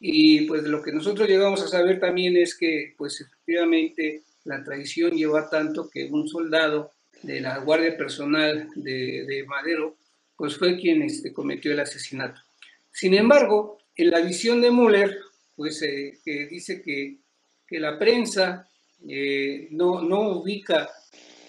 y 0.00 0.42
pues 0.42 0.62
lo 0.64 0.82
que 0.82 0.92
nosotros 0.92 1.28
llegamos 1.28 1.62
a 1.62 1.68
saber 1.68 2.00
también 2.00 2.36
es 2.36 2.56
que 2.56 2.94
pues 2.96 3.20
efectivamente 3.20 4.22
la 4.48 4.64
traición 4.64 5.12
lleva 5.12 5.50
tanto 5.50 5.88
que 5.90 6.06
un 6.06 6.26
soldado 6.26 6.92
de 7.22 7.40
la 7.40 7.58
Guardia 7.58 7.96
Personal 7.96 8.68
de, 8.74 9.44
Madero, 9.46 9.96
pues 10.36 10.56
fue 10.56 10.78
quien 10.78 11.02
este, 11.02 11.32
cometió 11.32 11.70
el 11.72 11.80
asesinato. 11.80 12.40
Sin 12.90 13.14
embargo, 13.14 13.78
en 13.94 14.10
la 14.10 14.20
visión 14.20 14.60
de 14.60 14.70
Müller, 14.70 15.18
pues 15.54 15.82
eh, 15.82 16.18
que 16.24 16.46
dice 16.46 16.80
que, 16.82 17.18
que, 17.66 17.78
la 17.78 17.98
prensa 17.98 18.68
eh, 19.06 19.68
no, 19.72 20.02
no 20.02 20.30
ubica 20.38 20.88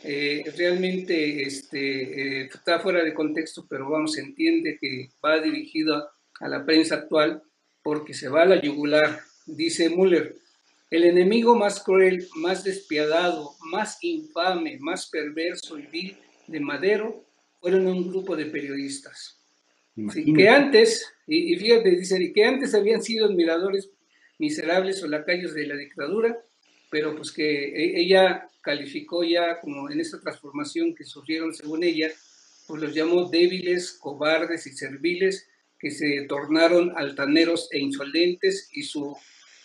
eh, 0.04 0.43
realmente 0.58 1.43
este, 1.43 2.41
está 2.45 2.80
fuera 2.80 3.04
de 3.04 3.14
contexto, 3.14 3.66
pero 3.70 3.89
vamos, 3.89 4.14
se 4.14 4.22
entiende 4.22 4.78
que 4.80 5.10
va 5.24 5.39
dirigido 5.39 6.10
a 6.39 6.47
la 6.47 6.66
prensa 6.66 6.95
actual 6.95 7.43
porque 7.82 8.14
se 8.14 8.28
va 8.28 8.41
a 8.41 8.45
la 8.45 8.62
yugular. 8.62 9.22
Dice 9.45 9.89
Müller, 9.89 10.36
el 10.90 11.04
enemigo 11.04 11.56
más 11.56 11.82
cruel, 11.84 12.28
más 12.36 12.64
despiadado, 12.64 13.56
más 13.72 13.98
infame, 14.02 14.78
más 14.80 15.10
perverso 15.10 15.78
y 15.78 15.84
vil 15.84 16.18
de 16.48 16.60
Madero 16.60 17.24
fueron 17.60 17.88
un 17.88 18.10
grupo 18.10 18.36
de 18.36 18.46
periodistas. 18.46 19.38
que 20.36 20.50
antes, 20.50 21.06
y, 21.28 21.54
y, 21.54 21.58
fíjate, 21.58 21.92
dice, 21.92 22.34
que 22.34 22.46
antes 22.46 22.74
habían 22.74 23.04
sido 23.04 23.28
admiradores 23.28 23.90
miserables 24.40 25.04
o 25.04 25.08
lacayos 25.08 25.54
de 25.54 25.68
la 25.68 25.76
dictadura, 25.76 26.38
pero 26.90 27.16
pues 27.16 27.32
que 27.32 27.66
e, 27.66 28.02
ella 28.02 28.48
calificó 28.62 29.24
ya 29.24 29.60
como 29.60 29.90
en 29.92 30.00
esta 30.00 30.20
transformación 30.20 30.96
que 30.96 31.04
sufrieron 31.04 31.54
según 31.54 31.84
ella, 31.84 32.12
pues 32.68 32.82
los 32.82 32.96
llamó 32.96 33.30
débiles, 33.30 33.92
cobardes 33.92 34.66
y 34.68 34.72
serviles, 34.72 35.48
que 35.78 35.92
se 35.92 36.26
tornaron 36.28 36.94
altaneros 36.96 37.70
e 37.72 37.80
insolentes 37.80 38.70
y 38.74 38.84
su 38.84 39.16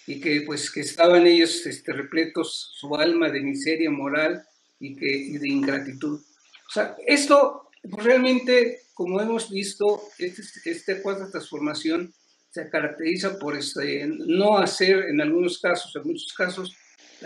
y 0.06 0.20
que 0.20 0.42
pues 0.42 0.70
que 0.70 0.80
estaban 0.80 1.26
ellos 1.26 1.64
este, 1.66 1.92
repletos 1.92 2.72
su 2.78 2.94
alma 2.96 3.30
de 3.30 3.40
miseria 3.40 3.90
moral 3.90 4.44
y 4.78 4.96
que 4.96 5.06
y 5.06 5.38
de 5.38 5.48
ingratitud. 5.48 6.20
O 6.20 6.72
sea, 6.72 6.96
esto 7.06 7.68
pues, 7.90 8.04
realmente, 8.04 8.80
como 8.94 9.20
hemos 9.20 9.50
visto, 9.50 10.02
este, 10.18 10.42
esta 10.70 11.02
cuarta 11.02 11.30
transformación 11.30 12.12
se 12.50 12.68
caracteriza 12.70 13.38
por 13.38 13.56
este, 13.56 14.06
no 14.06 14.58
hacer 14.58 15.06
en 15.08 15.20
algunos 15.20 15.58
casos, 15.58 15.94
en 15.96 16.02
muchos 16.04 16.32
casos, 16.32 16.76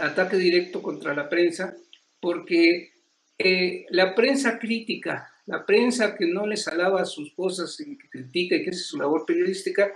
ataque 0.00 0.36
directo 0.36 0.80
contra 0.82 1.14
la 1.14 1.28
prensa, 1.28 1.76
porque 2.20 2.92
eh, 3.36 3.86
la 3.90 4.14
prensa 4.14 4.58
crítica, 4.58 5.30
la 5.46 5.64
prensa 5.64 6.16
que 6.16 6.26
no 6.26 6.46
les 6.46 6.66
alaba 6.66 7.04
sus 7.04 7.32
cosas 7.34 7.78
y 7.80 7.96
que 7.96 8.08
critica 8.08 8.56
y 8.56 8.64
que 8.64 8.70
hace 8.70 8.80
su 8.80 8.98
labor 8.98 9.24
periodística, 9.26 9.92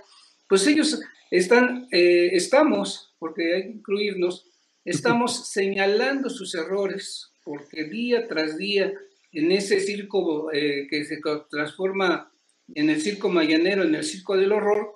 pues 0.53 0.67
ellos 0.67 1.01
están, 1.31 1.89
eh, 1.93 2.29
estamos, 2.35 3.15
porque 3.19 3.55
hay 3.55 3.63
que 3.63 3.71
incluirnos, 3.71 4.51
estamos 4.85 5.49
señalando 5.49 6.29
sus 6.29 6.55
errores, 6.55 7.33
porque 7.43 7.85
día 7.85 8.29
tras 8.29 8.59
día 8.59 8.93
en 9.33 9.51
ese 9.51 9.81
circo 9.81 10.53
eh, 10.53 10.89
que 10.91 11.07
se 11.07 11.21
transforma 11.49 12.31
en 12.75 12.91
el 12.91 13.01
circo 13.01 13.31
mayanero, 13.31 13.83
en 13.83 13.95
el 13.95 14.05
circo 14.05 14.37
del 14.37 14.53
horror, 14.53 14.93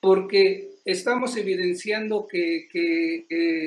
porque 0.00 0.70
estamos 0.86 1.36
evidenciando 1.36 2.26
que, 2.26 2.66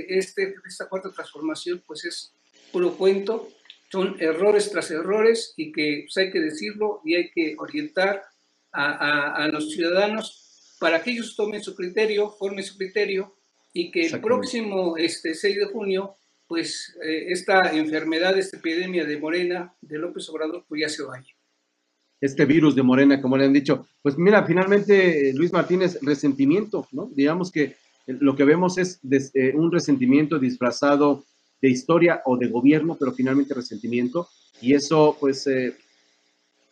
este, 0.10 0.56
esta 0.68 0.90
cuarta 0.90 1.12
transformación 1.12 1.84
pues 1.86 2.06
es 2.06 2.34
puro 2.72 2.98
cuento, 2.98 3.52
son 3.92 4.16
errores 4.20 4.72
tras 4.72 4.90
errores 4.90 5.54
y 5.58 5.72
que 5.74 6.06
pues, 6.08 6.18
hay 6.18 6.32
que 6.32 6.40
decirlo 6.40 7.02
y 7.06 7.14
hay 7.14 7.30
que 7.30 7.54
orientar 7.60 8.24
a, 8.72 9.48
los 9.52 9.72
ciudadanos 9.72 10.49
para 10.80 11.02
que 11.02 11.12
ellos 11.12 11.36
tomen 11.36 11.62
su 11.62 11.76
criterio, 11.76 12.30
formen 12.32 12.64
su 12.64 12.78
criterio 12.78 13.36
y 13.74 13.92
que 13.92 14.08
el 14.08 14.22
próximo 14.22 14.98
este, 14.98 15.34
6 15.34 15.58
de 15.58 15.66
junio 15.66 16.16
pues 16.48 16.98
eh, 17.04 17.28
esta 17.30 17.72
enfermedad, 17.74 18.36
esta 18.38 18.58
epidemia 18.58 19.06
de 19.06 19.20
Morena, 19.20 19.76
de 19.82 20.00
López 20.00 20.28
Obrador, 20.30 20.66
pues 20.68 20.82
ya 20.82 20.90
se 20.90 21.04
vaya 21.04 21.30
este 22.22 22.46
virus 22.46 22.76
de 22.76 22.84
Morena, 22.84 23.22
como 23.22 23.38
le 23.38 23.46
han 23.46 23.54
dicho. 23.54 23.88
Pues 24.02 24.18
mira, 24.18 24.46
finalmente, 24.46 25.34
Luis 25.34 25.54
Martínez, 25.54 26.00
resentimiento, 26.02 26.88
¿no? 26.92 27.10
Digamos 27.14 27.52
que 27.52 27.76
lo 28.08 28.36
que 28.36 28.44
vemos 28.44 28.78
es 28.78 29.00
eh, 29.34 29.54
un 29.56 29.72
resentimiento 29.72 30.40
disfrazado 30.40 31.24
de 31.62 31.70
historia 31.70 32.22
o 32.26 32.38
de 32.38 32.48
gobierno, 32.48 32.98
pero 33.00 33.14
finalmente 33.14 33.54
resentimiento, 33.54 34.28
y 34.62 34.74
eso 34.74 35.16
pues 35.20 35.46
eh, 35.48 35.76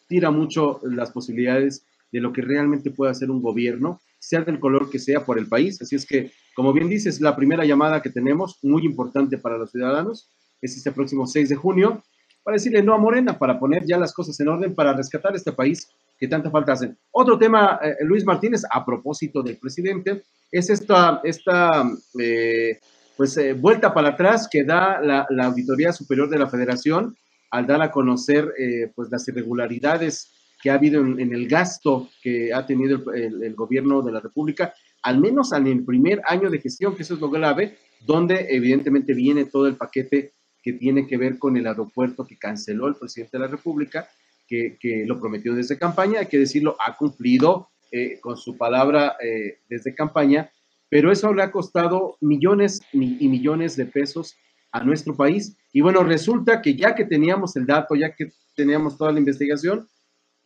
tira 0.08 0.32
mucho 0.32 0.80
las 0.84 1.12
posibilidades 1.12 1.86
de 2.12 2.20
lo 2.20 2.34
que 2.34 2.41
realmente 2.41 2.91
puede 2.91 3.12
hacer 3.12 3.30
un 3.30 3.41
gobierno, 3.41 3.99
sea 4.20 4.41
del 4.41 4.60
color 4.60 4.89
que 4.89 4.99
sea 4.99 5.26
por 5.26 5.38
el 5.38 5.47
país. 5.47 5.82
Así 5.82 5.95
es 5.95 6.05
que, 6.05 6.32
como 6.55 6.74
bien 6.74 6.89
dices, 6.89 7.22
la 7.22 7.36
primera 7.36 7.66
llamada 7.66 8.01
que 8.01 8.10
tenemos, 8.10 8.60
muy 8.64 8.86
importante 8.86 9.38
para 9.38 9.58
los 9.58 9.72
ciudadanos, 9.72 10.30
es 10.62 10.76
este 10.76 10.91
próximo 10.91 11.28
6 11.28 11.49
de 11.49 11.55
junio, 11.55 12.03
para 12.43 12.55
decirle 12.55 12.82
no 12.82 12.93
a 12.93 12.97
Morena, 12.97 13.38
para 13.38 13.60
poner 13.60 13.86
ya 13.86 13.97
las 13.97 14.14
cosas 14.14 14.39
en 14.39 14.47
orden, 14.47 14.74
para 14.74 14.93
rescatar 14.93 15.36
este 15.36 15.51
país 15.51 15.89
que 16.18 16.28
tanta 16.28 16.49
falta 16.49 16.74
hacen. 16.74 16.97
Otro 17.12 17.38
tema, 17.38 17.80
eh, 17.84 17.95
Luis 18.01 18.26
Martínez, 18.26 18.64
a 18.72 18.86
propósito 18.86 19.43
del 19.43 19.58
presidente, 19.58 20.24
es 20.51 20.70
esta, 20.70 21.20
esta 21.24 21.84
eh, 22.20 22.80
pues, 23.16 23.38
eh, 23.38 23.53
vuelta 23.53 23.93
para 23.93 24.10
atrás 24.10 24.47
que 24.49 24.64
da 24.64 24.99
la, 25.01 25.28
Auditoría 25.45 25.91
Superior 25.91 26.30
de 26.30 26.39
la 26.39 26.47
Federación 26.47 27.16
al 27.51 27.68
dar 27.68 27.82
a 27.82 27.91
conocer 27.91 28.53
pues, 28.93 29.10
las 29.10 29.26
irregularidades 29.28 30.36
que 30.62 30.70
ha 30.70 30.76
habido 30.76 31.01
en, 31.01 31.34
el 31.34 31.47
gasto 31.47 32.10
que 32.22 32.53
ha 32.53 32.66
tenido 32.66 33.12
el, 33.14 33.43
el, 33.43 33.55
gobierno 33.55 34.01
de 34.01 34.12
la 34.12 34.20
República, 34.20 34.74
al 35.03 35.20
menos 35.20 35.53
en 35.53 35.68
el 35.68 35.86
primer 35.86 36.22
año 36.26 36.49
de 36.49 36.60
gestión, 36.60 36.95
que 36.95 37.03
eso 37.03 37.14
es 37.14 37.20
lo 37.20 37.30
grave, 37.30 37.78
donde 38.05 38.47
evidentemente 38.49 39.14
viene 39.14 39.45
todo 39.45 39.68
el 39.68 39.76
paquete 39.76 40.34
que 40.64 40.74
tiene 40.74 41.08
que 41.08 41.18
ver 41.18 41.38
con 41.38 41.55
el 41.58 41.68
aeropuerto 41.68 42.26
que 42.26 42.38
canceló 42.38 42.88
el 42.88 42.95
presidente 42.95 43.38
de 43.38 43.43
la 43.43 43.49
República, 43.49 44.10
que, 44.47 44.78
que 44.80 45.05
lo 45.05 45.20
prometió 45.20 45.53
desde 45.53 45.78
campaña, 45.78 46.20
hay 46.20 46.28
que 46.28 46.39
decirlo, 46.39 46.76
ha 46.86 46.95
cumplido 46.95 47.70
eh, 47.91 48.20
con 48.20 48.36
su 48.36 48.58
palabra 48.58 49.16
eh, 49.24 49.60
desde 49.70 49.95
campaña, 49.95 50.51
pero 50.89 51.12
eso 51.12 51.34
le 51.34 51.43
ha 51.43 51.51
costado 51.51 52.18
millones 52.20 52.82
y 52.91 53.28
millones 53.28 53.78
de 53.78 53.86
pesos 53.86 54.36
a 54.72 54.84
nuestro 54.84 55.16
país. 55.16 55.55
Y 55.72 55.82
bueno, 55.82 56.03
resulta 56.03 56.62
que 56.62 56.76
ya 56.76 56.95
que 56.95 57.05
teníamos 57.05 57.55
el 57.55 57.66
dato, 57.66 57.95
ya 57.95 58.14
que 58.14 58.32
teníamos 58.55 58.97
toda 58.97 59.12
la 59.12 59.20
investigación, 59.20 59.88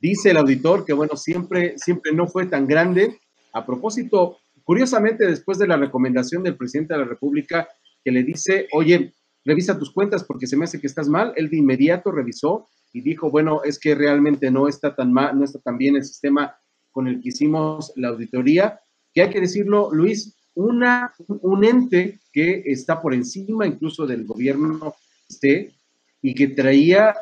dice 0.01 0.31
el 0.31 0.37
auditor 0.37 0.83
que 0.83 0.93
bueno, 0.93 1.15
siempre, 1.15 1.75
siempre 1.77 2.11
no 2.11 2.27
fue 2.27 2.47
tan 2.47 2.67
grande. 2.67 3.19
A 3.53 3.65
propósito, 3.65 4.39
curiosamente, 4.63 5.27
después 5.27 5.57
de 5.59 5.67
la 5.67 5.77
recomendación 5.77 6.43
del 6.43 6.57
presidente 6.57 6.93
de 6.93 7.01
la 7.01 7.05
República 7.05 7.67
que 8.03 8.11
le 8.11 8.23
dice, 8.23 8.67
oye, 8.73 9.13
revisa 9.45 9.77
tus 9.77 9.93
cuentas 9.93 10.23
porque 10.23 10.47
se 10.47 10.57
me 10.57 10.65
hace 10.65 10.79
que 10.79 10.87
estás 10.87 11.07
mal. 11.07 11.33
Él 11.35 11.49
de 11.49 11.57
inmediato 11.57 12.11
revisó 12.11 12.67
y 12.93 13.01
dijo, 13.01 13.29
bueno, 13.29 13.61
es 13.63 13.79
que 13.79 13.95
realmente 13.95 14.49
no 14.51 14.67
está 14.67 14.95
tan 14.95 15.13
mal, 15.13 15.37
no 15.37 15.45
está 15.45 15.59
tan 15.59 15.77
bien 15.77 15.95
el 15.95 16.03
sistema 16.03 16.55
con 16.91 17.07
el 17.07 17.21
que 17.21 17.29
hicimos 17.29 17.93
la 17.95 18.09
auditoría, 18.09 18.81
que 19.13 19.21
hay 19.21 19.29
que 19.29 19.39
decirlo, 19.39 19.89
Luis, 19.93 20.35
una, 20.55 21.13
un 21.27 21.63
ente 21.63 22.19
que 22.33 22.63
está 22.65 23.01
por 23.01 23.13
encima 23.13 23.65
incluso 23.65 24.05
del 24.05 24.25
gobierno 24.25 24.93
este, 25.29 25.73
y 26.21 26.33
que 26.33 26.47
traía, 26.47 27.15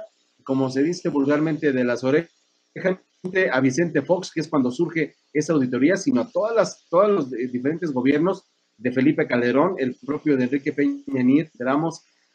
como 0.43 0.71
se 0.71 0.81
dice 0.81 1.09
vulgarmente, 1.09 1.71
de 1.71 1.83
las 1.83 2.03
orejas 2.03 2.38
a 3.51 3.59
Vicente 3.59 4.01
Fox, 4.01 4.31
que 4.33 4.41
es 4.41 4.47
cuando 4.47 4.71
surge 4.71 5.15
esa 5.33 5.53
auditoría, 5.53 5.97
sino 5.97 6.21
a 6.21 6.29
todas 6.29 6.55
las, 6.55 6.87
todos 6.89 7.09
los 7.09 7.31
diferentes 7.31 7.91
gobiernos 7.91 8.45
de 8.77 8.91
Felipe 8.91 9.27
Calderón, 9.27 9.75
el 9.77 9.95
propio 10.05 10.37
de 10.37 10.45
Enrique 10.45 10.71
Peña 10.73 11.23
Nieto, 11.23 11.51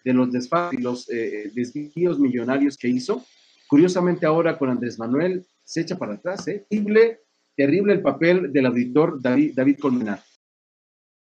de 0.05 0.13
los 0.13 0.31
desfases 0.31 0.79
y 0.79 0.83
los 0.83 1.11
eh, 1.11 1.51
desvíos 1.55 2.19
millonarios 2.19 2.77
que 2.77 2.89
hizo. 2.89 3.25
Curiosamente 3.67 4.27
ahora 4.27 4.59
con 4.59 4.69
Andrés 4.69 4.99
Manuel 4.99 5.47
se 5.65 5.81
echa 5.81 5.97
para 5.97 6.15
atrás, 6.15 6.47
¿eh? 6.49 6.67
Terrible, 6.69 7.21
terrible 7.57 7.95
el 7.95 8.03
papel 8.03 8.53
del 8.53 8.67
auditor 8.67 9.21
David, 9.23 9.55
David 9.57 9.79
Colmenar. 9.81 10.23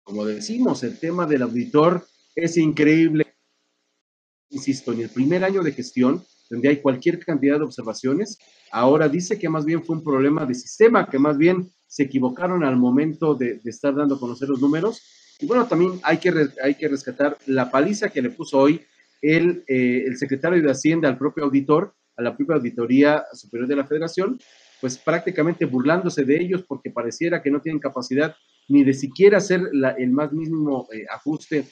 Como 0.03 0.25
decimos, 0.25 0.83
el 0.83 0.99
tema 0.99 1.27
del 1.27 1.43
auditor 1.43 2.05
es 2.35 2.57
increíble. 2.57 3.27
Insisto, 4.51 4.93
en 4.93 5.03
el 5.03 5.11
primer 5.11 5.45
año 5.45 5.63
de 5.63 5.73
gestión, 5.73 6.25
donde 6.51 6.69
hay 6.69 6.77
cualquier 6.81 7.19
cantidad 7.19 7.59
de 7.59 7.65
observaciones, 7.65 8.39
ahora 8.71 9.09
dice 9.09 9.39
que 9.39 9.49
más 9.49 9.65
bien 9.65 9.85
fue 9.85 9.97
un 9.97 10.05
problema 10.05 10.45
de 10.47 10.55
sistema, 10.55 11.09
que 11.09 11.19
más 11.19 11.37
bien 11.39 11.71
se 11.87 12.05
equivocaron 12.05 12.65
al 12.65 12.77
momento 12.77 13.35
de, 13.35 13.61
estar 13.65 13.95
dando 13.95 14.17
a 14.17 14.21
conocer 14.21 14.49
los 14.49 14.61
números. 14.61 15.03
Y 15.39 15.47
bueno, 15.47 15.67
también 15.67 15.93
hay 16.03 16.19
que, 16.19 16.33
hay 16.63 16.75
que 16.75 16.89
rescatar 16.89 17.37
la 17.47 17.71
paliza 17.71 18.09
que 18.09 18.23
le 18.23 18.31
puso 18.31 18.59
hoy 18.59 18.81
el, 19.23 19.65
eh, 19.67 20.05
el 20.07 20.17
secretario 20.17 20.63
de 20.63 20.71
Hacienda 20.71 21.09
al 21.09 21.19
propio 21.19 21.45
auditor, 21.45 21.95
a 22.17 22.23
la 22.23 22.37
propia 22.37 22.57
Auditoría 22.57 23.25
Superior 23.33 23.69
de 23.69 23.77
la 23.77 23.87
Federación, 23.87 24.39
pues 24.81 24.99
prácticamente 24.99 25.65
burlándose 25.65 26.25
de 26.25 26.41
ellos 26.41 26.65
porque 26.67 26.91
pareciera 26.91 27.43
que 27.43 27.51
no 27.51 27.61
tienen 27.61 27.81
capacidad 27.81 28.35
ni 28.69 28.85
de 28.85 28.95
siquiera 28.95 29.39
hacer 29.39 29.63
el 29.99 30.11
más 30.11 30.33
mínimo 30.33 30.89
eh, 30.93 31.05
ajuste, 31.11 31.67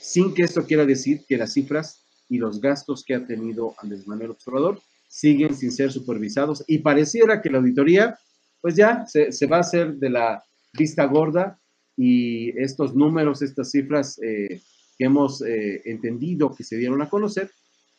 sin 0.00 0.34
que 0.34 0.42
esto 0.42 0.64
quiera 0.64 0.86
decir 0.86 1.20
que 1.28 1.36
las 1.36 1.52
cifras 1.52 2.05
y 2.28 2.38
los 2.38 2.60
gastos 2.60 3.04
que 3.04 3.14
ha 3.14 3.26
tenido 3.26 3.74
Andrés 3.78 4.06
Manuel 4.06 4.30
Observador 4.30 4.80
siguen 5.08 5.54
sin 5.54 5.72
ser 5.72 5.92
supervisados. 5.92 6.64
Y 6.66 6.78
pareciera 6.78 7.40
que 7.40 7.50
la 7.50 7.58
auditoría 7.58 8.18
pues 8.60 8.74
ya 8.74 9.06
se, 9.06 9.46
va 9.46 9.58
a 9.58 9.60
hacer 9.60 9.94
de 9.94 10.10
la 10.10 10.44
vista 10.72 11.04
gorda 11.04 11.58
y 11.96 12.50
estos 12.60 12.94
números, 12.94 13.42
estas 13.42 13.70
cifras 13.70 14.18
eh, 14.22 14.60
que 14.98 15.04
hemos 15.04 15.40
eh, 15.42 15.82
entendido 15.84 16.54
que 16.54 16.64
se 16.64 16.76
dieron 16.76 17.00
a 17.00 17.08
conocer, 17.08 17.50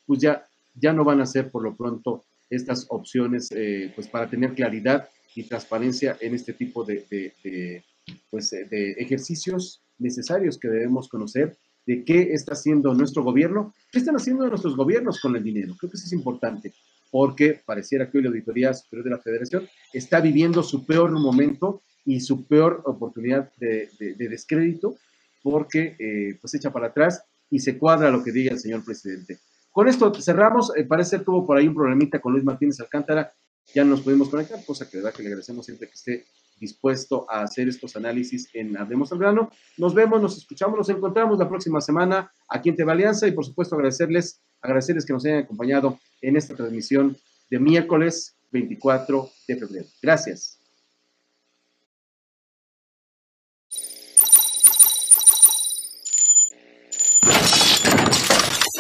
pues 0.06 0.20
ya, 0.20 0.46
ya 0.76 0.94
no 0.94 1.04
van 1.04 1.22
a 1.22 1.26
ser 1.26 1.50
por 1.52 1.64
lo 1.64 1.76
pronto 1.76 2.26
estas 2.50 2.86
opciones 2.90 3.50
eh, 3.52 3.92
pues 3.96 4.08
para 4.08 4.30
tener 4.30 4.54
claridad 4.54 5.10
y 5.36 5.44
transparencia 5.44 6.18
en 6.20 6.36
este 6.36 6.54
tipo 6.54 6.84
de, 6.84 7.84
pues, 8.30 8.50
de 8.52 8.92
ejercicios 8.92 9.82
necesarios 10.00 10.58
que 10.58 10.68
debemos 10.68 11.08
conocer 11.08 11.58
de 11.88 12.04
qué 12.04 12.34
está 12.34 12.54
haciendo 12.54 12.94
nuestro 12.94 13.24
gobierno, 13.24 13.74
qué 13.92 14.00
están 14.00 14.16
haciendo 14.16 14.48
nuestros 14.48 14.76
gobiernos 14.76 15.20
con 15.22 15.36
el 15.36 15.44
dinero. 15.44 15.74
Creo 15.80 15.90
que 15.90 15.98
eso 15.98 16.06
es 16.06 16.14
importante, 16.14 16.74
porque 17.10 17.62
pareciera 17.66 18.12
que 18.12 18.18
hoy 18.18 18.26
la 18.26 18.30
Auditoría 18.30 18.74
Superior 18.74 19.06
de 19.06 19.12
la 19.12 19.22
Federación 19.22 19.68
está 19.94 20.20
viviendo 20.20 20.62
su 20.62 20.86
peor 20.86 21.12
momento 21.12 21.82
y 22.06 22.20
su 22.20 22.46
peor 22.46 22.84
oportunidad 22.86 23.52
de, 23.58 23.90
descrédito, 24.18 24.98
porque 25.42 25.96
eh, 25.98 26.38
pues 26.42 26.54
echa 26.54 26.72
para 26.72 26.88
atrás 26.88 27.24
y 27.50 27.60
se 27.60 27.78
cuadra 27.78 28.12
lo 28.12 28.22
que 28.22 28.34
diga 28.34 28.52
el 28.52 28.60
señor 28.60 28.84
presidente. 28.84 29.40
Con 29.72 29.88
esto 29.88 30.14
cerramos. 30.16 30.76
Eh, 30.76 30.84
parece 30.84 31.20
que 31.20 31.24
tuvo 31.24 31.46
por 31.46 31.56
ahí 31.56 31.68
un 31.68 31.76
problemita 31.76 32.20
con 32.20 32.34
Luis 32.34 32.44
Martínez 32.44 32.80
Alcántara. 32.82 33.32
Ya 33.74 33.84
nos 33.84 34.02
pudimos 34.02 34.30
conectar, 34.30 34.64
cosa 34.66 34.90
que, 34.90 34.98
verdad 34.98 35.14
que 35.14 35.24
le 35.24 35.30
agradecemos 35.30 35.66
siempre 35.66 35.88
que 35.88 35.94
esté 35.94 36.26
dispuesto 36.60 37.30
a 37.30 37.42
hacer 37.42 37.68
estos 37.68 37.96
análisis 37.96 38.50
en 38.54 38.78
Hablemos 38.78 39.12
al 39.12 39.20
Grano. 39.20 39.52
Nos 39.78 39.94
vemos, 39.94 40.22
nos 40.22 40.38
escuchamos, 40.38 40.78
nos 40.78 40.90
encontramos 40.90 41.38
la 41.38 41.48
próxima 41.48 41.82
semana 41.82 42.32
aquí 42.50 42.70
en 42.70 42.76
Teba 42.76 42.94
Alianza 42.94 43.28
y 43.28 43.32
por 43.32 43.46
supuesto 43.46 43.76
agradecerles, 43.76 44.42
agradecerles 44.62 45.06
que 45.06 45.14
nos 45.14 45.26
hayan 45.26 45.44
acompañado 45.44 46.00
en 46.22 46.38
esta 46.38 46.56
transmisión 46.56 47.18
de 47.50 47.60
miércoles 47.60 48.36
24 48.52 49.30
de 49.48 49.56
febrero. 49.58 49.86
Gracias. 50.02 50.60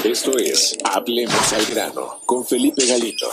Esto 0.03 0.38
es 0.38 0.77
Hablemos 0.85 1.53
al 1.53 1.65
grano 1.65 2.21
con 2.25 2.45
Felipe 2.45 2.85
Galito. 2.85 3.27